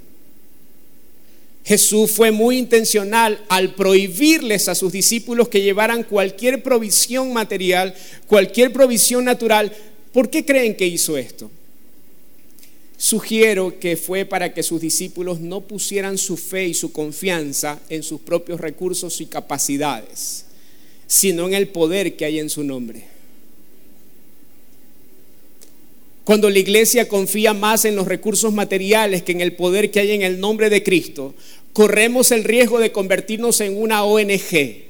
Jesús 1.65 2.11
fue 2.11 2.31
muy 2.31 2.59
intencional 2.59 3.45
al 3.49 3.75
prohibirles 3.75 4.69
a 4.69 4.75
sus 4.75 4.93
discípulos 4.93 5.49
que 5.49 5.63
llevaran 5.63 6.05
cualquier 6.05 6.63
provisión 6.63 7.33
material, 7.33 7.95
cualquier 8.27 8.73
provisión 8.73 9.25
natural. 9.25 9.73
¿Por 10.13 10.31
qué 10.31 10.45
creen 10.45 10.75
que 10.75 10.87
hizo 10.87 11.17
esto? 11.17 11.51
Sugiero 12.97 13.79
que 13.79 13.97
fue 13.97 14.25
para 14.25 14.53
que 14.53 14.63
sus 14.63 14.81
discípulos 14.81 15.41
no 15.41 15.63
pusieran 15.63 16.19
su 16.19 16.37
fe 16.37 16.67
y 16.67 16.75
su 16.75 16.93
confianza 16.93 17.81
en 17.89 18.03
sus 18.03 18.21
propios 18.21 18.61
recursos 18.61 19.21
y 19.21 19.27
capacidades, 19.27 20.45
sino 21.07 21.47
en 21.47 21.55
el 21.55 21.69
poder 21.69 22.17
que 22.17 22.25
hay 22.27 22.39
en 22.39 22.51
su 22.51 22.63
nombre. 22.63 23.20
Cuando 26.25 26.51
la 26.51 26.59
iglesia 26.59 27.09
confía 27.09 27.55
más 27.55 27.85
en 27.85 27.97
los 27.97 28.07
recursos 28.07 28.53
materiales 28.53 29.23
que 29.23 29.33
en 29.33 29.41
el 29.41 29.55
poder 29.55 29.91
que 29.91 30.01
hay 30.01 30.13
en 30.13 30.23
el 30.23 30.39
nombre 30.39 30.71
de 30.71 30.83
Cristo, 30.83 31.35
corremos 31.73 32.31
el 32.31 32.45
riesgo 32.45 32.79
de 32.79 32.93
convertirnos 32.93 33.61
en 33.61 33.81
una 33.81 34.05
ONG, 34.05 34.85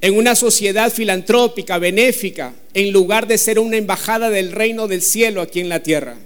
en 0.00 0.16
una 0.16 0.34
sociedad 0.34 0.92
filantrópica, 0.92 1.78
benéfica, 1.78 2.54
en 2.72 2.92
lugar 2.92 3.26
de 3.26 3.38
ser 3.38 3.58
una 3.58 3.76
embajada 3.76 4.30
del 4.30 4.52
reino 4.52 4.88
del 4.88 5.02
cielo 5.02 5.40
aquí 5.42 5.60
en 5.60 5.68
la 5.68 5.82
tierra. 5.82 6.16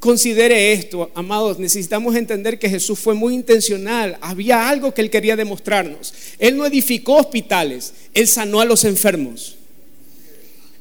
Considere 0.00 0.74
esto, 0.74 1.10
amados, 1.14 1.58
necesitamos 1.58 2.14
entender 2.14 2.58
que 2.58 2.68
Jesús 2.68 2.98
fue 2.98 3.14
muy 3.14 3.32
intencional, 3.32 4.18
había 4.20 4.68
algo 4.68 4.92
que 4.92 5.00
él 5.00 5.08
quería 5.08 5.34
demostrarnos. 5.34 6.12
Él 6.38 6.58
no 6.58 6.66
edificó 6.66 7.14
hospitales, 7.14 7.94
él 8.12 8.28
sanó 8.28 8.60
a 8.60 8.66
los 8.66 8.84
enfermos. 8.84 9.56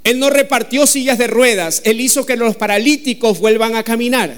Él 0.03 0.19
no 0.19 0.29
repartió 0.29 0.85
sillas 0.85 1.17
de 1.17 1.27
ruedas, 1.27 1.81
él 1.85 2.01
hizo 2.01 2.25
que 2.25 2.35
los 2.35 2.55
paralíticos 2.55 3.39
vuelvan 3.39 3.75
a 3.75 3.83
caminar. 3.83 4.35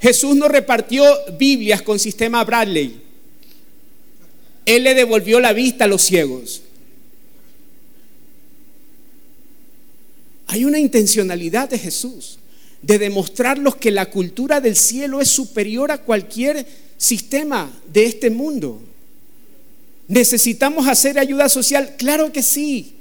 Jesús 0.00 0.36
no 0.36 0.48
repartió 0.48 1.04
Biblias 1.38 1.82
con 1.82 1.98
sistema 1.98 2.42
Bradley. 2.44 3.02
Él 4.64 4.84
le 4.84 4.94
devolvió 4.94 5.40
la 5.40 5.52
vista 5.52 5.84
a 5.84 5.88
los 5.88 6.02
ciegos. 6.02 6.62
Hay 10.46 10.64
una 10.64 10.78
intencionalidad 10.78 11.68
de 11.68 11.78
Jesús 11.78 12.38
de 12.80 12.98
demostrarlos 12.98 13.76
que 13.76 13.90
la 13.90 14.06
cultura 14.06 14.60
del 14.60 14.76
cielo 14.76 15.20
es 15.20 15.28
superior 15.28 15.90
a 15.90 15.98
cualquier 15.98 16.66
sistema 16.96 17.70
de 17.92 18.06
este 18.06 18.30
mundo. 18.30 18.80
¿Necesitamos 20.06 20.86
hacer 20.86 21.18
ayuda 21.18 21.48
social? 21.48 21.96
Claro 21.98 22.32
que 22.32 22.42
sí. 22.42 22.97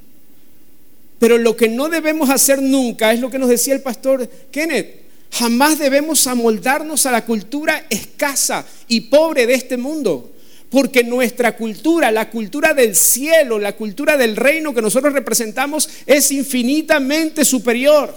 Pero 1.19 1.37
lo 1.37 1.55
que 1.55 1.67
no 1.67 1.89
debemos 1.89 2.29
hacer 2.29 2.61
nunca 2.61 3.11
es 3.11 3.19
lo 3.19 3.29
que 3.29 3.39
nos 3.39 3.49
decía 3.49 3.73
el 3.73 3.81
pastor 3.81 4.29
Kenneth. 4.51 5.07
Jamás 5.31 5.79
debemos 5.79 6.25
amoldarnos 6.27 7.05
a 7.05 7.11
la 7.11 7.25
cultura 7.25 7.85
escasa 7.89 8.65
y 8.87 9.01
pobre 9.01 9.45
de 9.47 9.55
este 9.55 9.77
mundo. 9.77 10.33
Porque 10.69 11.03
nuestra 11.03 11.55
cultura, 11.55 12.11
la 12.11 12.29
cultura 12.29 12.73
del 12.73 12.95
cielo, 12.95 13.57
la 13.57 13.75
cultura 13.75 14.17
del 14.17 14.35
reino 14.35 14.73
que 14.73 14.81
nosotros 14.81 15.13
representamos 15.13 15.89
es 16.05 16.31
infinitamente 16.31 17.45
superior. 17.45 18.13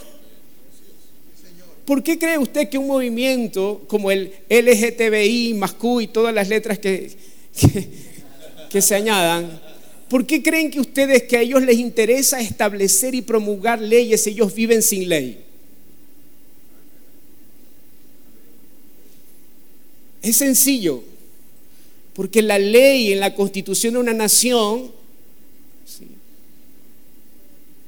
¿Por 1.84 2.02
qué 2.02 2.18
cree 2.18 2.38
usted 2.38 2.68
que 2.68 2.78
un 2.78 2.86
movimiento 2.86 3.82
como 3.88 4.10
el 4.10 4.32
LGTBI, 4.48 5.54
MASCU 5.54 6.00
y 6.00 6.06
todas 6.06 6.32
las 6.32 6.48
letras 6.48 6.78
que, 6.78 7.10
que, 8.70 8.80
se 8.80 8.94
añadan, 8.94 9.60
¿por 10.10 10.26
qué 10.26 10.42
creen 10.42 10.70
que 10.70 10.80
ustedes 10.80 11.22
que 11.22 11.36
a 11.36 11.40
ellos 11.40 11.62
les 11.62 11.78
interesa 11.78 12.40
establecer 12.40 13.14
y 13.14 13.22
promulgar 13.22 13.80
leyes, 13.80 14.26
ellos 14.26 14.52
viven 14.52 14.82
sin 14.82 15.08
ley? 15.08 15.44
Es 20.20 20.36
sencillo 20.36 21.02
Porque 22.12 22.42
la 22.42 22.58
ley 22.58 23.12
en 23.12 23.20
la 23.20 23.34
constitución 23.34 23.94
de 23.94 24.00
una 24.00 24.12
nación 24.12 24.90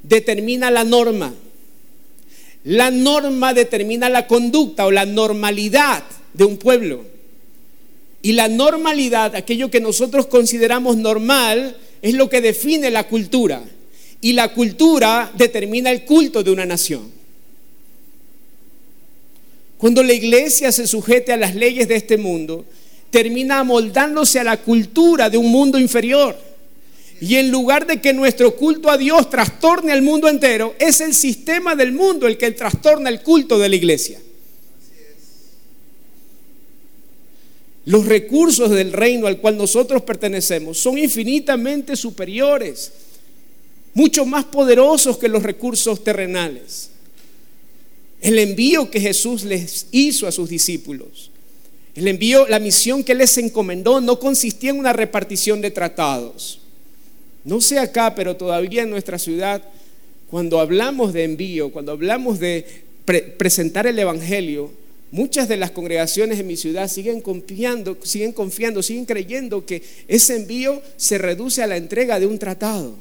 determina 0.03 0.71
la 0.71 0.85
norma. 0.85 1.35
La 2.65 2.91
norma 2.91 3.53
determina 3.53 4.09
la 4.09 4.27
conducta 4.27 4.87
o 4.87 4.91
la 4.91 5.05
normalidad 5.05 6.05
de 6.33 6.45
un 6.45 6.57
pueblo. 6.57 7.05
Y 8.23 8.33
la 8.33 8.47
normalidad, 8.47 9.35
aquello 9.35 9.71
que 9.71 9.81
nosotros 9.81 10.29
consideramos 10.29 10.97
normal, 10.97 11.77
es 12.03 12.15
lo 12.15 12.29
que 12.29 12.41
define 12.41 12.91
la 12.91 13.07
cultura. 13.07 13.63
Y 14.21 14.35
la 14.35 14.53
cultura 14.53 15.33
determina 15.37 15.91
el 15.91 16.05
culto 16.05 16.43
de 16.43 16.51
una 16.51 16.67
nación. 16.67 17.11
Cuando 19.79 20.03
la 20.03 20.13
iglesia 20.13 20.71
se 20.71 20.87
sujete 20.87 21.33
a 21.33 21.37
las 21.37 21.55
leyes 21.55 21.89
de 21.89 21.97
este 21.97 22.17
mundo, 22.17 22.65
termina 23.11 23.61
amoldándose 23.61 24.39
a 24.39 24.45
la 24.45 24.59
cultura 24.59 25.29
de 25.29 25.39
un 25.39 25.51
mundo 25.51 25.79
inferior. 25.79 26.37
Y 27.21 27.37
en 27.37 27.51
lugar 27.51 27.87
de 27.87 28.01
que 28.01 28.13
nuestro 28.13 28.57
culto 28.57 28.91
a 28.91 28.97
Dios 28.97 29.31
trastorne 29.31 29.93
al 29.93 30.03
mundo 30.03 30.29
entero, 30.29 30.75
es 30.79 31.01
el 31.01 31.15
sistema 31.15 31.77
del 31.77 31.93
mundo 31.93 32.27
el 32.27 32.37
que 32.37 32.51
trastorna 32.51 33.11
el 33.11 33.23
culto 33.23 33.59
de 33.59 33.69
la 33.69 33.77
iglesia. 33.77 34.21
Los 37.85 38.07
recursos 38.07 38.71
del 38.71 38.93
reino 38.93 39.27
al 39.27 39.39
cual 39.39 39.57
nosotros 39.57 40.03
pertenecemos 40.03 40.79
son 40.79 40.99
infinitamente 40.99 41.97
superiores, 41.97 42.93
mucho 43.95 44.25
más 44.25 44.45
poderosos 44.45 45.19
que 45.19 45.29
los 45.29 45.43
recursos 45.43 46.03
terrenales. 46.05 46.91
El 48.21 48.39
envío 48.39 48.89
que 48.89 49.01
Jesús 49.01 49.43
les 49.43 49.87
hizo 49.91 50.29
a 50.29 50.33
sus 50.33 50.49
discípulos, 50.49 51.31
el 51.95 52.09
envío, 52.09 52.47
la 52.49 52.59
misión 52.59 53.03
que 53.03 53.15
les 53.15 53.37
encomendó 53.37 54.01
no 54.01 54.19
consistía 54.19 54.71
en 54.71 54.79
una 54.79 54.93
repartición 54.93 55.61
de 55.61 55.71
tratados. 55.71 56.61
No 57.45 57.61
sé 57.61 57.79
acá, 57.79 58.15
pero 58.15 58.37
todavía 58.37 58.83
en 58.83 58.91
nuestra 58.91 59.19
ciudad, 59.19 59.63
cuando 60.31 60.61
hablamos 60.61 61.13
de 61.13 61.25
envío, 61.25 61.71
cuando 61.71 61.93
hablamos 61.93 62.39
de 62.39 62.65
presentar 63.37 63.87
el 63.87 63.99
Evangelio, 63.99 64.71
Muchas 65.13 65.47
de 65.47 65.59
las 65.59 65.71
congregaciones 65.71 66.41
en 66.41 66.47
mi 66.47 66.57
ciudad 66.57 66.89
siguen 66.89 67.21
confiando, 67.21 67.99
siguen 68.03 68.33
confiando, 68.33 68.83
siguen 68.83 69.05
creyendo 69.05 69.67
que 69.67 69.83
ese 70.09 70.37
envío 70.37 70.81
se 70.97 71.19
reduce 71.19 71.63
a 71.63 71.67
la 71.67 71.77
entrega 71.77 72.19
de 72.19 72.27
un 72.27 72.39
tratado. 72.39 72.97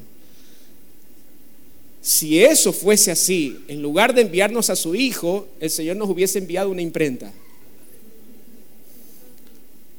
Si 2.02 2.44
eso 2.44 2.74
fuese 2.74 3.12
así, 3.12 3.60
en 3.70 3.82
lugar 3.82 4.14
de 4.14 4.24
enviarnos 4.24 4.70
a 4.70 4.76
su 4.76 4.94
hijo, 4.94 5.48
el 5.62 5.70
Señor 5.70 5.96
nos 5.96 6.10
hubiese 6.10 6.40
enviado 6.40 6.70
una 6.70 6.82
imprenta. 6.82 7.32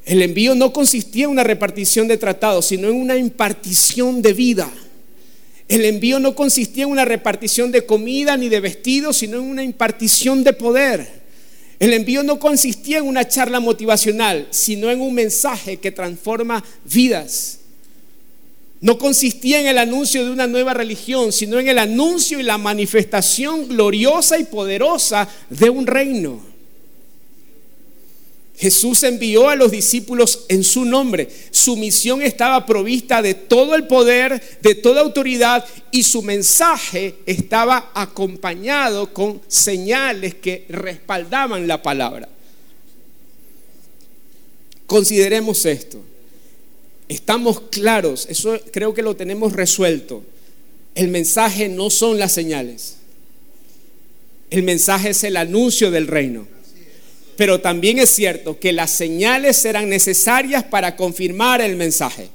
El 0.05 0.21
envío 0.21 0.55
no 0.55 0.71
consistía 0.71 1.25
en 1.25 1.31
una 1.31 1.45
repartición 1.45 2.09
de 2.09 2.19
tratados, 2.19 2.67
sino 2.67 2.91
en 2.91 2.97
una 2.97 3.17
impartición 3.17 4.21
de 4.21 4.35
vida. 4.35 4.71
El 5.67 5.87
envío 5.87 6.19
no 6.19 6.35
consistía 6.35 6.85
en 6.85 6.91
una 6.91 7.07
repartición 7.07 7.73
de 7.73 7.87
comida 7.87 8.37
ni 8.37 8.51
de 8.51 8.61
vestidos, 8.61 9.17
sino 9.17 9.39
en 9.39 9.45
una 9.45 9.63
impartición 9.63 10.45
de 10.45 10.53
poder. 10.53 11.22
El 11.83 11.95
envío 11.95 12.23
no 12.23 12.39
consistía 12.39 12.99
en 12.99 13.09
una 13.09 13.27
charla 13.27 13.59
motivacional, 13.59 14.47
sino 14.51 14.89
en 14.89 15.01
un 15.01 15.13
mensaje 15.13 15.79
que 15.79 15.91
transforma 15.91 16.63
vidas. 16.85 17.59
No 18.81 18.99
consistía 18.99 19.59
en 19.59 19.67
el 19.67 19.79
anuncio 19.79 20.25
de 20.25 20.31
una 20.31 20.47
nueva 20.47 20.75
religión, 20.75 21.33
sino 21.33 21.59
en 21.59 21.67
el 21.67 21.81
anuncio 21.81 22.39
y 22.39 22.45
la 22.45 22.57
manifestación 22.57 23.67
gloriosa 23.67 24.39
y 24.39 24.45
poderosa 24.45 25.29
de 25.51 25.71
un 25.71 25.85
reino. 25.85 26.52
Jesús 28.57 29.03
envió 29.03 29.49
a 29.49 29.57
los 29.57 29.71
discípulos 29.71 30.45
en 30.49 30.63
su 30.63 30.85
nombre. 30.85 31.29
Su 31.51 31.77
misión 31.77 32.23
estaba 32.23 32.65
provista 32.65 33.23
de 33.23 33.35
todo 33.35 33.75
el 33.75 33.87
poder, 33.87 34.41
de 34.61 34.75
toda 34.75 35.01
autoridad 35.01 35.65
y 35.91 36.03
su 36.03 36.23
mensaje 36.23 37.17
estaba 37.27 37.91
acompañado 37.95 39.13
con 39.13 39.41
señales 39.49 40.35
que 40.35 40.65
respaldaban 40.69 41.67
la 41.67 41.83
palabra. 41.83 42.29
Consideremos 44.87 45.65
esto. 45.65 46.03
Estamos 47.09 47.63
claros, 47.71 48.27
eso 48.29 48.59
creo 48.71 48.95
que 48.95 49.03
lo 49.03 49.17
tenemos 49.17 49.55
resuelto. 49.55 50.23
El 50.95 51.09
mensaje 51.09 51.69
no 51.69 51.91
son 51.91 52.19
las 52.19 52.33
señales. 52.33 52.97
El 54.51 54.63
mensaje 54.63 55.11
es 55.11 55.25
el 55.25 55.37
anuncio 55.37 55.91
del 55.91 56.07
reino. 56.07 56.47
Pero 57.37 57.61
también 57.61 57.99
es 57.99 58.11
cierto 58.11 58.59
que 58.59 58.73
las 58.73 58.91
señales 58.91 59.57
serán 59.57 59.89
necesarias 59.89 60.65
para 60.65 60.97
confirmar 60.97 61.61
el 61.61 61.77
mensaje. 61.77 62.29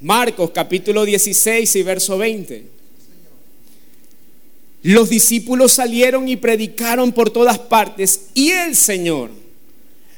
Marcos 0.00 0.50
capítulo 0.52 1.04
16 1.04 1.76
y 1.76 1.82
verso 1.82 2.18
20. 2.18 2.66
Los 4.82 5.10
discípulos 5.10 5.72
salieron 5.72 6.28
y 6.28 6.36
predicaron 6.36 7.12
por 7.12 7.30
todas 7.30 7.58
partes 7.58 8.22
y 8.34 8.50
el 8.50 8.74
Señor 8.74 9.30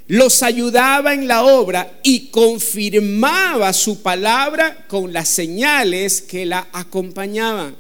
los 0.07 0.43
ayudaba 0.43 1.15
en 1.15 1.27
la 1.27 1.45
obra 1.45 1.99
y 2.03 2.29
confirmaba 2.29 3.73
su 3.73 4.03
palabra 4.03 4.87
con 4.87 5.13
las 5.13 5.29
señales 5.29 6.21
que 6.21 6.45
la 6.45 6.69
acompañaban. 6.73 7.75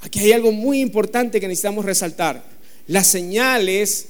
Aquí 0.00 0.20
hay 0.20 0.32
algo 0.32 0.52
muy 0.52 0.80
importante 0.80 1.40
que 1.40 1.48
necesitamos 1.48 1.84
resaltar. 1.84 2.51
Las 2.86 3.06
señales, 3.06 4.08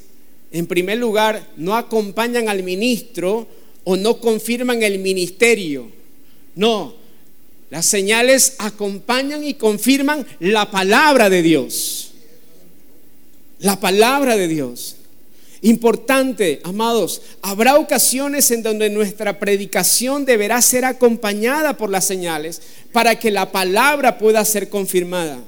en 0.51 0.67
primer 0.67 0.99
lugar, 0.99 1.49
no 1.57 1.77
acompañan 1.77 2.49
al 2.49 2.63
ministro 2.63 3.47
o 3.85 3.97
no 3.97 4.21
confirman 4.21 4.83
el 4.83 4.99
ministerio. 4.99 5.91
No, 6.55 6.95
las 7.71 7.87
señales 7.87 8.57
acompañan 8.59 9.45
y 9.45 9.55
confirman 9.55 10.27
la 10.41 10.71
palabra 10.71 11.31
de 11.31 11.43
Dios. 11.43 12.13
La 13.61 13.81
palabra 13.81 14.37
de 14.37 14.49
Dios. 14.49 14.97
Importante, 15.63 16.61
amados, 16.65 17.23
habrá 17.41 17.77
ocasiones 17.77 18.51
en 18.51 18.65
donde 18.65 18.91
nuestra 18.91 19.39
predicación 19.39 20.25
deberá 20.25 20.61
ser 20.61 20.85
acompañada 20.85 21.77
por 21.77 21.89
las 21.89 22.05
señales 22.05 22.61
para 22.93 23.19
que 23.19 23.31
la 23.31 23.53
palabra 23.53 24.19
pueda 24.19 24.45
ser 24.45 24.69
confirmada. 24.69 25.39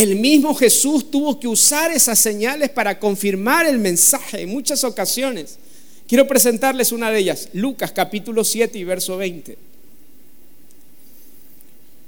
El 0.00 0.16
mismo 0.16 0.54
Jesús 0.54 1.10
tuvo 1.10 1.38
que 1.38 1.46
usar 1.46 1.92
esas 1.92 2.18
señales 2.18 2.70
para 2.70 2.98
confirmar 2.98 3.66
el 3.66 3.78
mensaje 3.78 4.40
en 4.40 4.48
muchas 4.48 4.82
ocasiones. 4.82 5.58
Quiero 6.08 6.26
presentarles 6.26 6.90
una 6.90 7.10
de 7.10 7.18
ellas, 7.18 7.50
Lucas 7.52 7.92
capítulo 7.92 8.42
7 8.42 8.78
y 8.78 8.84
verso 8.84 9.18
20. 9.18 9.58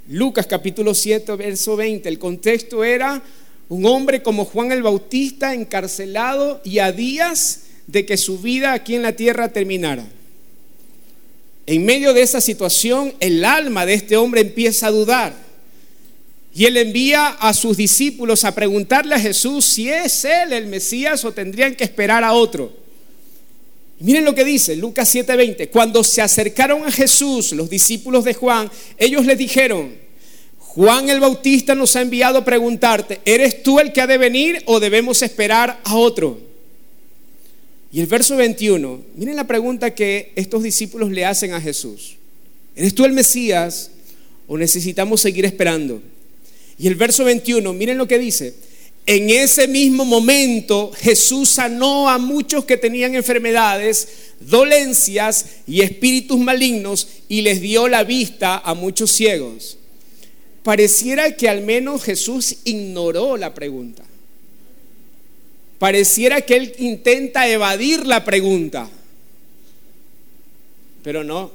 Lucas 0.08 0.46
capítulo 0.46 0.94
7, 0.94 1.36
verso 1.36 1.76
20. 1.76 2.08
El 2.08 2.18
contexto 2.18 2.82
era 2.82 3.22
un 3.68 3.84
hombre 3.84 4.22
como 4.22 4.46
Juan 4.46 4.72
el 4.72 4.82
Bautista 4.82 5.52
encarcelado 5.52 6.62
y 6.64 6.78
a 6.78 6.92
días 6.92 7.64
de 7.88 8.06
que 8.06 8.16
su 8.16 8.38
vida 8.38 8.72
aquí 8.72 8.94
en 8.94 9.02
la 9.02 9.12
tierra 9.12 9.50
terminara. 9.50 10.06
En 11.66 11.84
medio 11.84 12.14
de 12.14 12.22
esa 12.22 12.40
situación, 12.40 13.12
el 13.20 13.44
alma 13.44 13.84
de 13.84 13.92
este 13.92 14.16
hombre 14.16 14.40
empieza 14.40 14.86
a 14.86 14.92
dudar. 14.92 15.41
Y 16.54 16.66
él 16.66 16.76
envía 16.76 17.28
a 17.28 17.54
sus 17.54 17.76
discípulos 17.76 18.44
a 18.44 18.54
preguntarle 18.54 19.14
a 19.14 19.20
Jesús 19.20 19.64
si 19.64 19.88
es 19.88 20.24
él 20.24 20.52
el 20.52 20.66
Mesías 20.66 21.24
o 21.24 21.32
tendrían 21.32 21.74
que 21.74 21.84
esperar 21.84 22.24
a 22.24 22.34
otro. 22.34 22.80
miren 24.00 24.24
lo 24.24 24.34
que 24.34 24.44
dice 24.44 24.76
Lucas 24.76 25.14
7:20. 25.14 25.70
Cuando 25.70 26.04
se 26.04 26.20
acercaron 26.20 26.84
a 26.84 26.90
Jesús 26.90 27.52
los 27.52 27.70
discípulos 27.70 28.24
de 28.24 28.34
Juan, 28.34 28.70
ellos 28.98 29.24
le 29.24 29.36
dijeron, 29.36 29.94
Juan 30.58 31.08
el 31.08 31.20
Bautista 31.20 31.74
nos 31.74 31.96
ha 31.96 32.02
enviado 32.02 32.38
a 32.38 32.44
preguntarte, 32.44 33.20
¿eres 33.24 33.62
tú 33.62 33.78
el 33.78 33.92
que 33.92 34.00
ha 34.00 34.06
de 34.06 34.18
venir 34.18 34.62
o 34.66 34.80
debemos 34.80 35.22
esperar 35.22 35.80
a 35.84 35.96
otro? 35.96 36.38
Y 37.92 38.00
el 38.00 38.06
verso 38.06 38.36
21, 38.36 39.02
miren 39.14 39.36
la 39.36 39.46
pregunta 39.46 39.94
que 39.94 40.32
estos 40.34 40.62
discípulos 40.62 41.10
le 41.10 41.26
hacen 41.26 41.52
a 41.52 41.60
Jesús. 41.60 42.16
¿Eres 42.74 42.94
tú 42.94 43.04
el 43.04 43.12
Mesías 43.12 43.90
o 44.46 44.56
necesitamos 44.56 45.20
seguir 45.20 45.44
esperando? 45.44 46.02
Y 46.82 46.88
el 46.88 46.96
verso 46.96 47.22
21, 47.22 47.72
miren 47.74 47.96
lo 47.96 48.08
que 48.08 48.18
dice. 48.18 48.54
En 49.06 49.30
ese 49.30 49.68
mismo 49.68 50.04
momento 50.04 50.90
Jesús 50.90 51.48
sanó 51.48 52.08
a 52.08 52.18
muchos 52.18 52.64
que 52.64 52.76
tenían 52.76 53.14
enfermedades, 53.14 54.08
dolencias 54.40 55.46
y 55.68 55.82
espíritus 55.82 56.40
malignos 56.40 57.06
y 57.28 57.42
les 57.42 57.60
dio 57.60 57.86
la 57.86 58.02
vista 58.02 58.58
a 58.58 58.74
muchos 58.74 59.12
ciegos. 59.12 59.78
Pareciera 60.64 61.36
que 61.36 61.48
al 61.48 61.62
menos 61.62 62.02
Jesús 62.02 62.56
ignoró 62.64 63.36
la 63.36 63.54
pregunta. 63.54 64.02
Pareciera 65.78 66.40
que 66.40 66.56
él 66.56 66.74
intenta 66.80 67.48
evadir 67.48 68.08
la 68.08 68.24
pregunta. 68.24 68.90
Pero 71.04 71.22
no. 71.22 71.52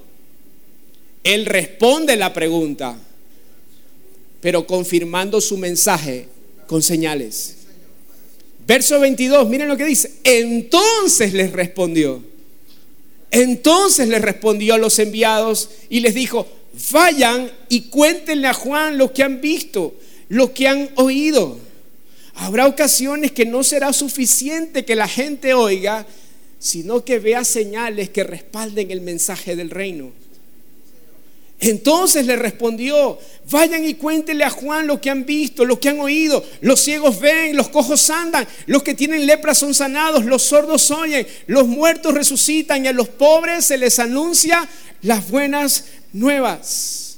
Él 1.26 1.46
responde 1.46 2.16
la 2.16 2.32
pregunta 2.32 2.98
pero 4.48 4.66
confirmando 4.66 5.42
su 5.42 5.58
mensaje 5.58 6.26
con 6.68 6.82
señales. 6.82 7.56
Verso 8.66 8.98
22, 8.98 9.50
miren 9.50 9.68
lo 9.68 9.76
que 9.76 9.84
dice. 9.84 10.10
Entonces 10.24 11.34
les 11.34 11.52
respondió. 11.52 12.24
Entonces 13.30 14.08
les 14.08 14.22
respondió 14.22 14.76
a 14.76 14.78
los 14.78 15.00
enviados 15.00 15.70
y 15.90 16.00
les 16.00 16.16
dijo, 16.16 16.48
vayan 16.94 17.52
y 17.68 17.90
cuéntenle 17.90 18.48
a 18.48 18.54
Juan 18.54 18.98
lo 18.98 19.12
que 19.12 19.22
han 19.22 19.42
visto, 19.42 19.96
lo 20.30 20.54
que 20.54 20.70
han 20.70 20.92
oído. 20.96 21.60
Habrá 22.36 22.68
ocasiones 22.68 23.34
que 23.34 23.46
no 23.46 23.66
será 23.66 23.92
suficiente 23.92 24.86
que 24.86 24.96
la 24.96 25.10
gente 25.10 25.54
oiga, 25.56 26.08
sino 26.58 27.04
que 27.04 27.20
vea 27.20 27.44
señales 27.44 28.12
que 28.12 28.24
respalden 28.24 28.92
el 28.92 29.02
mensaje 29.02 29.58
del 29.58 29.72
reino. 29.72 30.14
Entonces 31.60 32.28
le 32.28 32.36
respondió, 32.36 33.18
vayan 33.50 33.84
y 33.84 33.96
cuéntenle 33.96 34.44
a 34.44 34.50
Juan 34.52 34.86
lo 34.86 35.02
que 35.02 35.10
han 35.10 35.26
visto, 35.26 35.66
lo 35.66 35.80
que 35.80 35.90
han 35.90 36.00
oído. 36.00 36.46
Los 36.62 36.82
ciegos 36.82 37.20
ven, 37.20 37.56
los 37.56 37.70
cojos 37.70 38.10
andan, 38.12 38.48
los 38.68 38.84
que 38.84 38.94
tienen 38.94 39.26
lepra 39.26 39.56
son 39.56 39.74
sanados, 39.74 40.24
los 40.26 40.44
sordos 40.44 40.92
oyen, 40.92 41.26
los 41.48 41.68
muertos 41.68 42.14
resucitan 42.14 42.86
y 42.86 42.88
a 42.88 42.94
los 42.94 43.10
pobres 43.10 43.66
se 43.66 43.78
les 43.78 43.98
anuncia 43.98 44.70
las 45.02 45.32
buenas 45.32 45.86
nuevas. 46.14 47.18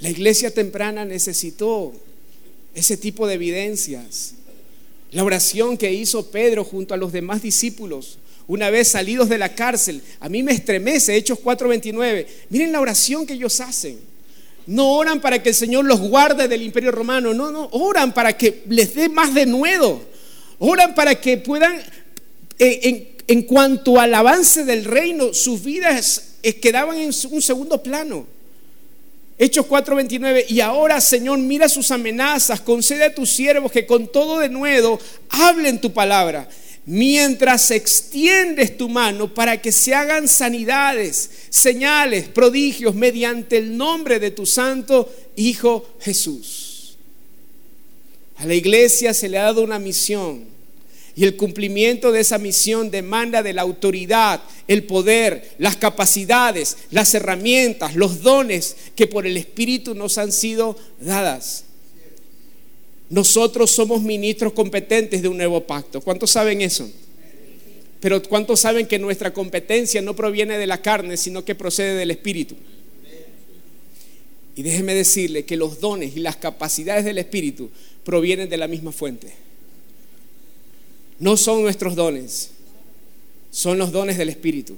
La 0.00 0.08
iglesia 0.08 0.50
temprana 0.52 1.04
necesitó 1.04 1.92
ese 2.74 2.96
tipo 2.96 3.26
de 3.26 3.34
evidencias. 3.34 4.34
La 5.12 5.22
oración 5.22 5.76
que 5.76 5.92
hizo 5.92 6.30
Pedro 6.30 6.64
junto 6.64 6.94
a 6.94 6.96
los 6.96 7.12
demás 7.12 7.42
discípulos 7.42 8.18
una 8.48 8.70
vez 8.70 8.88
salidos 8.88 9.28
de 9.28 9.38
la 9.38 9.54
cárcel. 9.54 10.02
A 10.20 10.28
mí 10.28 10.42
me 10.42 10.52
estremece, 10.52 11.16
Hechos 11.16 11.38
4:29. 11.42 12.26
Miren 12.50 12.72
la 12.72 12.80
oración 12.80 13.26
que 13.26 13.34
ellos 13.34 13.60
hacen. 13.60 13.98
No 14.66 14.92
oran 14.92 15.20
para 15.20 15.42
que 15.42 15.50
el 15.50 15.54
Señor 15.54 15.84
los 15.84 16.00
guarde 16.00 16.48
del 16.48 16.62
imperio 16.62 16.90
romano, 16.90 17.32
no, 17.32 17.50
no, 17.50 17.68
oran 17.72 18.12
para 18.12 18.36
que 18.36 18.64
les 18.68 18.94
dé 18.94 19.08
más 19.08 19.32
de 19.32 19.46
nuevo. 19.46 20.02
Oran 20.58 20.94
para 20.94 21.14
que 21.20 21.36
puedan, 21.38 21.80
eh, 22.58 23.14
en, 23.28 23.42
cuanto 23.42 24.00
al 24.00 24.12
avance 24.14 24.64
del 24.64 24.84
reino, 24.84 25.32
sus 25.34 25.62
vidas 25.62 26.36
quedaban 26.60 26.98
en 26.98 27.12
un 27.30 27.42
segundo 27.42 27.82
plano. 27.82 28.26
Hechos 29.38 29.66
4:29, 29.66 30.46
y 30.48 30.60
ahora 30.60 31.00
Señor, 31.00 31.38
mira 31.38 31.68
sus 31.68 31.90
amenazas, 31.90 32.60
concede 32.60 33.04
a 33.04 33.14
tus 33.14 33.30
siervos 33.30 33.70
que 33.70 33.86
con 33.86 34.10
todo 34.10 34.38
de 34.38 34.48
nuevo 34.48 34.98
hablen 35.28 35.80
tu 35.80 35.92
palabra 35.92 36.48
mientras 36.86 37.72
extiendes 37.72 38.78
tu 38.78 38.88
mano 38.88 39.34
para 39.34 39.60
que 39.60 39.72
se 39.72 39.92
hagan 39.92 40.28
sanidades, 40.28 41.30
señales, 41.50 42.28
prodigios 42.28 42.94
mediante 42.94 43.58
el 43.58 43.76
nombre 43.76 44.20
de 44.20 44.30
tu 44.30 44.46
santo 44.46 45.12
Hijo 45.34 45.96
Jesús. 46.00 46.96
A 48.36 48.46
la 48.46 48.54
iglesia 48.54 49.12
se 49.12 49.28
le 49.28 49.38
ha 49.38 49.44
dado 49.44 49.62
una 49.62 49.78
misión 49.78 50.44
y 51.16 51.24
el 51.24 51.36
cumplimiento 51.36 52.12
de 52.12 52.20
esa 52.20 52.38
misión 52.38 52.90
demanda 52.90 53.42
de 53.42 53.54
la 53.54 53.62
autoridad, 53.62 54.42
el 54.68 54.84
poder, 54.84 55.54
las 55.58 55.76
capacidades, 55.76 56.76
las 56.90 57.14
herramientas, 57.14 57.96
los 57.96 58.22
dones 58.22 58.76
que 58.94 59.06
por 59.06 59.26
el 59.26 59.38
Espíritu 59.38 59.94
nos 59.94 60.18
han 60.18 60.30
sido 60.30 60.78
dadas. 61.00 61.65
Nosotros 63.08 63.70
somos 63.70 64.02
ministros 64.02 64.52
competentes 64.52 65.22
de 65.22 65.28
un 65.28 65.36
nuevo 65.36 65.60
pacto. 65.60 66.00
¿Cuántos 66.00 66.30
saben 66.30 66.60
eso? 66.60 66.90
Pero 68.00 68.22
¿cuántos 68.22 68.60
saben 68.60 68.86
que 68.86 68.98
nuestra 68.98 69.32
competencia 69.32 70.02
no 70.02 70.14
proviene 70.14 70.58
de 70.58 70.66
la 70.66 70.82
carne, 70.82 71.16
sino 71.16 71.44
que 71.44 71.54
procede 71.54 71.94
del 71.94 72.10
Espíritu? 72.10 72.56
Y 74.56 74.62
déjeme 74.62 74.94
decirle 74.94 75.44
que 75.44 75.56
los 75.56 75.80
dones 75.80 76.16
y 76.16 76.20
las 76.20 76.36
capacidades 76.36 77.04
del 77.04 77.18
Espíritu 77.18 77.70
provienen 78.04 78.48
de 78.48 78.56
la 78.56 78.68
misma 78.68 78.90
fuente. 78.90 79.32
No 81.18 81.36
son 81.36 81.62
nuestros 81.62 81.94
dones, 81.94 82.50
son 83.50 83.78
los 83.78 83.92
dones 83.92 84.18
del 84.18 84.28
Espíritu. 84.28 84.74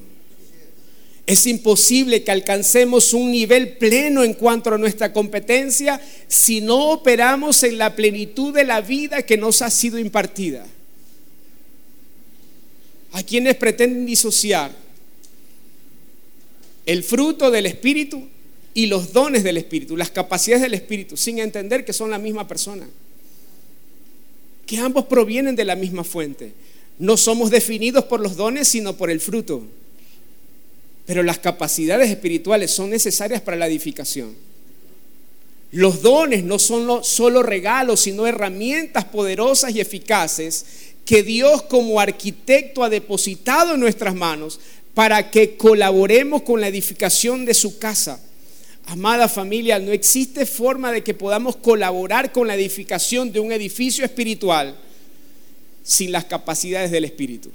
Es 1.29 1.47
imposible 1.47 2.25
que 2.25 2.31
alcancemos 2.31 3.13
un 3.13 3.31
nivel 3.31 3.77
pleno 3.77 4.25
en 4.25 4.33
cuanto 4.33 4.73
a 4.73 4.79
nuestra 4.79 5.13
competencia 5.13 6.01
si 6.27 6.63
no 6.63 6.89
operamos 6.91 7.63
en 7.65 7.77
la 7.77 7.95
plenitud 7.95 8.55
de 8.55 8.65
la 8.65 8.81
vida 8.81 9.21
que 9.21 9.37
nos 9.37 9.61
ha 9.61 9.69
sido 9.69 9.99
impartida. 9.99 10.67
A 13.13 13.23
quienes 13.23 13.57
pretenden 13.57 14.07
disociar 14.07 14.75
el 16.87 17.05
fruto 17.05 17.51
del 17.51 17.67
Espíritu 17.67 18.27
y 18.73 18.87
los 18.87 19.13
dones 19.13 19.45
del 19.45 19.59
Espíritu, 19.59 19.99
las 19.99 20.11
capacidades 20.11 20.63
del 20.63 20.73
Espíritu, 20.73 21.19
sin 21.19 21.41
entender 21.41 21.85
que 21.85 21.93
son 21.93 22.11
la 22.11 22.19
misma 22.19 22.49
persona, 22.49 22.89
que 24.65 24.79
ambos 24.79 25.05
provienen 25.05 25.57
de 25.57 25.67
la 25.67 25.77
misma 25.77 26.05
fuente. 26.05 26.55
No 26.99 27.19
somos 27.19 27.51
definidos 27.51 28.05
por 28.05 28.21
los 28.21 28.35
dones, 28.35 28.67
sino 28.67 28.97
por 28.97 29.11
el 29.11 29.21
fruto. 29.21 29.63
Pero 31.09 31.23
las 31.23 31.39
capacidades 31.39 32.11
espirituales 32.11 32.71
son 32.71 32.91
necesarias 32.91 33.41
para 33.41 33.57
la 33.57 33.67
edificación. 33.67 34.37
Los 35.71 36.03
dones 36.03 36.45
no 36.45 36.59
son 36.59 37.03
solo 37.03 37.43
regalos, 37.43 38.01
sino 38.01 38.27
herramientas 38.27 39.07
poderosas 39.07 39.75
y 39.75 39.81
eficaces 39.81 40.67
que 41.07 41.23
Dios 41.23 41.63
como 41.63 41.99
arquitecto 41.99 42.85
ha 42.85 42.91
depositado 42.91 43.73
en 43.73 43.81
nuestras 43.81 44.15
manos 44.15 44.61
para 44.93 45.31
que 45.31 45.57
colaboremos 45.57 46.43
con 46.43 46.61
la 46.61 46.69
edificación 46.69 47.47
de 47.47 47.55
su 47.55 47.79
casa. 47.79 48.21
Amada 48.85 49.29
familia, 49.29 49.79
no 49.79 49.93
existe 49.93 50.45
forma 50.45 50.93
de 50.93 51.03
que 51.03 51.15
podamos 51.15 51.57
colaborar 51.57 52.33
con 52.33 52.49
la 52.49 52.55
edificación 52.55 53.33
de 53.33 53.41
un 53.41 53.51
edificio 53.51 54.05
espiritual 54.05 54.77
sin 55.83 56.13
las 56.13 56.27
capacidades 56.27 56.91
del 56.91 57.07
Espíritu. 57.07 57.51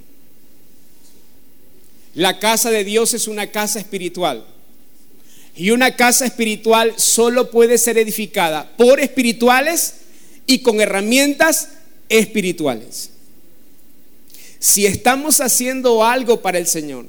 La 2.15 2.39
casa 2.39 2.69
de 2.69 2.84
Dios 2.84 3.13
es 3.13 3.28
una 3.28 3.52
casa 3.52 3.80
espiritual. 3.80 4.45
Y 5.56 5.71
una 5.71 5.95
casa 5.95 6.26
espiritual 6.26 6.93
solo 6.97 7.52
puede 7.52 7.78
ser 7.78 7.97
edificada 7.97 8.76
por 8.76 8.99
espirituales 8.99 9.95
y 10.47 10.60
con 10.60 10.82
herramientas 10.82 11.69
espirituales. 12.10 13.12
Si 14.60 14.86
estamos 14.86 15.41
haciendo 15.41 16.04
algo 16.04 16.41
para 16.41 16.58
el 16.58 16.67
Señor 16.67 17.06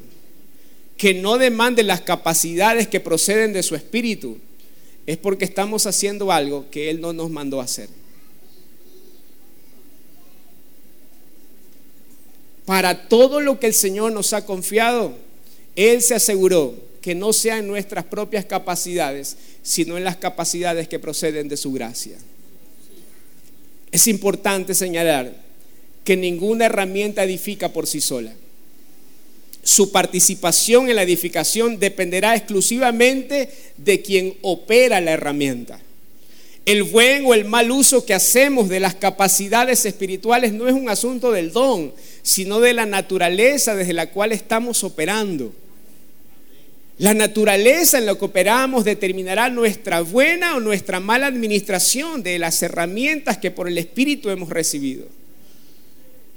que 0.97 1.15
no 1.15 1.39
demande 1.39 1.83
las 1.83 2.03
capacidades 2.03 2.89
que 2.89 3.01
proceden 3.01 3.53
de 3.53 3.63
su 3.63 3.75
espíritu, 3.75 4.39
es 5.07 5.17
porque 5.19 5.45
estamos 5.45 5.87
haciendo 5.87 6.33
algo 6.33 6.67
que 6.71 6.91
Él 6.91 7.01
no 7.01 7.13
nos 7.13 7.31
mandó 7.31 7.61
a 7.61 7.65
hacer. 7.65 7.89
Para 12.67 13.09
todo 13.09 13.41
lo 13.41 13.61
que 13.61 13.67
el 13.67 13.75
Señor 13.75 14.13
nos 14.13 14.33
ha 14.33 14.47
confiado, 14.47 15.15
Él 15.77 16.03
se 16.03 16.15
aseguró 16.15 16.75
que 17.01 17.15
no 17.15 17.33
sea 17.35 17.59
en 17.59 17.67
nuestras 17.67 18.05
propias 18.05 18.47
capacidades, 18.47 19.37
sino 19.63 19.99
en 19.99 20.05
las 20.05 20.17
capacidades 20.17 20.89
que 20.89 20.99
proceden 20.99 21.49
de 21.49 21.59
su 21.59 21.73
gracia. 21.73 22.17
Es 23.93 24.07
importante 24.07 24.75
señalar 24.75 25.35
que 26.03 26.17
ninguna 26.17 26.67
herramienta 26.67 27.23
edifica 27.23 27.69
por 27.69 27.87
sí 27.87 28.01
sola. 28.01 28.33
Su 29.63 29.93
participación 29.93 30.89
en 30.89 30.97
la 30.97 31.03
edificación 31.03 31.79
dependerá 31.79 32.37
exclusivamente 32.37 33.51
de 33.77 34.03
quien 34.03 34.35
opera 34.43 35.01
la 35.01 35.13
herramienta. 35.13 35.81
El 36.67 36.83
buen 36.85 37.27
o 37.27 37.35
el 37.35 37.45
mal 37.45 37.71
uso 37.71 38.07
que 38.07 38.15
hacemos 38.15 38.69
de 38.69 38.81
las 38.81 38.95
capacidades 38.95 39.85
espirituales 39.85 40.53
no 40.53 40.67
es 40.67 40.75
un 40.75 40.89
asunto 40.89 41.31
del 41.31 41.53
don, 41.53 41.93
sino 42.25 42.59
de 42.59 42.73
la 42.73 42.87
naturaleza 42.87 43.77
desde 43.77 43.93
la 43.93 44.11
cual 44.11 44.33
estamos 44.33 44.83
operando. 44.83 45.55
La 46.97 47.13
naturaleza 47.13 47.99
en 47.99 48.07
la 48.07 48.17
que 48.17 48.25
operamos 48.25 48.85
determinará 48.85 49.51
nuestra 49.51 50.01
buena 50.01 50.57
o 50.57 50.61
nuestra 50.61 51.01
mala 51.01 51.27
administración 51.27 52.23
de 52.23 52.39
las 52.39 52.63
herramientas 52.63 53.37
que 53.37 53.51
por 53.51 53.69
el 53.69 53.77
Espíritu 53.77 54.31
hemos 54.31 54.49
recibido. 54.49 55.07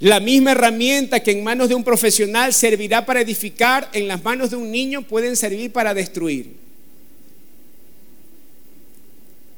La 0.02 0.20
misma 0.20 0.52
herramienta 0.52 1.22
que 1.22 1.32
en 1.32 1.44
manos 1.44 1.70
de 1.70 1.76
un 1.76 1.86
profesional 1.86 2.54
servirá 2.54 3.06
para 3.06 3.22
edificar, 3.22 3.90
en 3.94 4.10
las 4.10 4.22
manos 4.22 4.50
de 4.50 4.58
un 4.58 4.70
niño 4.70 5.04
pueden 5.04 5.38
servir 5.38 5.72
para 5.72 5.94
destruir. 5.94 6.52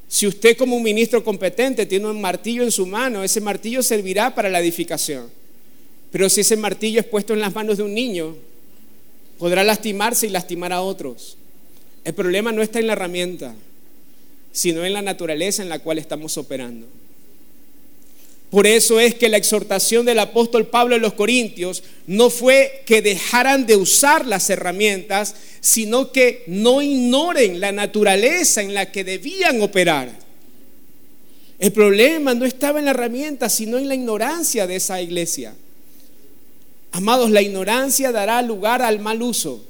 Si 0.08 0.28
usted 0.28 0.56
como 0.56 0.76
un 0.76 0.84
ministro 0.84 1.24
competente 1.24 1.88
tiene 1.88 2.06
un 2.08 2.22
martillo 2.22 2.64
en 2.64 2.72
su 2.72 2.86
mano, 2.86 3.24
ese 3.24 3.41
martillo 3.41 3.82
servirá 3.82 4.36
para 4.36 4.49
la 4.49 4.60
edificación. 4.60 5.39
Pero 6.12 6.30
si 6.30 6.41
ese 6.41 6.57
martillo 6.57 6.99
es 6.99 7.05
puesto 7.05 7.34
en 7.34 7.39
las 7.39 7.53
manos 7.53 7.78
de 7.78 7.84
un 7.84 7.93
niño, 7.93 8.36
podrá 9.38 9.64
lastimarse 9.64 10.28
y 10.28 10.30
lastimar 10.30 10.74
a 10.74 10.82
otros. 10.82 11.38
El 12.03 12.14
problema 12.14 12.51
no 12.51 12.62
está 12.62 12.80
en 12.80 12.88
la 12.88 12.93
herramienta, 12.93 13.55
sino 14.51 14.84
en 14.86 14.93
la 14.93 15.01
naturaleza 15.01 15.62
en 15.62 15.70
la 15.70 15.80
cual 15.80 15.97
estamos 15.97 16.38
operando. 16.38 16.88
Por 18.49 18.66
eso 18.66 18.99
es 18.99 19.14
que 19.14 19.30
la 19.30 19.38
exhortación 19.38 20.05
del 20.05 20.18
apóstol 20.18 20.68
Pablo 20.68 20.95
en 20.95 21.03
los 21.03 21.14
Corintios 21.14 21.84
no 22.07 22.32
fue 22.32 22.82
que 22.88 23.03
dejaran 23.03 23.68
de 23.68 23.76
usar 23.76 24.26
las 24.26 24.49
herramientas, 24.49 25.36
sino 25.62 26.12
que 26.12 26.43
no 26.47 26.82
ignoren 26.82 27.60
la 27.60 27.72
naturaleza 27.72 28.64
en 28.64 28.74
la 28.74 28.91
que 28.91 29.03
debían 29.03 29.62
operar. 29.62 30.10
El 31.60 31.72
problema 31.72 32.34
no 32.34 32.45
estaba 32.45 32.80
en 32.80 32.86
la 32.86 32.91
herramienta, 32.91 33.49
sino 33.49 33.78
en 33.78 33.88
la 33.88 33.93
ignorancia 33.93 34.66
de 34.66 34.78
esa 34.78 34.99
iglesia. 34.99 35.53
Amados, 36.92 37.30
la 37.32 37.42
ignorancia 37.42 38.12
dará 38.12 38.42
lugar 38.42 38.82
al 38.82 39.00
mal 39.00 39.22
uso. 39.22 39.64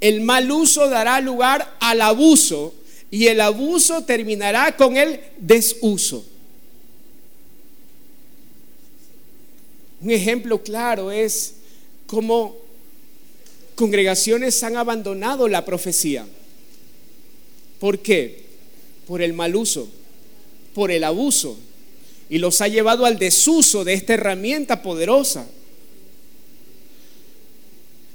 El 0.00 0.22
mal 0.22 0.50
uso 0.50 0.88
dará 0.88 1.20
lugar 1.20 1.76
al 1.80 2.00
abuso 2.00 2.74
y 3.10 3.26
el 3.26 3.40
abuso 3.40 4.02
terminará 4.04 4.76
con 4.76 4.96
el 4.96 5.20
desuso. 5.38 6.24
Un 10.00 10.10
ejemplo 10.10 10.62
claro 10.62 11.10
es 11.10 11.54
cómo 12.06 12.56
congregaciones 13.74 14.62
han 14.62 14.76
abandonado 14.76 15.48
la 15.48 15.64
profecía. 15.64 16.26
¿Por 17.78 17.98
qué? 17.98 18.44
Por 19.06 19.20
el 19.20 19.32
mal 19.32 19.56
uso, 19.56 19.88
por 20.74 20.90
el 20.90 21.04
abuso, 21.04 21.58
y 22.28 22.38
los 22.38 22.60
ha 22.60 22.68
llevado 22.68 23.04
al 23.04 23.18
desuso 23.18 23.84
de 23.84 23.94
esta 23.94 24.14
herramienta 24.14 24.82
poderosa. 24.82 25.46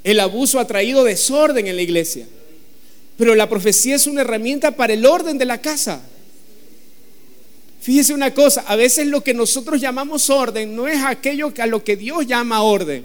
El 0.06 0.20
abuso 0.20 0.60
ha 0.60 0.68
traído 0.68 1.04
desorden 1.04 1.66
en 1.66 1.76
la 1.76 1.82
iglesia, 1.82 2.28
pero 3.18 3.34
la 3.34 3.50
profecía 3.50 3.96
es 3.96 4.06
una 4.06 4.22
herramienta 4.22 4.70
para 4.70 4.94
el 4.94 5.04
orden 5.04 5.40
de 5.40 5.46
la 5.46 5.60
casa. 5.60 6.00
Fíjese 7.82 8.14
una 8.14 8.32
cosa, 8.32 8.66
a 8.68 8.76
veces 8.76 9.08
lo 9.08 9.22
que 9.22 9.34
nosotros 9.34 9.82
llamamos 9.82 10.30
orden 10.30 10.76
no 10.76 10.88
es 10.88 11.04
aquello 11.04 11.52
a 11.58 11.66
lo 11.66 11.84
que 11.84 11.98
Dios 11.98 12.28
llama 12.28 12.62
orden. 12.62 13.04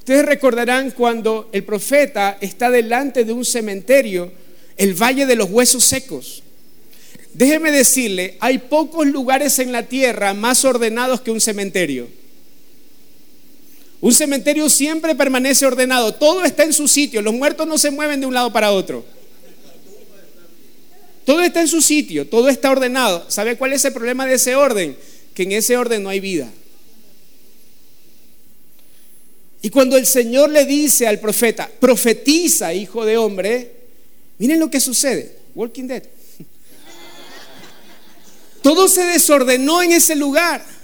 Ustedes 0.00 0.26
recordarán 0.26 0.90
cuando 0.90 1.48
el 1.52 1.64
profeta 1.64 2.36
está 2.42 2.70
delante 2.70 3.24
de 3.24 3.32
un 3.32 3.46
cementerio, 3.46 4.30
el 4.76 4.92
valle 4.92 5.24
de 5.24 5.36
los 5.36 5.48
huesos 5.48 5.84
secos. 5.84 6.42
Déjeme 7.32 7.72
decirle, 7.72 8.36
hay 8.40 8.58
pocos 8.58 9.06
lugares 9.06 9.58
en 9.58 9.72
la 9.72 9.84
tierra 9.84 10.34
más 10.34 10.66
ordenados 10.66 11.22
que 11.22 11.30
un 11.30 11.40
cementerio. 11.40 12.08
Un 14.02 14.12
cementerio 14.12 14.68
siempre 14.68 15.14
permanece 15.14 15.64
ordenado, 15.64 16.12
todo 16.12 16.44
está 16.44 16.64
en 16.64 16.72
su 16.72 16.88
sitio, 16.88 17.22
los 17.22 17.34
muertos 17.34 17.68
no 17.68 17.78
se 17.78 17.92
mueven 17.92 18.20
de 18.20 18.26
un 18.26 18.34
lado 18.34 18.52
para 18.52 18.72
otro. 18.72 19.04
Todo 21.24 21.40
está 21.40 21.60
en 21.60 21.68
su 21.68 21.80
sitio, 21.80 22.26
todo 22.26 22.48
está 22.48 22.72
ordenado. 22.72 23.24
¿Sabe 23.28 23.56
cuál 23.56 23.72
es 23.72 23.84
el 23.84 23.92
problema 23.92 24.26
de 24.26 24.34
ese 24.34 24.56
orden? 24.56 24.96
Que 25.34 25.44
en 25.44 25.52
ese 25.52 25.76
orden 25.76 26.02
no 26.02 26.08
hay 26.08 26.18
vida. 26.18 26.50
Y 29.62 29.70
cuando 29.70 29.96
el 29.96 30.04
Señor 30.04 30.50
le 30.50 30.64
dice 30.64 31.06
al 31.06 31.20
profeta, 31.20 31.70
profetiza, 31.78 32.74
hijo 32.74 33.04
de 33.04 33.16
hombre, 33.16 33.70
miren 34.38 34.58
lo 34.58 34.68
que 34.68 34.80
sucede. 34.80 35.36
Walking 35.54 35.86
Dead. 35.86 36.02
Todo 38.62 38.88
se 38.88 39.04
desordenó 39.04 39.80
en 39.80 39.92
ese 39.92 40.16
lugar. 40.16 40.81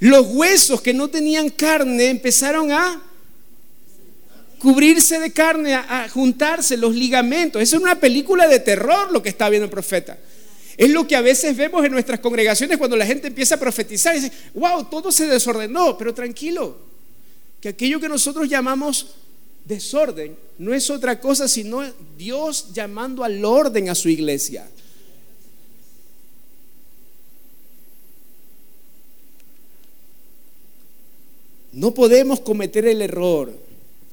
Los 0.00 0.26
huesos 0.28 0.80
que 0.80 0.94
no 0.94 1.08
tenían 1.08 1.48
carne 1.50 2.08
empezaron 2.08 2.70
a 2.70 3.02
cubrirse 4.58 5.18
de 5.18 5.32
carne, 5.32 5.74
a, 5.74 6.08
juntarse 6.08 6.76
los 6.76 6.94
ligamentos. 6.94 7.62
Eso 7.62 7.76
es 7.76 7.82
una 7.82 7.98
película 7.98 8.46
de 8.48 8.60
terror 8.60 9.12
lo 9.12 9.22
que 9.22 9.28
está 9.28 9.48
viendo 9.48 9.64
el 9.64 9.70
profeta. 9.70 10.18
Es 10.76 10.90
lo 10.90 11.06
que 11.08 11.16
a 11.16 11.20
veces 11.20 11.56
vemos 11.56 11.84
en 11.84 11.92
nuestras 11.92 12.20
congregaciones 12.20 12.78
cuando 12.78 12.96
la 12.96 13.06
gente 13.06 13.28
empieza 13.28 13.56
a 13.56 13.60
profetizar 13.60 14.14
y 14.14 14.20
dice, 14.20 14.32
wow, 14.54 14.84
todo 14.84 15.10
se 15.10 15.26
desordenó, 15.26 15.98
pero 15.98 16.14
tranquilo, 16.14 16.76
que 17.60 17.70
aquello 17.70 17.98
que 17.98 18.08
nosotros 18.08 18.48
llamamos 18.48 19.14
desorden 19.64 20.36
no 20.56 20.72
es 20.72 20.88
otra 20.88 21.20
cosa 21.20 21.46
sino 21.46 21.84
Dios 22.16 22.72
llamando 22.72 23.22
al 23.24 23.44
orden 23.44 23.90
a 23.90 23.94
su 23.94 24.08
iglesia. 24.08 24.68
No 31.72 31.94
podemos 31.94 32.40
cometer 32.40 32.86
el 32.86 33.02
error 33.02 33.52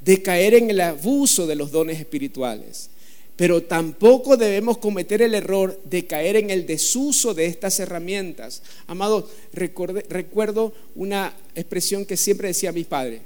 de 0.04 0.22
caer 0.22 0.54
en 0.54 0.70
el 0.70 0.82
abuso 0.82 1.48
de 1.48 1.56
los 1.56 1.72
dones 1.72 2.00
espirituales, 2.00 2.90
pero 3.36 3.64
tampoco 3.64 4.38
debemos 4.38 4.78
cometer 4.78 5.22
el 5.22 5.34
error 5.34 5.80
de 5.84 6.06
caer 6.06 6.36
en 6.36 6.50
el 6.50 6.66
desuso 6.66 7.34
de 7.34 7.46
estas 7.48 7.80
herramientas. 7.80 8.62
Amado, 8.88 9.30
recuerdo 9.54 10.74
una 10.96 11.34
expresión 11.56 12.06
que 12.06 12.18
siempre 12.18 12.50
decía 12.50 12.72
mi 12.72 12.84
padre, 12.84 13.22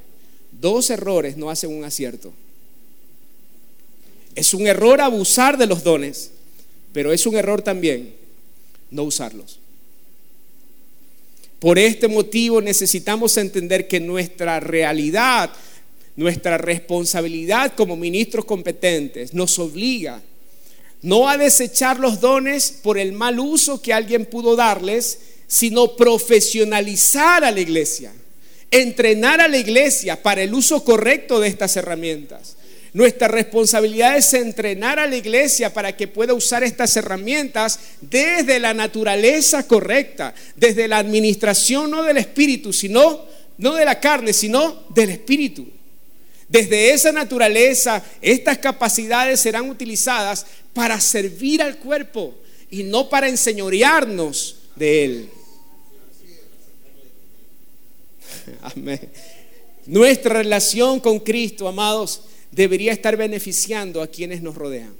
Dos 0.51 0.89
errores 0.89 1.38
no 1.38 1.49
hacen 1.49 1.71
un 1.71 1.84
acierto. 1.84 2.34
Es 4.36 4.53
un 4.53 4.67
error 4.67 5.01
abusar 5.01 5.57
de 5.57 5.67
los 5.67 5.84
dones, 5.84 6.32
pero 6.93 7.11
es 7.11 7.25
un 7.25 7.36
error 7.36 7.61
también 7.61 8.13
no 8.91 9.03
usarlos. 9.03 9.59
Por 11.60 11.78
este 11.78 12.07
motivo 12.07 12.62
necesitamos 12.62 13.38
entender 13.38 13.88
que 13.88 13.99
nuestra 13.99 14.60
realidad, 14.60 15.51
nuestra 16.16 16.57
responsabilidad 16.57 17.74
como 17.76 17.95
ministros 17.95 18.45
competentes 18.45 19.34
nos 19.34 19.60
obliga 19.60 20.22
no 21.01 21.30
a 21.30 21.38
desechar 21.38 21.99
los 21.99 22.20
dones 22.20 22.72
por 22.72 22.97
el 22.97 23.14
mal 23.14 23.39
uso 23.39 23.82
que 23.82 23.93
alguien 23.93 24.26
pudo 24.26 24.57
darles, 24.57 25.20
sino 25.47 25.95
profesionalizar 25.95 27.45
a 27.45 27.51
la 27.51 27.60
iglesia 27.62 28.12
entrenar 28.72 29.41
a 29.41 29.47
la 29.47 29.57
iglesia 29.57 30.22
para 30.22 30.41
el 30.41 30.53
uso 30.53 30.84
correcto 30.84 31.39
de 31.39 31.47
estas 31.47 31.76
herramientas. 31.76 32.55
Nuestra 32.93 33.27
responsabilidad 33.27 34.17
es 34.17 34.33
entrenar 34.33 34.97
a 34.97 35.07
la 35.07 35.15
iglesia 35.15 35.71
para 35.71 35.95
que 35.95 36.07
pueda 36.07 36.33
usar 36.33 36.63
estas 36.63 36.95
herramientas 36.97 37.79
desde 38.01 38.59
la 38.59 38.73
naturaleza 38.73 39.67
correcta, 39.67 40.33
desde 40.55 40.87
la 40.87 40.97
administración 40.97 41.91
no 41.91 42.01
del 42.03 42.17
espíritu, 42.17 42.73
sino 42.73 43.25
no 43.57 43.75
de 43.75 43.85
la 43.85 43.99
carne, 43.99 44.33
sino 44.33 44.85
del 44.89 45.11
espíritu. 45.11 45.67
Desde 46.47 46.91
esa 46.91 47.11
naturaleza, 47.11 48.03
estas 48.21 48.57
capacidades 48.57 49.39
serán 49.39 49.69
utilizadas 49.69 50.47
para 50.73 50.99
servir 50.99 51.61
al 51.61 51.77
cuerpo 51.77 52.33
y 52.71 52.83
no 52.83 53.07
para 53.07 53.29
enseñorearnos 53.29 54.55
de 54.75 55.05
él. 55.05 55.29
Amén. 58.61 59.09
Nuestra 59.85 60.35
relación 60.35 60.99
con 60.99 61.19
Cristo, 61.19 61.67
amados, 61.67 62.21
debería 62.51 62.91
estar 62.91 63.15
beneficiando 63.17 64.01
a 64.01 64.07
quienes 64.07 64.41
nos 64.41 64.55
rodean. 64.55 64.93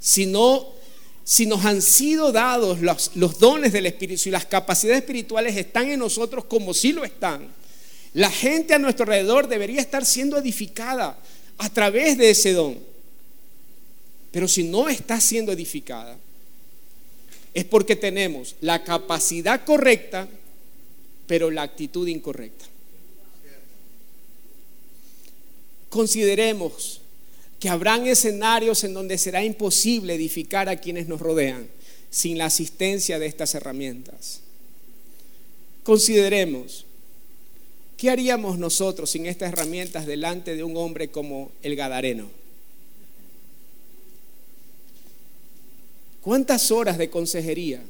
Si 0.00 0.26
no, 0.26 0.72
si 1.24 1.46
nos 1.46 1.64
han 1.64 1.80
sido 1.80 2.32
dados 2.32 2.80
los, 2.80 3.12
los 3.14 3.38
dones 3.38 3.72
del 3.72 3.86
Espíritu, 3.86 4.22
si 4.22 4.30
las 4.30 4.46
capacidades 4.46 5.02
espirituales 5.02 5.56
están 5.56 5.90
en 5.90 6.00
nosotros 6.00 6.44
como 6.46 6.74
si 6.74 6.92
lo 6.92 7.04
están, 7.04 7.48
la 8.14 8.30
gente 8.30 8.74
a 8.74 8.78
nuestro 8.78 9.04
alrededor 9.04 9.48
debería 9.48 9.80
estar 9.80 10.04
siendo 10.04 10.36
edificada 10.36 11.18
a 11.58 11.68
través 11.70 12.18
de 12.18 12.30
ese 12.30 12.52
don. 12.52 12.78
Pero 14.32 14.48
si 14.48 14.64
no 14.64 14.88
está 14.88 15.20
siendo 15.20 15.52
edificada, 15.52 16.18
es 17.54 17.64
porque 17.64 17.96
tenemos 17.96 18.56
la 18.60 18.82
capacidad 18.82 19.64
correcta 19.64 20.28
pero 21.26 21.50
la 21.50 21.62
actitud 21.62 22.06
incorrecta. 22.08 22.66
Consideremos 25.92 27.02
que 27.60 27.68
habrán 27.68 28.06
escenarios 28.06 28.82
en 28.82 28.94
donde 28.94 29.18
será 29.18 29.44
imposible 29.44 30.14
edificar 30.14 30.70
a 30.70 30.76
quienes 30.76 31.06
nos 31.06 31.20
rodean 31.20 31.68
sin 32.08 32.38
la 32.38 32.46
asistencia 32.46 33.18
de 33.18 33.26
estas 33.26 33.54
herramientas. 33.54 34.40
Consideremos, 35.82 36.86
¿qué 37.98 38.08
haríamos 38.08 38.58
nosotros 38.58 39.10
sin 39.10 39.26
estas 39.26 39.52
herramientas 39.52 40.06
delante 40.06 40.56
de 40.56 40.64
un 40.64 40.78
hombre 40.78 41.10
como 41.10 41.52
el 41.62 41.76
Gadareno? 41.76 42.30
¿Cuántas 46.22 46.70
horas 46.70 46.96
de 46.96 47.10
consejería? 47.10 47.82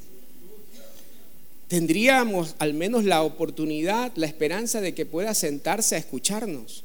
tendríamos 1.68 2.56
al 2.58 2.74
menos 2.74 3.04
la 3.04 3.22
oportunidad, 3.22 4.10
la 4.16 4.26
esperanza 4.26 4.80
de 4.80 4.92
que 4.92 5.06
pueda 5.06 5.34
sentarse 5.34 5.94
a 5.94 5.98
escucharnos. 5.98 6.82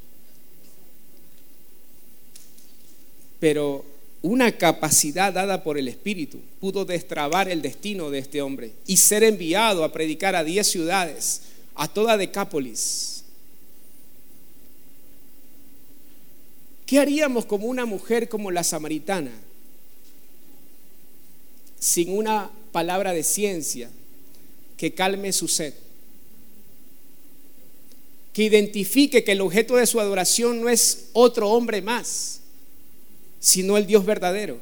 Pero 3.40 3.86
una 4.22 4.52
capacidad 4.52 5.32
dada 5.32 5.64
por 5.64 5.78
el 5.78 5.88
Espíritu 5.88 6.40
pudo 6.60 6.86
destrabar 6.86 7.50
el 7.50 7.62
destino 7.62 8.10
de 8.10 8.20
este 8.20 8.42
hombre 8.42 8.72
y 8.88 8.98
ser 8.98 9.24
enviado 9.24 9.84
a 9.84 9.92
predicar 9.92 10.36
a 10.36 10.44
diez 10.44 10.68
ciudades, 10.68 11.42
a 11.76 11.88
toda 11.88 12.18
Decápolis. 12.18 13.24
¿Qué 16.88 17.00
haríamos 17.00 17.46
como 17.46 17.68
una 17.68 17.86
mujer 17.86 18.30
como 18.30 18.50
la 18.50 18.64
samaritana? 18.64 19.32
Sin 21.78 22.18
una 22.18 22.50
palabra 22.72 23.14
de 23.14 23.24
ciencia, 23.24 23.90
que 24.78 24.94
calme 24.94 25.34
su 25.34 25.48
sed. 25.48 25.74
Que 28.34 28.44
identifique 28.44 29.24
que 29.24 29.34
el 29.34 29.42
objeto 29.42 29.76
de 29.76 29.86
su 29.86 30.00
adoración 30.00 30.62
no 30.62 30.70
es 30.70 31.10
otro 31.14 31.50
hombre 31.50 31.82
más, 31.82 32.40
sino 33.40 33.78
el 33.78 33.86
Dios 33.88 34.06
verdadero. 34.06 34.58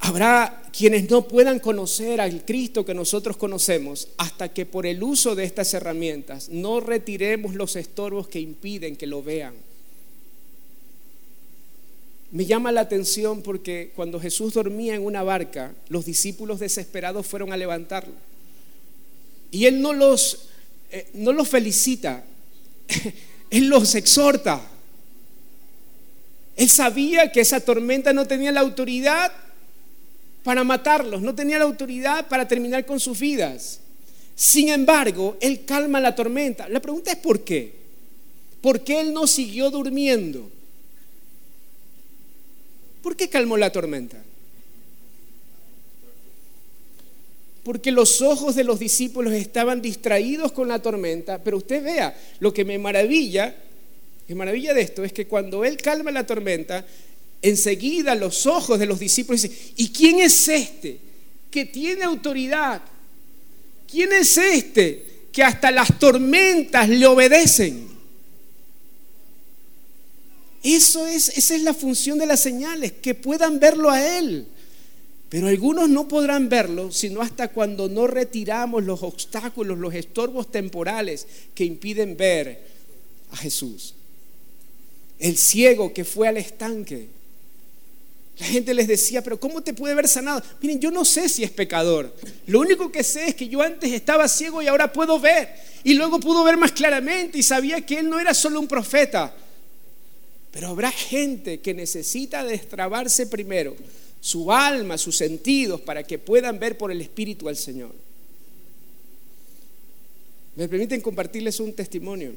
Habrá 0.00 0.62
quienes 0.72 1.10
no 1.10 1.26
puedan 1.26 1.58
conocer 1.58 2.20
al 2.20 2.44
Cristo 2.44 2.84
que 2.84 2.94
nosotros 2.94 3.36
conocemos 3.36 4.08
hasta 4.16 4.48
que 4.48 4.64
por 4.64 4.86
el 4.86 5.02
uso 5.02 5.34
de 5.34 5.44
estas 5.44 5.74
herramientas 5.74 6.48
no 6.50 6.80
retiremos 6.80 7.54
los 7.54 7.76
estorbos 7.76 8.28
que 8.28 8.40
impiden 8.40 8.96
que 8.96 9.06
lo 9.06 9.22
vean. 9.22 9.54
Me 12.30 12.46
llama 12.46 12.72
la 12.72 12.82
atención 12.82 13.42
porque 13.42 13.90
cuando 13.96 14.20
Jesús 14.20 14.54
dormía 14.54 14.94
en 14.94 15.04
una 15.04 15.22
barca, 15.22 15.74
los 15.88 16.04
discípulos 16.04 16.60
desesperados 16.60 17.26
fueron 17.26 17.52
a 17.52 17.56
levantarlo. 17.56 18.14
Y 19.50 19.64
Él 19.64 19.80
no 19.80 19.92
los, 19.94 20.48
eh, 20.90 21.08
no 21.14 21.32
los 21.32 21.48
felicita, 21.48 22.24
Él 23.50 23.68
los 23.68 23.94
exhorta. 23.94 24.60
Él 26.56 26.68
sabía 26.68 27.30
que 27.30 27.40
esa 27.40 27.60
tormenta 27.60 28.12
no 28.12 28.26
tenía 28.26 28.52
la 28.52 28.60
autoridad 28.60 29.32
para 30.42 30.64
matarlos, 30.64 31.22
no 31.22 31.34
tenía 31.34 31.58
la 31.58 31.64
autoridad 31.64 32.26
para 32.26 32.48
terminar 32.48 32.84
con 32.84 32.98
sus 32.98 33.18
vidas. 33.18 33.80
Sin 34.34 34.68
embargo, 34.68 35.36
Él 35.40 35.64
calma 35.64 36.00
la 36.00 36.14
tormenta. 36.14 36.68
La 36.68 36.80
pregunta 36.80 37.12
es 37.12 37.16
¿por 37.18 37.44
qué? 37.44 37.72
¿Por 38.60 38.82
qué 38.82 39.00
Él 39.00 39.12
no 39.12 39.26
siguió 39.26 39.70
durmiendo? 39.70 40.50
¿Por 43.02 43.16
qué 43.16 43.28
calmó 43.28 43.56
la 43.56 43.70
tormenta? 43.70 44.22
Porque 47.68 47.92
los 47.92 48.22
ojos 48.22 48.54
de 48.54 48.64
los 48.64 48.78
discípulos 48.78 49.34
estaban 49.34 49.82
distraídos 49.82 50.52
con 50.52 50.68
la 50.68 50.80
tormenta, 50.80 51.44
pero 51.44 51.58
usted 51.58 51.84
vea, 51.84 52.18
lo 52.40 52.50
que 52.50 52.64
me 52.64 52.78
maravilla, 52.78 53.54
me 54.26 54.34
maravilla 54.34 54.72
de 54.72 54.80
esto 54.80 55.04
es 55.04 55.12
que 55.12 55.26
cuando 55.26 55.66
Él 55.66 55.76
calma 55.76 56.10
la 56.10 56.24
tormenta, 56.24 56.86
enseguida 57.42 58.14
los 58.14 58.46
ojos 58.46 58.78
de 58.78 58.86
los 58.86 58.98
discípulos 58.98 59.42
dicen, 59.42 59.58
¿y 59.76 59.90
quién 59.90 60.18
es 60.18 60.48
este 60.48 60.98
que 61.50 61.66
tiene 61.66 62.04
autoridad? 62.04 62.80
¿Quién 63.86 64.14
es 64.14 64.38
este 64.38 65.04
que 65.30 65.42
hasta 65.42 65.70
las 65.70 65.98
tormentas 65.98 66.88
le 66.88 67.06
obedecen? 67.06 67.86
Eso 70.62 71.06
es, 71.06 71.36
esa 71.36 71.54
es 71.54 71.62
la 71.62 71.74
función 71.74 72.16
de 72.16 72.24
las 72.24 72.40
señales, 72.40 72.92
que 72.92 73.14
puedan 73.14 73.60
verlo 73.60 73.90
a 73.90 74.18
Él. 74.18 74.46
Pero 75.28 75.48
algunos 75.48 75.88
no 75.88 76.08
podrán 76.08 76.48
verlo 76.48 76.90
sino 76.90 77.20
hasta 77.20 77.48
cuando 77.48 77.88
no 77.88 78.06
retiramos 78.06 78.84
los 78.84 79.02
obstáculos, 79.02 79.78
los 79.78 79.94
estorbos 79.94 80.50
temporales 80.50 81.26
que 81.54 81.64
impiden 81.64 82.16
ver 82.16 82.62
a 83.30 83.36
Jesús. 83.36 83.94
El 85.18 85.36
ciego 85.36 85.92
que 85.92 86.04
fue 86.04 86.28
al 86.28 86.36
estanque 86.36 87.08
la 88.38 88.46
gente 88.46 88.72
les 88.72 88.86
decía, 88.86 89.22
pero 89.22 89.40
¿cómo 89.40 89.62
te 89.62 89.74
puede 89.74 89.94
haber 89.94 90.06
sanado? 90.06 90.42
Miren, 90.62 90.78
yo 90.78 90.92
no 90.92 91.04
sé 91.04 91.28
si 91.28 91.42
es 91.42 91.50
pecador. 91.50 92.14
Lo 92.46 92.60
único 92.60 92.92
que 92.92 93.02
sé 93.02 93.28
es 93.28 93.34
que 93.34 93.48
yo 93.48 93.60
antes 93.62 93.92
estaba 93.92 94.28
ciego 94.28 94.62
y 94.62 94.68
ahora 94.68 94.92
puedo 94.92 95.18
ver. 95.18 95.48
Y 95.82 95.94
luego 95.94 96.20
pudo 96.20 96.44
ver 96.44 96.56
más 96.56 96.70
claramente 96.70 97.38
y 97.38 97.42
sabía 97.42 97.84
que 97.84 97.98
él 97.98 98.08
no 98.08 98.20
era 98.20 98.34
solo 98.34 98.60
un 98.60 98.68
profeta. 98.68 99.34
Pero 100.52 100.68
habrá 100.68 100.92
gente 100.92 101.58
que 101.58 101.74
necesita 101.74 102.44
destrabarse 102.44 103.26
primero 103.26 103.76
su 104.28 104.52
alma, 104.52 104.98
sus 104.98 105.16
sentidos, 105.16 105.80
para 105.80 106.02
que 106.02 106.18
puedan 106.18 106.58
ver 106.58 106.76
por 106.76 106.92
el 106.92 107.00
Espíritu 107.00 107.48
al 107.48 107.56
Señor. 107.56 107.94
¿Me 110.54 110.68
permiten 110.68 111.00
compartirles 111.00 111.60
un 111.60 111.72
testimonio? 111.72 112.32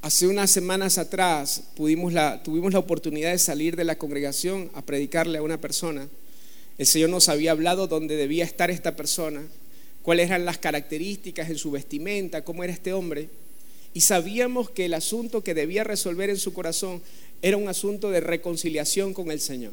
Hace 0.00 0.28
unas 0.28 0.48
semanas 0.48 0.96
atrás 0.96 1.64
tuvimos 1.74 2.12
la 2.12 2.78
oportunidad 2.78 3.32
de 3.32 3.38
salir 3.38 3.74
de 3.74 3.82
la 3.82 3.98
congregación 3.98 4.70
a 4.74 4.82
predicarle 4.82 5.38
a 5.38 5.42
una 5.42 5.60
persona. 5.60 6.06
El 6.78 6.86
Señor 6.86 7.10
nos 7.10 7.28
había 7.28 7.50
hablado 7.50 7.88
dónde 7.88 8.14
debía 8.14 8.44
estar 8.44 8.70
esta 8.70 8.94
persona, 8.94 9.42
cuáles 10.04 10.26
eran 10.26 10.44
las 10.44 10.58
características 10.58 11.50
en 11.50 11.58
su 11.58 11.72
vestimenta, 11.72 12.44
cómo 12.44 12.62
era 12.62 12.72
este 12.72 12.92
hombre. 12.92 13.28
Y 13.92 14.02
sabíamos 14.02 14.70
que 14.70 14.84
el 14.84 14.94
asunto 14.94 15.42
que 15.42 15.54
debía 15.54 15.82
resolver 15.82 16.30
en 16.30 16.38
su 16.38 16.52
corazón 16.52 17.02
era 17.44 17.58
un 17.58 17.68
asunto 17.68 18.10
de 18.10 18.20
reconciliación 18.20 19.12
con 19.12 19.30
el 19.30 19.38
Señor. 19.38 19.72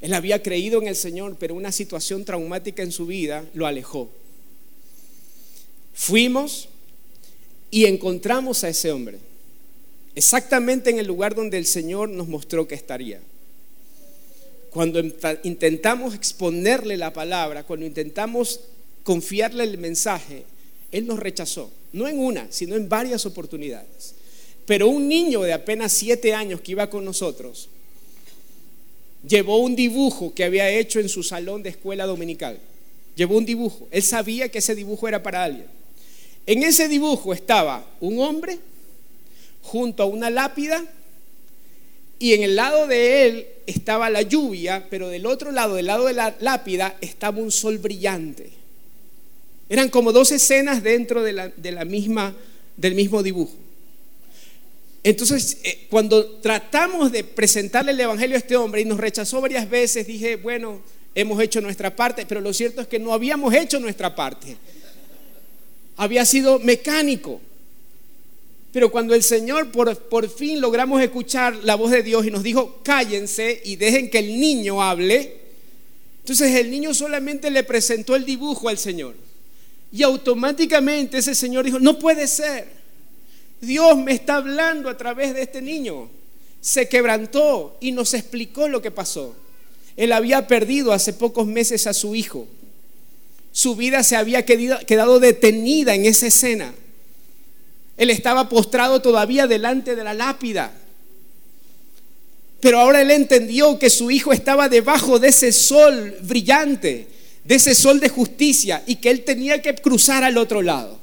Él 0.00 0.12
había 0.12 0.42
creído 0.42 0.82
en 0.82 0.88
el 0.88 0.96
Señor, 0.96 1.36
pero 1.38 1.54
una 1.54 1.70
situación 1.70 2.24
traumática 2.24 2.82
en 2.82 2.90
su 2.90 3.06
vida 3.06 3.44
lo 3.54 3.64
alejó. 3.64 4.10
Fuimos, 5.94 6.68
y 7.70 7.84
encontramos 7.84 8.64
a 8.64 8.70
ese 8.70 8.90
hombre, 8.90 9.18
exactamente 10.16 10.90
en 10.90 10.98
el 10.98 11.06
lugar 11.06 11.36
donde 11.36 11.58
el 11.58 11.64
Señor 11.64 12.08
nos 12.08 12.26
mostró 12.26 12.66
que 12.66 12.74
estaría. 12.74 13.20
Cuando 14.70 15.00
intentamos 15.44 16.12
exponerle 16.12 16.96
la 16.96 17.12
palabra, 17.12 17.62
cuando 17.62 17.86
intentamos 17.86 18.58
confiarle 19.04 19.62
el 19.62 19.78
mensaje, 19.78 20.42
Él 20.90 21.06
nos 21.06 21.20
rechazó, 21.20 21.70
no 21.92 22.08
en 22.08 22.18
una, 22.18 22.50
sino 22.50 22.74
en 22.74 22.88
varias 22.88 23.26
oportunidades. 23.26 24.16
Pero 24.72 24.88
un 24.88 25.06
niño 25.06 25.42
de 25.42 25.52
apenas 25.52 25.92
siete 25.92 26.32
años 26.32 26.62
que 26.62 26.72
iba 26.72 26.88
con 26.88 27.04
nosotros, 27.04 27.68
llevó 29.28 29.58
un 29.58 29.76
dibujo 29.76 30.32
que 30.32 30.44
había 30.44 30.70
hecho 30.70 30.98
en 30.98 31.10
su 31.10 31.22
salón 31.22 31.62
de 31.62 31.68
escuela 31.68 32.06
dominical. 32.06 32.58
Llevó 33.14 33.36
un 33.36 33.44
dibujo. 33.44 33.86
Él 33.90 34.02
sabía 34.02 34.48
que 34.48 34.60
ese 34.60 34.74
dibujo 34.74 35.06
era 35.06 35.22
para 35.22 35.44
alguien. 35.44 35.66
En 36.46 36.62
ese 36.62 36.88
dibujo 36.88 37.34
estaba 37.34 37.84
un 38.00 38.18
hombre 38.20 38.60
junto 39.60 40.04
a 40.04 40.06
una 40.06 40.30
lápida 40.30 40.82
y 42.18 42.32
en 42.32 42.42
el 42.42 42.56
lado 42.56 42.86
de 42.86 43.26
él 43.26 43.46
estaba 43.66 44.08
la 44.08 44.22
lluvia, 44.22 44.86
pero 44.88 45.10
del 45.10 45.26
otro 45.26 45.52
lado, 45.52 45.74
del 45.74 45.84
lado 45.84 46.06
de 46.06 46.14
la 46.14 46.34
lápida, 46.40 46.96
estaba 47.02 47.42
un 47.42 47.52
sol 47.52 47.76
brillante. 47.76 48.48
Eran 49.68 49.90
como 49.90 50.12
dos 50.12 50.32
escenas 50.32 50.82
dentro 50.82 51.22
de 51.22 51.34
la, 51.34 51.84
misma, 51.84 52.34
del 52.78 52.94
mismo 52.94 53.22
dibujo. 53.22 53.61
Entonces, 55.04 55.58
eh, 55.64 55.86
cuando 55.90 56.24
tratamos 56.36 57.10
de 57.10 57.24
presentarle 57.24 57.92
el 57.92 58.00
Evangelio 58.00 58.36
a 58.36 58.38
este 58.38 58.56
hombre 58.56 58.82
y 58.82 58.84
nos 58.84 58.98
rechazó 58.98 59.40
varias 59.40 59.68
veces, 59.68 60.06
dije, 60.06 60.36
bueno, 60.36 60.82
hemos 61.14 61.42
hecho 61.42 61.60
nuestra 61.60 61.94
parte, 61.94 62.24
pero 62.26 62.40
lo 62.40 62.52
cierto 62.52 62.80
es 62.80 62.86
que 62.86 62.98
no 62.98 63.12
habíamos 63.12 63.52
hecho 63.52 63.80
nuestra 63.80 64.14
parte 64.14 64.56
había 65.96 66.24
sido 66.24 66.58
mecánico. 66.58 67.40
Pero 68.72 68.90
cuando 68.90 69.14
el 69.14 69.22
Señor 69.22 69.70
por, 69.70 69.96
por, 70.08 70.28
fin 70.30 70.60
logramos 70.60 71.02
escuchar 71.02 71.56
la 71.62 71.74
voz 71.74 71.90
de 71.90 72.02
Dios 72.02 72.26
y 72.26 72.30
nos 72.30 72.42
dijo, 72.42 72.80
cállense 72.82 73.60
y 73.64 73.76
dejen 73.76 74.10
que 74.10 74.18
el 74.18 74.40
niño 74.40 74.82
hable, 74.82 75.40
entonces 76.20 76.54
el 76.56 76.70
niño 76.70 76.94
solamente 76.94 77.50
le 77.50 77.64
presentó 77.64 78.16
el 78.16 78.24
dibujo 78.24 78.68
al 78.68 78.78
Señor. 78.78 79.14
Y 79.92 80.02
automáticamente 80.02 81.18
ese 81.18 81.34
Señor 81.34 81.66
dijo, 81.66 81.78
no 81.78 81.98
puede 81.98 82.26
ser. 82.26 82.81
Dios 83.62 83.96
me 83.96 84.12
está 84.12 84.36
hablando 84.36 84.88
a 84.88 84.96
través 84.96 85.34
de 85.34 85.42
este 85.42 85.62
niño. 85.62 86.10
Se 86.60 86.88
quebrantó 86.88 87.76
y 87.80 87.92
nos 87.92 88.12
explicó 88.12 88.66
lo 88.66 88.82
que 88.82 88.90
pasó. 88.90 89.36
Él 89.96 90.10
había 90.10 90.48
perdido 90.48 90.92
hace 90.92 91.12
pocos 91.12 91.46
meses 91.46 91.86
a 91.86 91.94
su 91.94 92.16
hijo. 92.16 92.48
Su 93.52 93.76
vida 93.76 94.02
se 94.02 94.16
había 94.16 94.44
quedado 94.44 95.20
detenida 95.20 95.94
en 95.94 96.06
esa 96.06 96.26
escena. 96.26 96.74
Él 97.96 98.10
estaba 98.10 98.48
postrado 98.48 99.00
todavía 99.00 99.46
delante 99.46 99.94
de 99.94 100.02
la 100.02 100.14
lápida. 100.14 100.72
Pero 102.58 102.80
ahora 102.80 103.00
él 103.00 103.12
entendió 103.12 103.78
que 103.78 103.90
su 103.90 104.10
hijo 104.10 104.32
estaba 104.32 104.68
debajo 104.68 105.20
de 105.20 105.28
ese 105.28 105.52
sol 105.52 106.16
brillante, 106.22 107.06
de 107.44 107.54
ese 107.54 107.76
sol 107.76 108.00
de 108.00 108.08
justicia, 108.08 108.82
y 108.86 108.96
que 108.96 109.10
él 109.10 109.22
tenía 109.22 109.62
que 109.62 109.72
cruzar 109.76 110.24
al 110.24 110.36
otro 110.36 110.62
lado. 110.62 111.01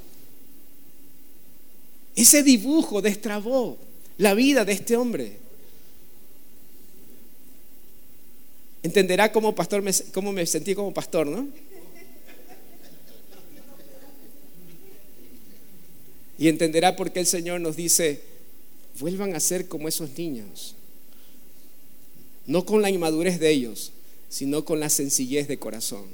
Ese 2.20 2.42
dibujo 2.42 3.00
destrabó 3.00 3.78
la 4.18 4.34
vida 4.34 4.66
de 4.66 4.74
este 4.74 4.94
hombre. 4.94 5.38
Entenderá 8.82 9.32
cómo, 9.32 9.54
pastor 9.54 9.82
cómo 10.12 10.30
me 10.30 10.44
sentí 10.44 10.74
como 10.74 10.92
pastor, 10.92 11.26
¿no? 11.26 11.48
Y 16.38 16.48
entenderá 16.48 16.94
por 16.94 17.10
qué 17.10 17.20
el 17.20 17.26
Señor 17.26 17.62
nos 17.62 17.76
dice, 17.76 18.20
vuelvan 18.98 19.34
a 19.34 19.40
ser 19.40 19.66
como 19.66 19.88
esos 19.88 20.10
niños. 20.18 20.74
No 22.44 22.66
con 22.66 22.82
la 22.82 22.90
inmadurez 22.90 23.40
de 23.40 23.48
ellos, 23.48 23.92
sino 24.28 24.66
con 24.66 24.78
la 24.78 24.90
sencillez 24.90 25.48
de 25.48 25.58
corazón. 25.58 26.04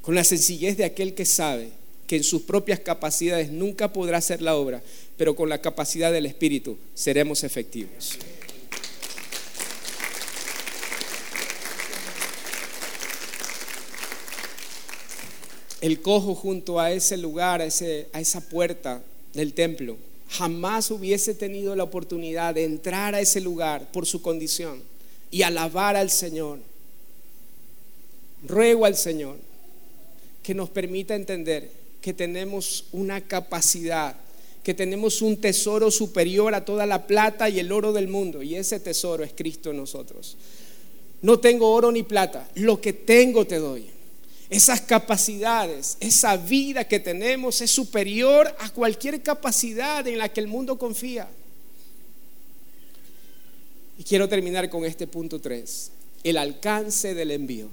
Con 0.00 0.14
la 0.14 0.24
sencillez 0.24 0.78
de 0.78 0.86
aquel 0.86 1.12
que 1.12 1.26
sabe 1.26 1.79
que 2.10 2.16
en 2.16 2.24
sus 2.24 2.42
propias 2.42 2.80
capacidades 2.80 3.52
nunca 3.52 3.92
podrá 3.92 4.18
hacer 4.18 4.42
la 4.42 4.56
obra, 4.56 4.82
pero 5.16 5.36
con 5.36 5.48
la 5.48 5.60
capacidad 5.60 6.10
del 6.10 6.26
Espíritu 6.26 6.76
seremos 6.92 7.44
efectivos. 7.44 8.18
el 15.80 16.02
cojo 16.02 16.34
junto 16.34 16.80
a 16.80 16.90
ese 16.90 17.16
lugar, 17.16 17.62
a, 17.62 17.66
esa 17.66 18.40
puerta 18.50 19.00
del 19.32 19.54
templo, 19.54 19.96
jamás 20.30 20.90
hubiese 20.90 21.32
tenido 21.36 21.76
la 21.76 21.84
oportunidad 21.84 22.56
de 22.56 22.64
entrar 22.64 23.14
a 23.14 23.20
ese 23.20 23.40
lugar 23.40 23.92
por 23.92 24.04
su 24.04 24.20
condición 24.20 24.82
y 25.30 25.42
alabar 25.42 25.94
al 25.94 26.10
Señor. 26.10 26.58
Ruego 28.42 28.84
al 28.84 28.96
Señor 28.96 29.36
que 30.42 30.54
nos 30.54 30.70
permita 30.70 31.14
entender 31.14 31.79
que 32.00 32.12
tenemos 32.12 32.86
una 32.92 33.20
capacidad, 33.20 34.16
que 34.62 34.74
tenemos 34.74 35.22
un 35.22 35.36
tesoro 35.36 35.90
superior 35.90 36.54
a 36.54 36.64
toda 36.64 36.86
la 36.86 37.06
plata 37.06 37.48
y 37.48 37.58
el 37.58 37.72
oro 37.72 37.92
del 37.92 38.08
mundo, 38.08 38.42
y 38.42 38.54
ese 38.54 38.80
tesoro 38.80 39.24
es 39.24 39.32
Cristo 39.32 39.70
en 39.70 39.76
nosotros. 39.76 40.36
No 41.22 41.38
tengo 41.38 41.70
oro 41.72 41.92
ni 41.92 42.02
plata, 42.02 42.48
lo 42.54 42.80
que 42.80 42.92
tengo 42.92 43.46
te 43.46 43.58
doy. 43.58 43.86
Esas 44.48 44.80
capacidades, 44.80 45.96
esa 46.00 46.36
vida 46.36 46.88
que 46.88 46.98
tenemos 46.98 47.60
es 47.60 47.70
superior 47.70 48.52
a 48.58 48.70
cualquier 48.70 49.22
capacidad 49.22 50.06
en 50.08 50.18
la 50.18 50.28
que 50.28 50.40
el 50.40 50.48
mundo 50.48 50.76
confía. 50.76 51.28
Y 53.98 54.02
quiero 54.02 54.28
terminar 54.28 54.68
con 54.70 54.84
este 54.84 55.06
punto 55.06 55.40
3, 55.40 55.92
el 56.24 56.36
alcance 56.36 57.14
del 57.14 57.30
envío. 57.30 57.68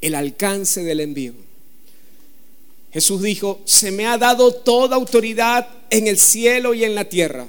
El 0.00 0.14
alcance 0.14 0.82
del 0.82 1.00
envío. 1.00 1.34
Jesús 2.92 3.22
dijo, 3.22 3.60
se 3.64 3.90
me 3.90 4.06
ha 4.06 4.16
dado 4.16 4.52
toda 4.52 4.96
autoridad 4.96 5.68
en 5.90 6.06
el 6.06 6.18
cielo 6.18 6.74
y 6.74 6.84
en 6.84 6.94
la 6.94 7.04
tierra. 7.04 7.46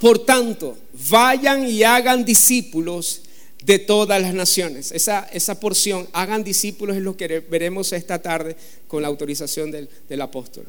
Por 0.00 0.24
tanto, 0.24 0.76
vayan 1.10 1.68
y 1.68 1.82
hagan 1.82 2.24
discípulos 2.24 3.22
de 3.64 3.78
todas 3.78 4.20
las 4.20 4.34
naciones. 4.34 4.92
Esa, 4.92 5.28
esa 5.32 5.58
porción, 5.58 6.08
hagan 6.12 6.44
discípulos, 6.44 6.96
es 6.96 7.02
lo 7.02 7.16
que 7.16 7.40
veremos 7.40 7.92
esta 7.92 8.20
tarde 8.20 8.56
con 8.88 9.02
la 9.02 9.08
autorización 9.08 9.70
del, 9.70 9.88
del 10.08 10.20
apóstol. 10.20 10.66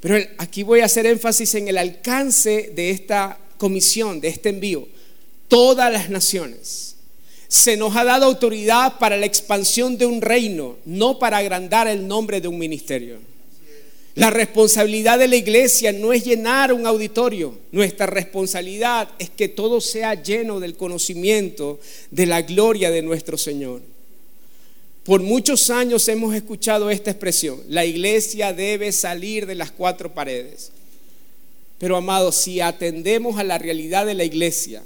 Pero 0.00 0.18
aquí 0.38 0.62
voy 0.62 0.80
a 0.80 0.84
hacer 0.84 1.06
énfasis 1.06 1.54
en 1.54 1.68
el 1.68 1.78
alcance 1.78 2.72
de 2.74 2.90
esta 2.90 3.38
comisión, 3.56 4.20
de 4.20 4.28
este 4.28 4.50
envío. 4.50 4.86
Todas 5.48 5.92
las 5.92 6.10
naciones. 6.10 6.95
Se 7.56 7.78
nos 7.78 7.96
ha 7.96 8.04
dado 8.04 8.26
autoridad 8.26 8.98
para 8.98 9.16
la 9.16 9.24
expansión 9.24 9.96
de 9.96 10.04
un 10.04 10.20
reino, 10.20 10.76
no 10.84 11.18
para 11.18 11.38
agrandar 11.38 11.88
el 11.88 12.06
nombre 12.06 12.42
de 12.42 12.48
un 12.48 12.58
ministerio. 12.58 13.16
La 14.14 14.28
responsabilidad 14.28 15.18
de 15.18 15.26
la 15.26 15.36
iglesia 15.36 15.90
no 15.90 16.12
es 16.12 16.22
llenar 16.22 16.70
un 16.70 16.86
auditorio, 16.86 17.58
nuestra 17.72 18.04
responsabilidad 18.04 19.08
es 19.18 19.30
que 19.30 19.48
todo 19.48 19.80
sea 19.80 20.22
lleno 20.22 20.60
del 20.60 20.76
conocimiento 20.76 21.80
de 22.10 22.26
la 22.26 22.42
gloria 22.42 22.90
de 22.90 23.00
nuestro 23.00 23.38
Señor. 23.38 23.80
Por 25.02 25.22
muchos 25.22 25.70
años 25.70 26.06
hemos 26.08 26.34
escuchado 26.34 26.90
esta 26.90 27.10
expresión, 27.10 27.58
la 27.70 27.86
iglesia 27.86 28.52
debe 28.52 28.92
salir 28.92 29.46
de 29.46 29.54
las 29.54 29.70
cuatro 29.70 30.12
paredes. 30.12 30.72
Pero 31.78 31.96
amados, 31.96 32.36
si 32.36 32.60
atendemos 32.60 33.38
a 33.38 33.44
la 33.44 33.56
realidad 33.56 34.04
de 34.04 34.14
la 34.14 34.24
iglesia, 34.24 34.82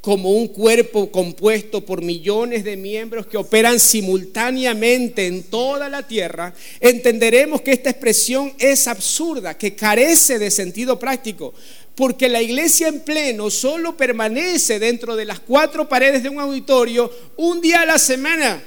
como 0.00 0.30
un 0.30 0.48
cuerpo 0.48 1.10
compuesto 1.10 1.84
por 1.84 2.02
millones 2.02 2.64
de 2.64 2.76
miembros 2.76 3.26
que 3.26 3.36
operan 3.36 3.80
simultáneamente 3.80 5.26
en 5.26 5.42
toda 5.44 5.88
la 5.88 6.06
tierra, 6.06 6.54
entenderemos 6.80 7.62
que 7.62 7.72
esta 7.72 7.90
expresión 7.90 8.52
es 8.58 8.86
absurda, 8.86 9.58
que 9.58 9.74
carece 9.74 10.38
de 10.38 10.50
sentido 10.50 10.98
práctico, 10.98 11.52
porque 11.94 12.28
la 12.28 12.40
iglesia 12.40 12.88
en 12.88 13.00
pleno 13.00 13.50
solo 13.50 13.96
permanece 13.96 14.78
dentro 14.78 15.16
de 15.16 15.24
las 15.24 15.40
cuatro 15.40 15.88
paredes 15.88 16.22
de 16.22 16.28
un 16.28 16.38
auditorio 16.38 17.10
un 17.36 17.60
día 17.60 17.80
a 17.80 17.86
la 17.86 17.98
semana 17.98 18.62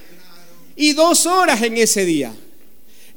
y 0.75 0.91
dos 0.93 1.25
horas 1.25 1.61
en 1.61 1.77
ese 1.77 2.03
día. 2.03 2.33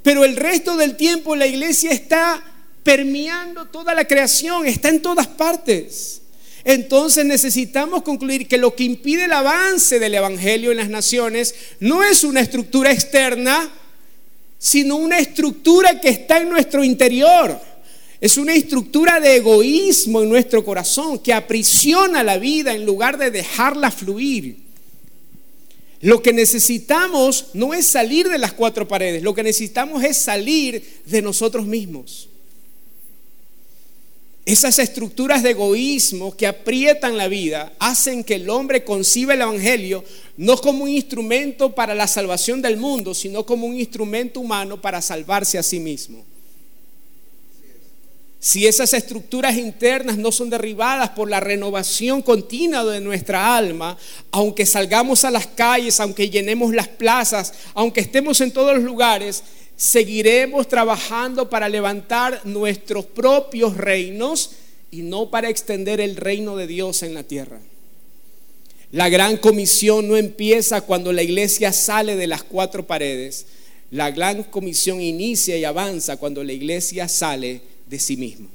Pero 0.04 0.24
el 0.24 0.36
resto 0.36 0.76
del 0.76 0.96
tiempo 0.96 1.34
la 1.34 1.46
iglesia 1.46 1.90
está 1.90 2.42
permeando 2.84 3.64
toda 3.66 3.94
la 3.94 4.06
creación, 4.06 4.66
está 4.66 4.88
en 4.88 5.02
todas 5.02 5.26
partes. 5.26 6.20
Entonces 6.64 7.26
necesitamos 7.26 8.02
concluir 8.02 8.48
que 8.48 8.56
lo 8.56 8.74
que 8.74 8.84
impide 8.84 9.24
el 9.24 9.32
avance 9.32 9.98
del 9.98 10.14
Evangelio 10.14 10.70
en 10.70 10.78
las 10.78 10.88
naciones 10.88 11.54
no 11.78 12.02
es 12.02 12.24
una 12.24 12.40
estructura 12.40 12.90
externa, 12.90 13.70
sino 14.58 14.96
una 14.96 15.18
estructura 15.18 16.00
que 16.00 16.08
está 16.08 16.38
en 16.38 16.48
nuestro 16.48 16.82
interior. 16.82 17.60
Es 18.18 18.38
una 18.38 18.54
estructura 18.54 19.20
de 19.20 19.36
egoísmo 19.36 20.22
en 20.22 20.30
nuestro 20.30 20.64
corazón 20.64 21.18
que 21.18 21.34
aprisiona 21.34 22.22
la 22.22 22.38
vida 22.38 22.74
en 22.74 22.86
lugar 22.86 23.18
de 23.18 23.30
dejarla 23.30 23.90
fluir. 23.90 24.56
Lo 26.00 26.22
que 26.22 26.32
necesitamos 26.32 27.48
no 27.52 27.74
es 27.74 27.86
salir 27.86 28.30
de 28.30 28.38
las 28.38 28.54
cuatro 28.54 28.88
paredes, 28.88 29.22
lo 29.22 29.34
que 29.34 29.42
necesitamos 29.42 30.02
es 30.02 30.16
salir 30.16 31.02
de 31.04 31.20
nosotros 31.20 31.66
mismos. 31.66 32.30
Esas 34.46 34.78
estructuras 34.78 35.42
de 35.42 35.50
egoísmo 35.50 36.36
que 36.36 36.46
aprietan 36.46 37.16
la 37.16 37.28
vida 37.28 37.72
hacen 37.78 38.22
que 38.22 38.34
el 38.34 38.50
hombre 38.50 38.84
conciba 38.84 39.32
el 39.32 39.40
Evangelio 39.40 40.04
no 40.36 40.58
como 40.58 40.84
un 40.84 40.90
instrumento 40.90 41.74
para 41.74 41.94
la 41.94 42.06
salvación 42.06 42.60
del 42.60 42.76
mundo, 42.76 43.14
sino 43.14 43.46
como 43.46 43.66
un 43.66 43.78
instrumento 43.78 44.40
humano 44.40 44.80
para 44.82 45.00
salvarse 45.00 45.56
a 45.56 45.62
sí 45.62 45.80
mismo. 45.80 46.24
Si 48.38 48.66
esas 48.66 48.92
estructuras 48.92 49.56
internas 49.56 50.18
no 50.18 50.30
son 50.30 50.50
derribadas 50.50 51.08
por 51.08 51.30
la 51.30 51.40
renovación 51.40 52.20
continua 52.20 52.84
de 52.84 53.00
nuestra 53.00 53.56
alma, 53.56 53.96
aunque 54.30 54.66
salgamos 54.66 55.24
a 55.24 55.30
las 55.30 55.46
calles, 55.46 55.98
aunque 55.98 56.28
llenemos 56.28 56.74
las 56.74 56.88
plazas, 56.88 57.54
aunque 57.72 58.02
estemos 58.02 58.42
en 58.42 58.52
todos 58.52 58.74
los 58.74 58.84
lugares, 58.84 59.42
seguiremos 59.76 60.68
trabajando 60.68 61.50
para 61.50 61.68
levantar 61.68 62.40
nuestros 62.44 63.06
propios 63.06 63.76
reinos 63.76 64.52
y 64.90 65.02
no 65.02 65.30
para 65.30 65.48
extender 65.48 66.00
el 66.00 66.16
reino 66.16 66.56
de 66.56 66.66
Dios 66.66 67.02
en 67.02 67.14
la 67.14 67.24
tierra. 67.24 67.60
La 68.92 69.08
gran 69.08 69.38
comisión 69.38 70.06
no 70.06 70.16
empieza 70.16 70.82
cuando 70.82 71.12
la 71.12 71.24
iglesia 71.24 71.72
sale 71.72 72.14
de 72.14 72.28
las 72.28 72.44
cuatro 72.44 72.86
paredes. 72.86 73.46
La 73.90 74.12
gran 74.12 74.44
comisión 74.44 75.00
inicia 75.00 75.56
y 75.56 75.64
avanza 75.64 76.16
cuando 76.16 76.44
la 76.44 76.52
iglesia 76.52 77.08
sale 77.08 77.60
de 77.88 77.98
sí 77.98 78.16
mismo. 78.16 78.48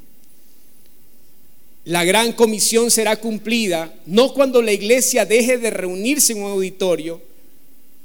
La 1.84 2.05
gran 2.05 2.32
comisión 2.34 2.91
será 2.91 3.17
cumplida 3.17 3.93
no 4.05 4.34
cuando 4.34 4.61
la 4.61 4.72
iglesia 4.72 5.26
deje 5.26 5.57
de 5.57 5.72
reunirse 5.72 6.34
en 6.34 6.43
un 6.43 6.51
auditorio, 6.51 7.22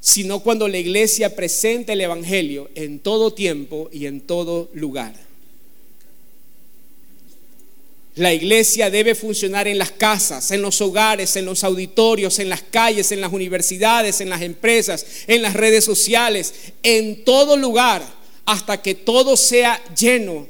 sino 0.04 0.40
cuando 0.40 0.68
la 0.68 0.76
iglesia 0.76 1.34
presenta 1.34 1.94
el 1.94 2.02
Evangelio 2.02 2.68
en 2.74 2.98
todo 2.98 3.32
tiempo 3.32 3.88
y 3.90 4.04
en 4.04 4.20
todo 4.20 4.68
lugar. 4.74 5.14
La 8.16 8.34
iglesia 8.34 8.90
debe 8.90 9.14
funcionar 9.14 9.66
en 9.66 9.78
las 9.78 9.92
casas, 9.92 10.50
en 10.50 10.60
los 10.60 10.82
hogares, 10.82 11.36
en 11.36 11.46
los 11.46 11.64
auditorios, 11.64 12.38
en 12.38 12.50
las 12.50 12.60
calles, 12.60 13.12
en 13.12 13.22
las 13.22 13.32
universidades, 13.32 14.20
en 14.20 14.28
las 14.28 14.42
empresas, 14.42 15.06
en 15.26 15.40
las 15.40 15.54
redes 15.54 15.86
sociales, 15.86 16.52
en 16.82 17.24
todo 17.24 17.56
lugar, 17.56 18.04
hasta 18.44 18.82
que 18.82 18.94
todo 18.94 19.38
sea 19.38 19.82
lleno 19.94 20.46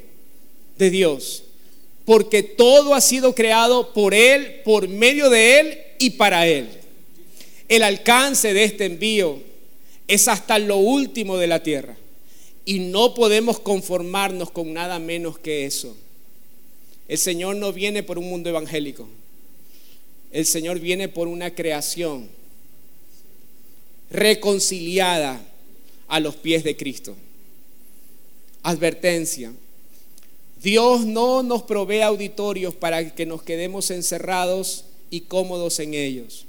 de 0.77 0.89
Dios. 0.89 1.43
Porque 2.03 2.43
todo 2.43 2.93
ha 2.93 2.99
sido 2.99 3.33
creado 3.33 3.93
por 3.93 4.13
Él, 4.13 4.63
por 4.65 4.89
medio 4.89 5.29
de 5.29 5.59
Él 5.61 5.77
y 5.97 6.09
para 6.09 6.45
Él. 6.45 6.84
El 7.67 7.83
alcance 7.83 8.53
de 8.53 8.63
este 8.63 8.85
envío 8.85 9.41
es 10.07 10.27
hasta 10.27 10.59
lo 10.59 10.77
último 10.77 11.37
de 11.37 11.47
la 11.47 11.63
tierra. 11.63 11.97
Y 12.63 12.79
no 12.79 13.13
podemos 13.13 13.59
conformarnos 13.59 14.51
con 14.51 14.73
nada 14.73 14.99
menos 14.99 15.39
que 15.39 15.65
eso. 15.65 15.95
El 17.07 17.17
Señor 17.17 17.55
no 17.55 17.73
viene 17.73 18.03
por 18.03 18.17
un 18.17 18.29
mundo 18.29 18.49
evangélico. 18.49 19.07
El 20.31 20.45
Señor 20.45 20.79
viene 20.79 21.07
por 21.07 21.27
una 21.27 21.53
creación 21.53 22.27
reconciliada 24.09 25.41
a 26.07 26.19
los 26.19 26.35
pies 26.35 26.63
de 26.63 26.75
Cristo. 26.75 27.15
Advertencia. 28.63 29.53
Dios 30.61 31.05
no 31.05 31.43
nos 31.43 31.63
provee 31.63 32.01
auditorios 32.01 32.73
para 32.73 33.13
que 33.13 33.25
nos 33.25 33.43
quedemos 33.43 33.91
encerrados 33.91 34.85
y 35.11 35.21
cómodos 35.21 35.79
en 35.79 35.93
ellos 35.93 36.45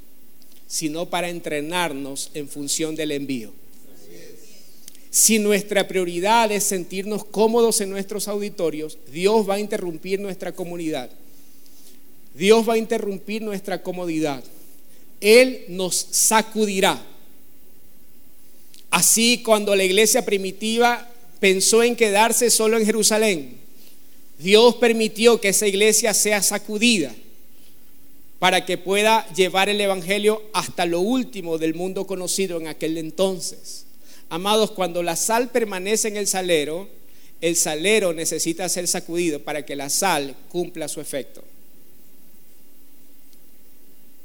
sino 0.67 1.07
para 1.07 1.29
entrenarnos 1.29 2.31
en 2.35 2.49
función 2.49 2.97
del 2.97 3.12
envío. 3.12 3.53
Si 5.11 5.39
nuestra 5.39 5.89
prioridad 5.89 6.53
es 6.53 6.64
sentirnos 6.64 7.25
cómodos 7.25 7.81
en 7.81 7.89
nuestros 7.89 8.29
auditorios, 8.29 8.99
Dios 9.11 9.49
va 9.49 9.55
a 9.55 9.61
interrumpir 9.61 10.21
nuestra 10.21 10.53
comunidad. 10.53 11.11
Dios 12.35 12.69
va 12.69 12.75
a 12.75 12.79
interrumpir 12.79 13.41
nuestra 13.41 13.83
comodidad. 13.83 14.45
Él 15.21 15.64
nos 15.69 16.09
sacudirá. 16.11 17.03
Así 18.91 19.43
cuando 19.43 19.75
la 19.75 19.85
iglesia 19.85 20.25
primitiva 20.25 21.11
pensó 21.41 21.83
en 21.83 21.97
quedarse 21.97 22.51
solo 22.51 22.77
en 22.77 22.85
Jerusalén, 22.85 23.57
Dios 24.39 24.75
permitió 24.77 25.41
que 25.41 25.49
esa 25.49 25.67
iglesia 25.67 26.12
sea 26.12 26.43
sacudida 26.43 27.14
para 28.47 28.64
que 28.64 28.78
pueda 28.78 29.28
llevar 29.34 29.68
el 29.68 29.80
Evangelio 29.80 30.40
hasta 30.53 30.86
lo 30.86 31.01
último 31.01 31.59
del 31.59 31.74
mundo 31.74 32.07
conocido 32.07 32.61
en 32.61 32.68
aquel 32.68 32.97
entonces. 32.97 33.86
Amados, 34.28 34.70
cuando 34.70 35.03
la 35.03 35.16
sal 35.16 35.51
permanece 35.51 36.07
en 36.07 36.16
el 36.16 36.28
salero, 36.28 36.88
el 37.40 37.57
salero 37.57 38.12
necesita 38.12 38.68
ser 38.68 38.86
sacudido 38.86 39.42
para 39.42 39.66
que 39.66 39.74
la 39.74 39.90
sal 39.90 40.36
cumpla 40.49 40.86
su 40.86 41.01
efecto, 41.01 41.42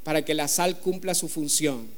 para 0.04 0.24
que 0.24 0.34
la 0.34 0.46
sal 0.46 0.78
cumpla 0.78 1.16
su 1.16 1.28
función. 1.28 1.88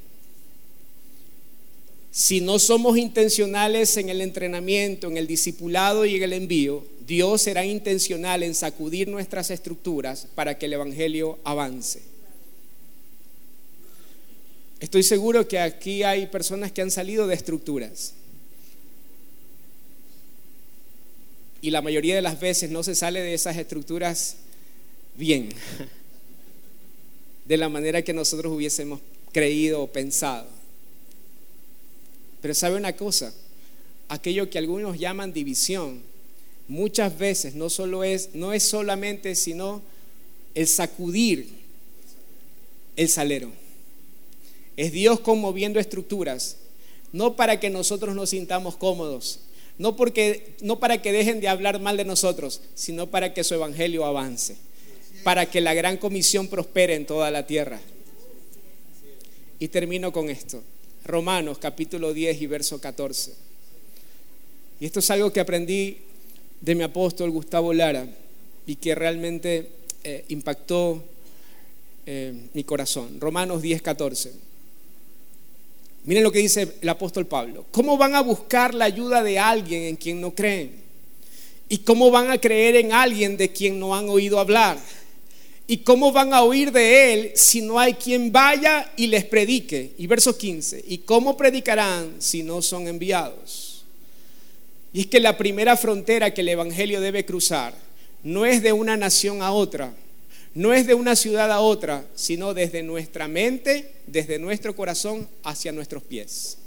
Si 2.11 2.41
no 2.41 2.59
somos 2.59 2.97
intencionales 2.97 3.99
en 3.99 4.09
el 4.09 4.23
entrenamiento, 4.23 5.09
en 5.09 5.19
el 5.19 5.27
discipulado 5.27 6.07
y 6.07 6.17
en 6.17 6.23
el 6.23 6.33
envío, 6.33 6.87
Dios 7.07 7.43
será 7.43 7.67
intencional 7.67 8.43
en 8.43 8.55
sacudir 8.55 9.09
nuestras 9.09 9.51
estructuras 9.51 10.27
para 10.35 10.57
que 10.57 10.65
el 10.65 10.73
Evangelio 10.73 11.39
avance. 11.45 12.14
Estoy 14.85 15.03
seguro 15.03 15.49
que 15.49 15.59
aquí 15.59 16.03
hay 16.03 16.27
personas 16.27 16.71
que 16.71 16.83
han 16.83 16.91
salido 16.91 17.27
de 17.27 17.35
estructuras. 17.35 18.13
Y 21.63 21.71
la 21.71 21.81
mayoría 21.81 22.15
de 22.15 22.21
las 22.21 22.39
veces 22.39 22.71
no 22.71 22.83
se 22.83 22.95
sale 22.95 23.23
de 23.23 23.33
esas 23.33 23.57
estructuras 23.57 24.37
bien, 25.17 25.49
de 27.47 27.57
la 27.57 27.71
manera 27.71 28.03
que 28.03 28.13
nosotros 28.13 28.53
hubiésemos 28.53 29.01
creído 29.33 29.81
o 29.81 29.87
pensado. 29.87 30.49
Pero 32.43 32.53
sabe 32.53 32.77
una 32.77 32.93
cosa, 32.93 33.33
aquello 34.11 34.51
que 34.51 34.59
algunos 34.59 34.99
llaman 34.99 35.33
división, 35.33 36.03
muchas 36.69 37.17
veces 37.17 37.55
no 37.55 37.71
solo 37.71 38.05
es 38.05 38.35
no 38.35 38.53
es 38.53 38.65
solamente 38.65 39.35
sino 39.35 39.81
el 40.55 40.69
sacudir 40.69 41.49
el 42.97 43.09
salero. 43.09 43.64
Es 44.77 44.93
Dios 44.93 45.21
conmoviendo 45.21 45.79
estructuras, 45.79 46.57
no 47.13 47.37
para 47.37 47.61
que 47.61 47.71
nosotros 47.71 48.15
nos 48.15 48.31
sintamos 48.31 48.77
cómodos, 48.77 49.41
no, 49.79 49.97
porque, 49.97 50.55
no 50.61 50.79
para 50.79 51.03
que 51.03 51.13
dejen 51.13 51.41
de 51.41 51.49
hablar 51.49 51.81
mal 51.81 51.97
de 51.97 52.05
nosotros, 52.05 52.61
sino 52.75 53.09
para 53.09 53.35
que 53.35 53.45
su 53.45 53.55
evangelio 53.55 54.05
avance, 54.05 54.57
para 55.23 55.51
que 55.51 55.61
la 55.61 55.75
gran 55.75 55.97
comisión 55.97 56.49
prospere 56.49 56.95
en 56.95 57.07
toda 57.07 57.31
la 57.31 57.47
tierra. 57.47 57.81
Y 59.59 59.69
termino 59.69 60.13
con 60.13 60.31
esto. 60.31 60.63
Romanos 61.05 61.59
capítulo 61.59 62.13
10 62.13 62.41
y 62.43 62.47
verso 62.47 62.81
14. 62.81 63.35
Y 64.81 64.87
esto 64.87 65.01
es 65.01 65.11
algo 65.11 65.33
que 65.33 65.41
aprendí 65.41 65.99
de 66.61 66.75
mi 66.75 66.83
apóstol 66.83 67.31
Gustavo 67.31 67.73
Lara 67.73 68.07
y 68.67 68.77
que 68.77 68.95
realmente 68.95 69.71
eh, 70.03 70.25
impactó 70.29 71.03
eh, 72.07 72.49
mi 72.53 72.65
corazón. 72.65 73.21
Romanos 73.21 73.63
10, 73.63 73.83
14. 73.83 74.33
Miren 76.05 76.23
lo 76.23 76.31
que 76.31 76.39
dice 76.39 76.75
el 76.81 76.89
apóstol 76.89 77.27
Pablo. 77.27 77.65
¿Cómo 77.71 77.97
van 77.97 78.15
a 78.15 78.21
buscar 78.21 78.75
la 78.75 78.85
ayuda 78.85 79.23
de 79.23 79.39
alguien 79.39 79.85
en 79.85 79.97
quien 79.97 80.21
no 80.21 80.35
creen? 80.35 80.73
¿Y 81.69 81.79
cómo 81.79 82.11
van 82.11 82.31
a 82.31 82.39
creer 82.39 82.77
en 82.77 82.93
alguien 82.93 83.37
de 83.37 83.51
quien 83.51 83.81
no 83.81 83.97
han 83.97 84.09
oído 84.11 84.39
hablar? 84.39 84.79
¿Y 85.67 85.79
cómo 85.79 86.13
van 86.13 86.35
a 86.35 86.43
oír 86.43 86.73
de 86.73 87.15
él 87.15 87.33
si 87.35 87.63
no 87.63 87.79
hay 87.79 87.95
quien 87.95 88.31
vaya 88.31 88.93
y 88.97 89.07
les 89.07 89.25
predique? 89.25 89.93
Y 89.97 90.07
verso 90.07 90.37
15. 90.37 90.85
¿Y 90.87 90.99
cómo 90.99 91.39
predicarán 91.39 92.17
si 92.19 92.43
no 92.43 92.61
son 92.61 92.87
enviados? 92.87 93.85
Y 94.93 95.01
es 95.01 95.07
que 95.07 95.21
la 95.21 95.39
primera 95.39 95.77
frontera 95.77 96.35
que 96.35 96.43
el 96.43 96.51
Evangelio 96.51 97.01
debe 97.01 97.25
cruzar 97.25 97.75
no 98.23 98.45
es 98.45 98.63
de 98.63 98.75
una 98.75 98.97
nación 98.97 99.41
a 99.41 99.53
otra, 99.53 99.95
no 100.55 100.73
es 100.73 100.87
de 100.87 100.95
una 100.95 101.17
ciudad 101.17 101.51
a 101.51 101.61
otra, 101.61 102.07
sino 102.15 102.55
desde 102.55 102.85
nuestra 102.85 103.27
mente, 103.27 103.91
desde 104.07 104.39
nuestro 104.39 104.75
corazón 104.77 105.29
hacia 105.43 105.73
nuestros 105.73 106.03
pies. 106.05 106.59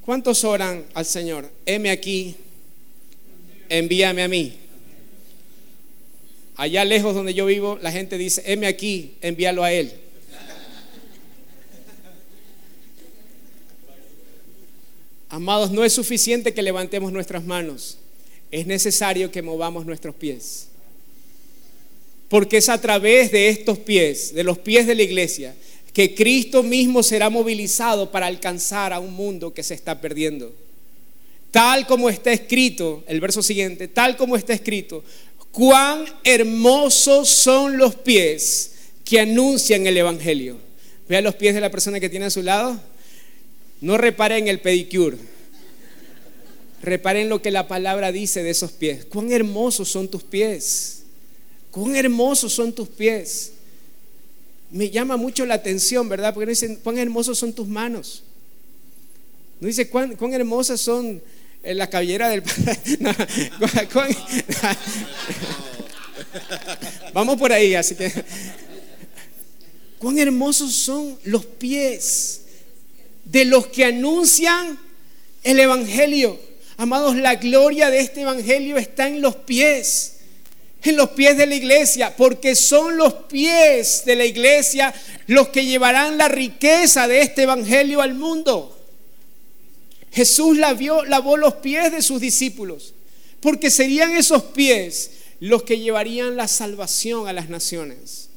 ¿Cuántos 0.00 0.42
oran 0.42 0.86
al 0.94 1.04
Señor? 1.04 1.50
Heme 1.66 1.90
aquí, 1.90 2.34
envíame 3.68 4.22
a 4.22 4.28
mí. 4.28 4.56
Allá 6.56 6.84
lejos 6.84 7.14
donde 7.14 7.34
yo 7.34 7.44
vivo, 7.44 7.78
la 7.82 7.92
gente 7.92 8.16
dice, 8.16 8.42
heme 8.46 8.66
aquí, 8.66 9.14
envíalo 9.20 9.62
a 9.62 9.72
Él. 9.72 9.92
Amados, 15.28 15.70
no 15.70 15.84
es 15.84 15.92
suficiente 15.92 16.54
que 16.54 16.62
levantemos 16.62 17.12
nuestras 17.12 17.44
manos, 17.44 17.98
es 18.50 18.66
necesario 18.66 19.30
que 19.30 19.42
movamos 19.42 19.86
nuestros 19.86 20.14
pies 20.14 20.69
porque 22.30 22.58
es 22.58 22.68
a 22.68 22.80
través 22.80 23.32
de 23.32 23.48
estos 23.48 23.76
pies, 23.80 24.32
de 24.32 24.44
los 24.44 24.56
pies 24.56 24.86
de 24.86 24.94
la 24.94 25.02
iglesia, 25.02 25.52
que 25.92 26.14
Cristo 26.14 26.62
mismo 26.62 27.02
será 27.02 27.28
movilizado 27.28 28.12
para 28.12 28.28
alcanzar 28.28 28.92
a 28.92 29.00
un 29.00 29.12
mundo 29.12 29.52
que 29.52 29.64
se 29.64 29.74
está 29.74 30.00
perdiendo. 30.00 30.54
Tal 31.50 31.88
como 31.88 32.08
está 32.08 32.32
escrito, 32.32 33.02
el 33.08 33.20
verso 33.20 33.42
siguiente, 33.42 33.88
tal 33.88 34.16
como 34.16 34.36
está 34.36 34.52
escrito, 34.52 35.02
cuán 35.50 36.04
hermosos 36.22 37.28
son 37.28 37.76
los 37.76 37.96
pies 37.96 38.74
que 39.04 39.18
anuncian 39.18 39.84
el 39.88 39.96
Evangelio. 39.96 40.56
Vea 41.08 41.22
los 41.22 41.34
pies 41.34 41.52
de 41.52 41.60
la 41.60 41.72
persona 41.72 41.98
que 41.98 42.08
tiene 42.08 42.26
a 42.26 42.30
su 42.30 42.44
lado. 42.44 42.80
No 43.80 43.98
repare 43.98 44.38
en 44.38 44.46
el 44.46 44.60
pedicure. 44.60 45.16
Reparen 46.80 47.28
lo 47.28 47.42
que 47.42 47.50
la 47.50 47.66
palabra 47.66 48.12
dice 48.12 48.44
de 48.44 48.50
esos 48.50 48.70
pies. 48.70 49.04
Cuán 49.06 49.32
hermosos 49.32 49.88
son 49.88 50.08
tus 50.08 50.22
pies. 50.22 50.99
Cuán 51.70 51.94
hermosos 51.96 52.52
son 52.52 52.72
tus 52.72 52.88
pies. 52.88 53.52
Me 54.70 54.90
llama 54.90 55.16
mucho 55.16 55.46
la 55.46 55.54
atención, 55.54 56.08
¿verdad? 56.08 56.32
Porque 56.34 56.46
no 56.46 56.50
dicen, 56.50 56.76
cuán 56.76 56.98
hermosos 56.98 57.38
son 57.38 57.52
tus 57.52 57.66
manos. 57.68 58.22
No 59.60 59.66
dice, 59.66 59.88
cuán, 59.88 60.16
hermosas 60.32 60.80
son 60.80 61.22
eh, 61.62 61.74
la 61.74 61.88
cabellera 61.88 62.28
del... 62.30 62.42
Vamos 67.12 67.38
por 67.38 67.52
ahí, 67.52 67.74
así 67.74 67.94
que... 67.94 68.12
Cuán 69.98 70.18
hermosos 70.18 70.72
son 70.72 71.18
los 71.24 71.44
pies 71.44 72.40
de 73.24 73.44
los 73.44 73.66
que 73.66 73.84
anuncian 73.84 74.78
el 75.42 75.60
Evangelio. 75.60 76.40
Amados, 76.78 77.16
la 77.16 77.34
gloria 77.34 77.90
de 77.90 78.00
este 78.00 78.22
Evangelio 78.22 78.78
está 78.78 79.08
en 79.08 79.20
los 79.20 79.36
pies 79.36 80.19
en 80.82 80.96
los 80.96 81.10
pies 81.10 81.36
de 81.36 81.46
la 81.46 81.54
iglesia, 81.54 82.16
porque 82.16 82.54
son 82.54 82.96
los 82.96 83.12
pies 83.12 84.02
de 84.06 84.16
la 84.16 84.24
iglesia 84.24 84.94
los 85.26 85.48
que 85.48 85.66
llevarán 85.66 86.16
la 86.16 86.28
riqueza 86.28 87.06
de 87.06 87.20
este 87.20 87.42
evangelio 87.42 88.00
al 88.00 88.14
mundo. 88.14 88.76
Jesús 90.12 90.56
lavó 90.56 91.36
los 91.36 91.54
pies 91.54 91.92
de 91.92 92.02
sus 92.02 92.20
discípulos, 92.20 92.94
porque 93.40 93.70
serían 93.70 94.16
esos 94.16 94.42
pies 94.42 95.10
los 95.38 95.62
que 95.62 95.78
llevarían 95.78 96.36
la 96.36 96.48
salvación 96.48 97.28
a 97.28 97.32
las 97.32 97.48
naciones. 97.48 98.28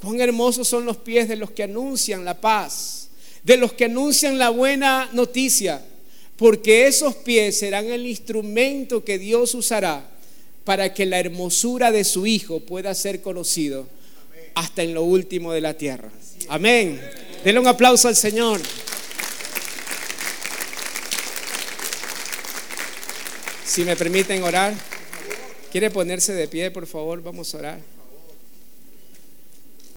Cuán 0.00 0.20
hermosos 0.20 0.66
son 0.66 0.84
los 0.84 0.96
pies 0.96 1.28
de 1.28 1.36
los 1.36 1.50
que 1.50 1.64
anuncian 1.64 2.24
la 2.24 2.40
paz, 2.40 3.08
de 3.44 3.56
los 3.56 3.72
que 3.72 3.84
anuncian 3.84 4.38
la 4.38 4.50
buena 4.50 5.10
noticia, 5.12 5.84
porque 6.36 6.86
esos 6.86 7.16
pies 7.16 7.58
serán 7.58 7.86
el 7.86 8.06
instrumento 8.06 9.04
que 9.04 9.18
Dios 9.18 9.54
usará 9.54 10.11
para 10.64 10.94
que 10.94 11.06
la 11.06 11.18
hermosura 11.18 11.90
de 11.90 12.04
su 12.04 12.26
Hijo 12.26 12.60
pueda 12.60 12.94
ser 12.94 13.20
conocido 13.20 13.86
hasta 14.54 14.82
en 14.82 14.94
lo 14.94 15.02
último 15.02 15.52
de 15.52 15.60
la 15.60 15.74
tierra. 15.74 16.10
Amén. 16.48 17.00
Denle 17.44 17.60
un 17.60 17.66
aplauso 17.66 18.08
al 18.08 18.16
Señor. 18.16 18.60
Si 23.64 23.84
me 23.84 23.96
permiten 23.96 24.42
orar, 24.42 24.74
¿quiere 25.70 25.90
ponerse 25.90 26.34
de 26.34 26.46
pie, 26.46 26.70
por 26.70 26.86
favor? 26.86 27.22
Vamos 27.22 27.54
a 27.54 27.58
orar. 27.58 28.01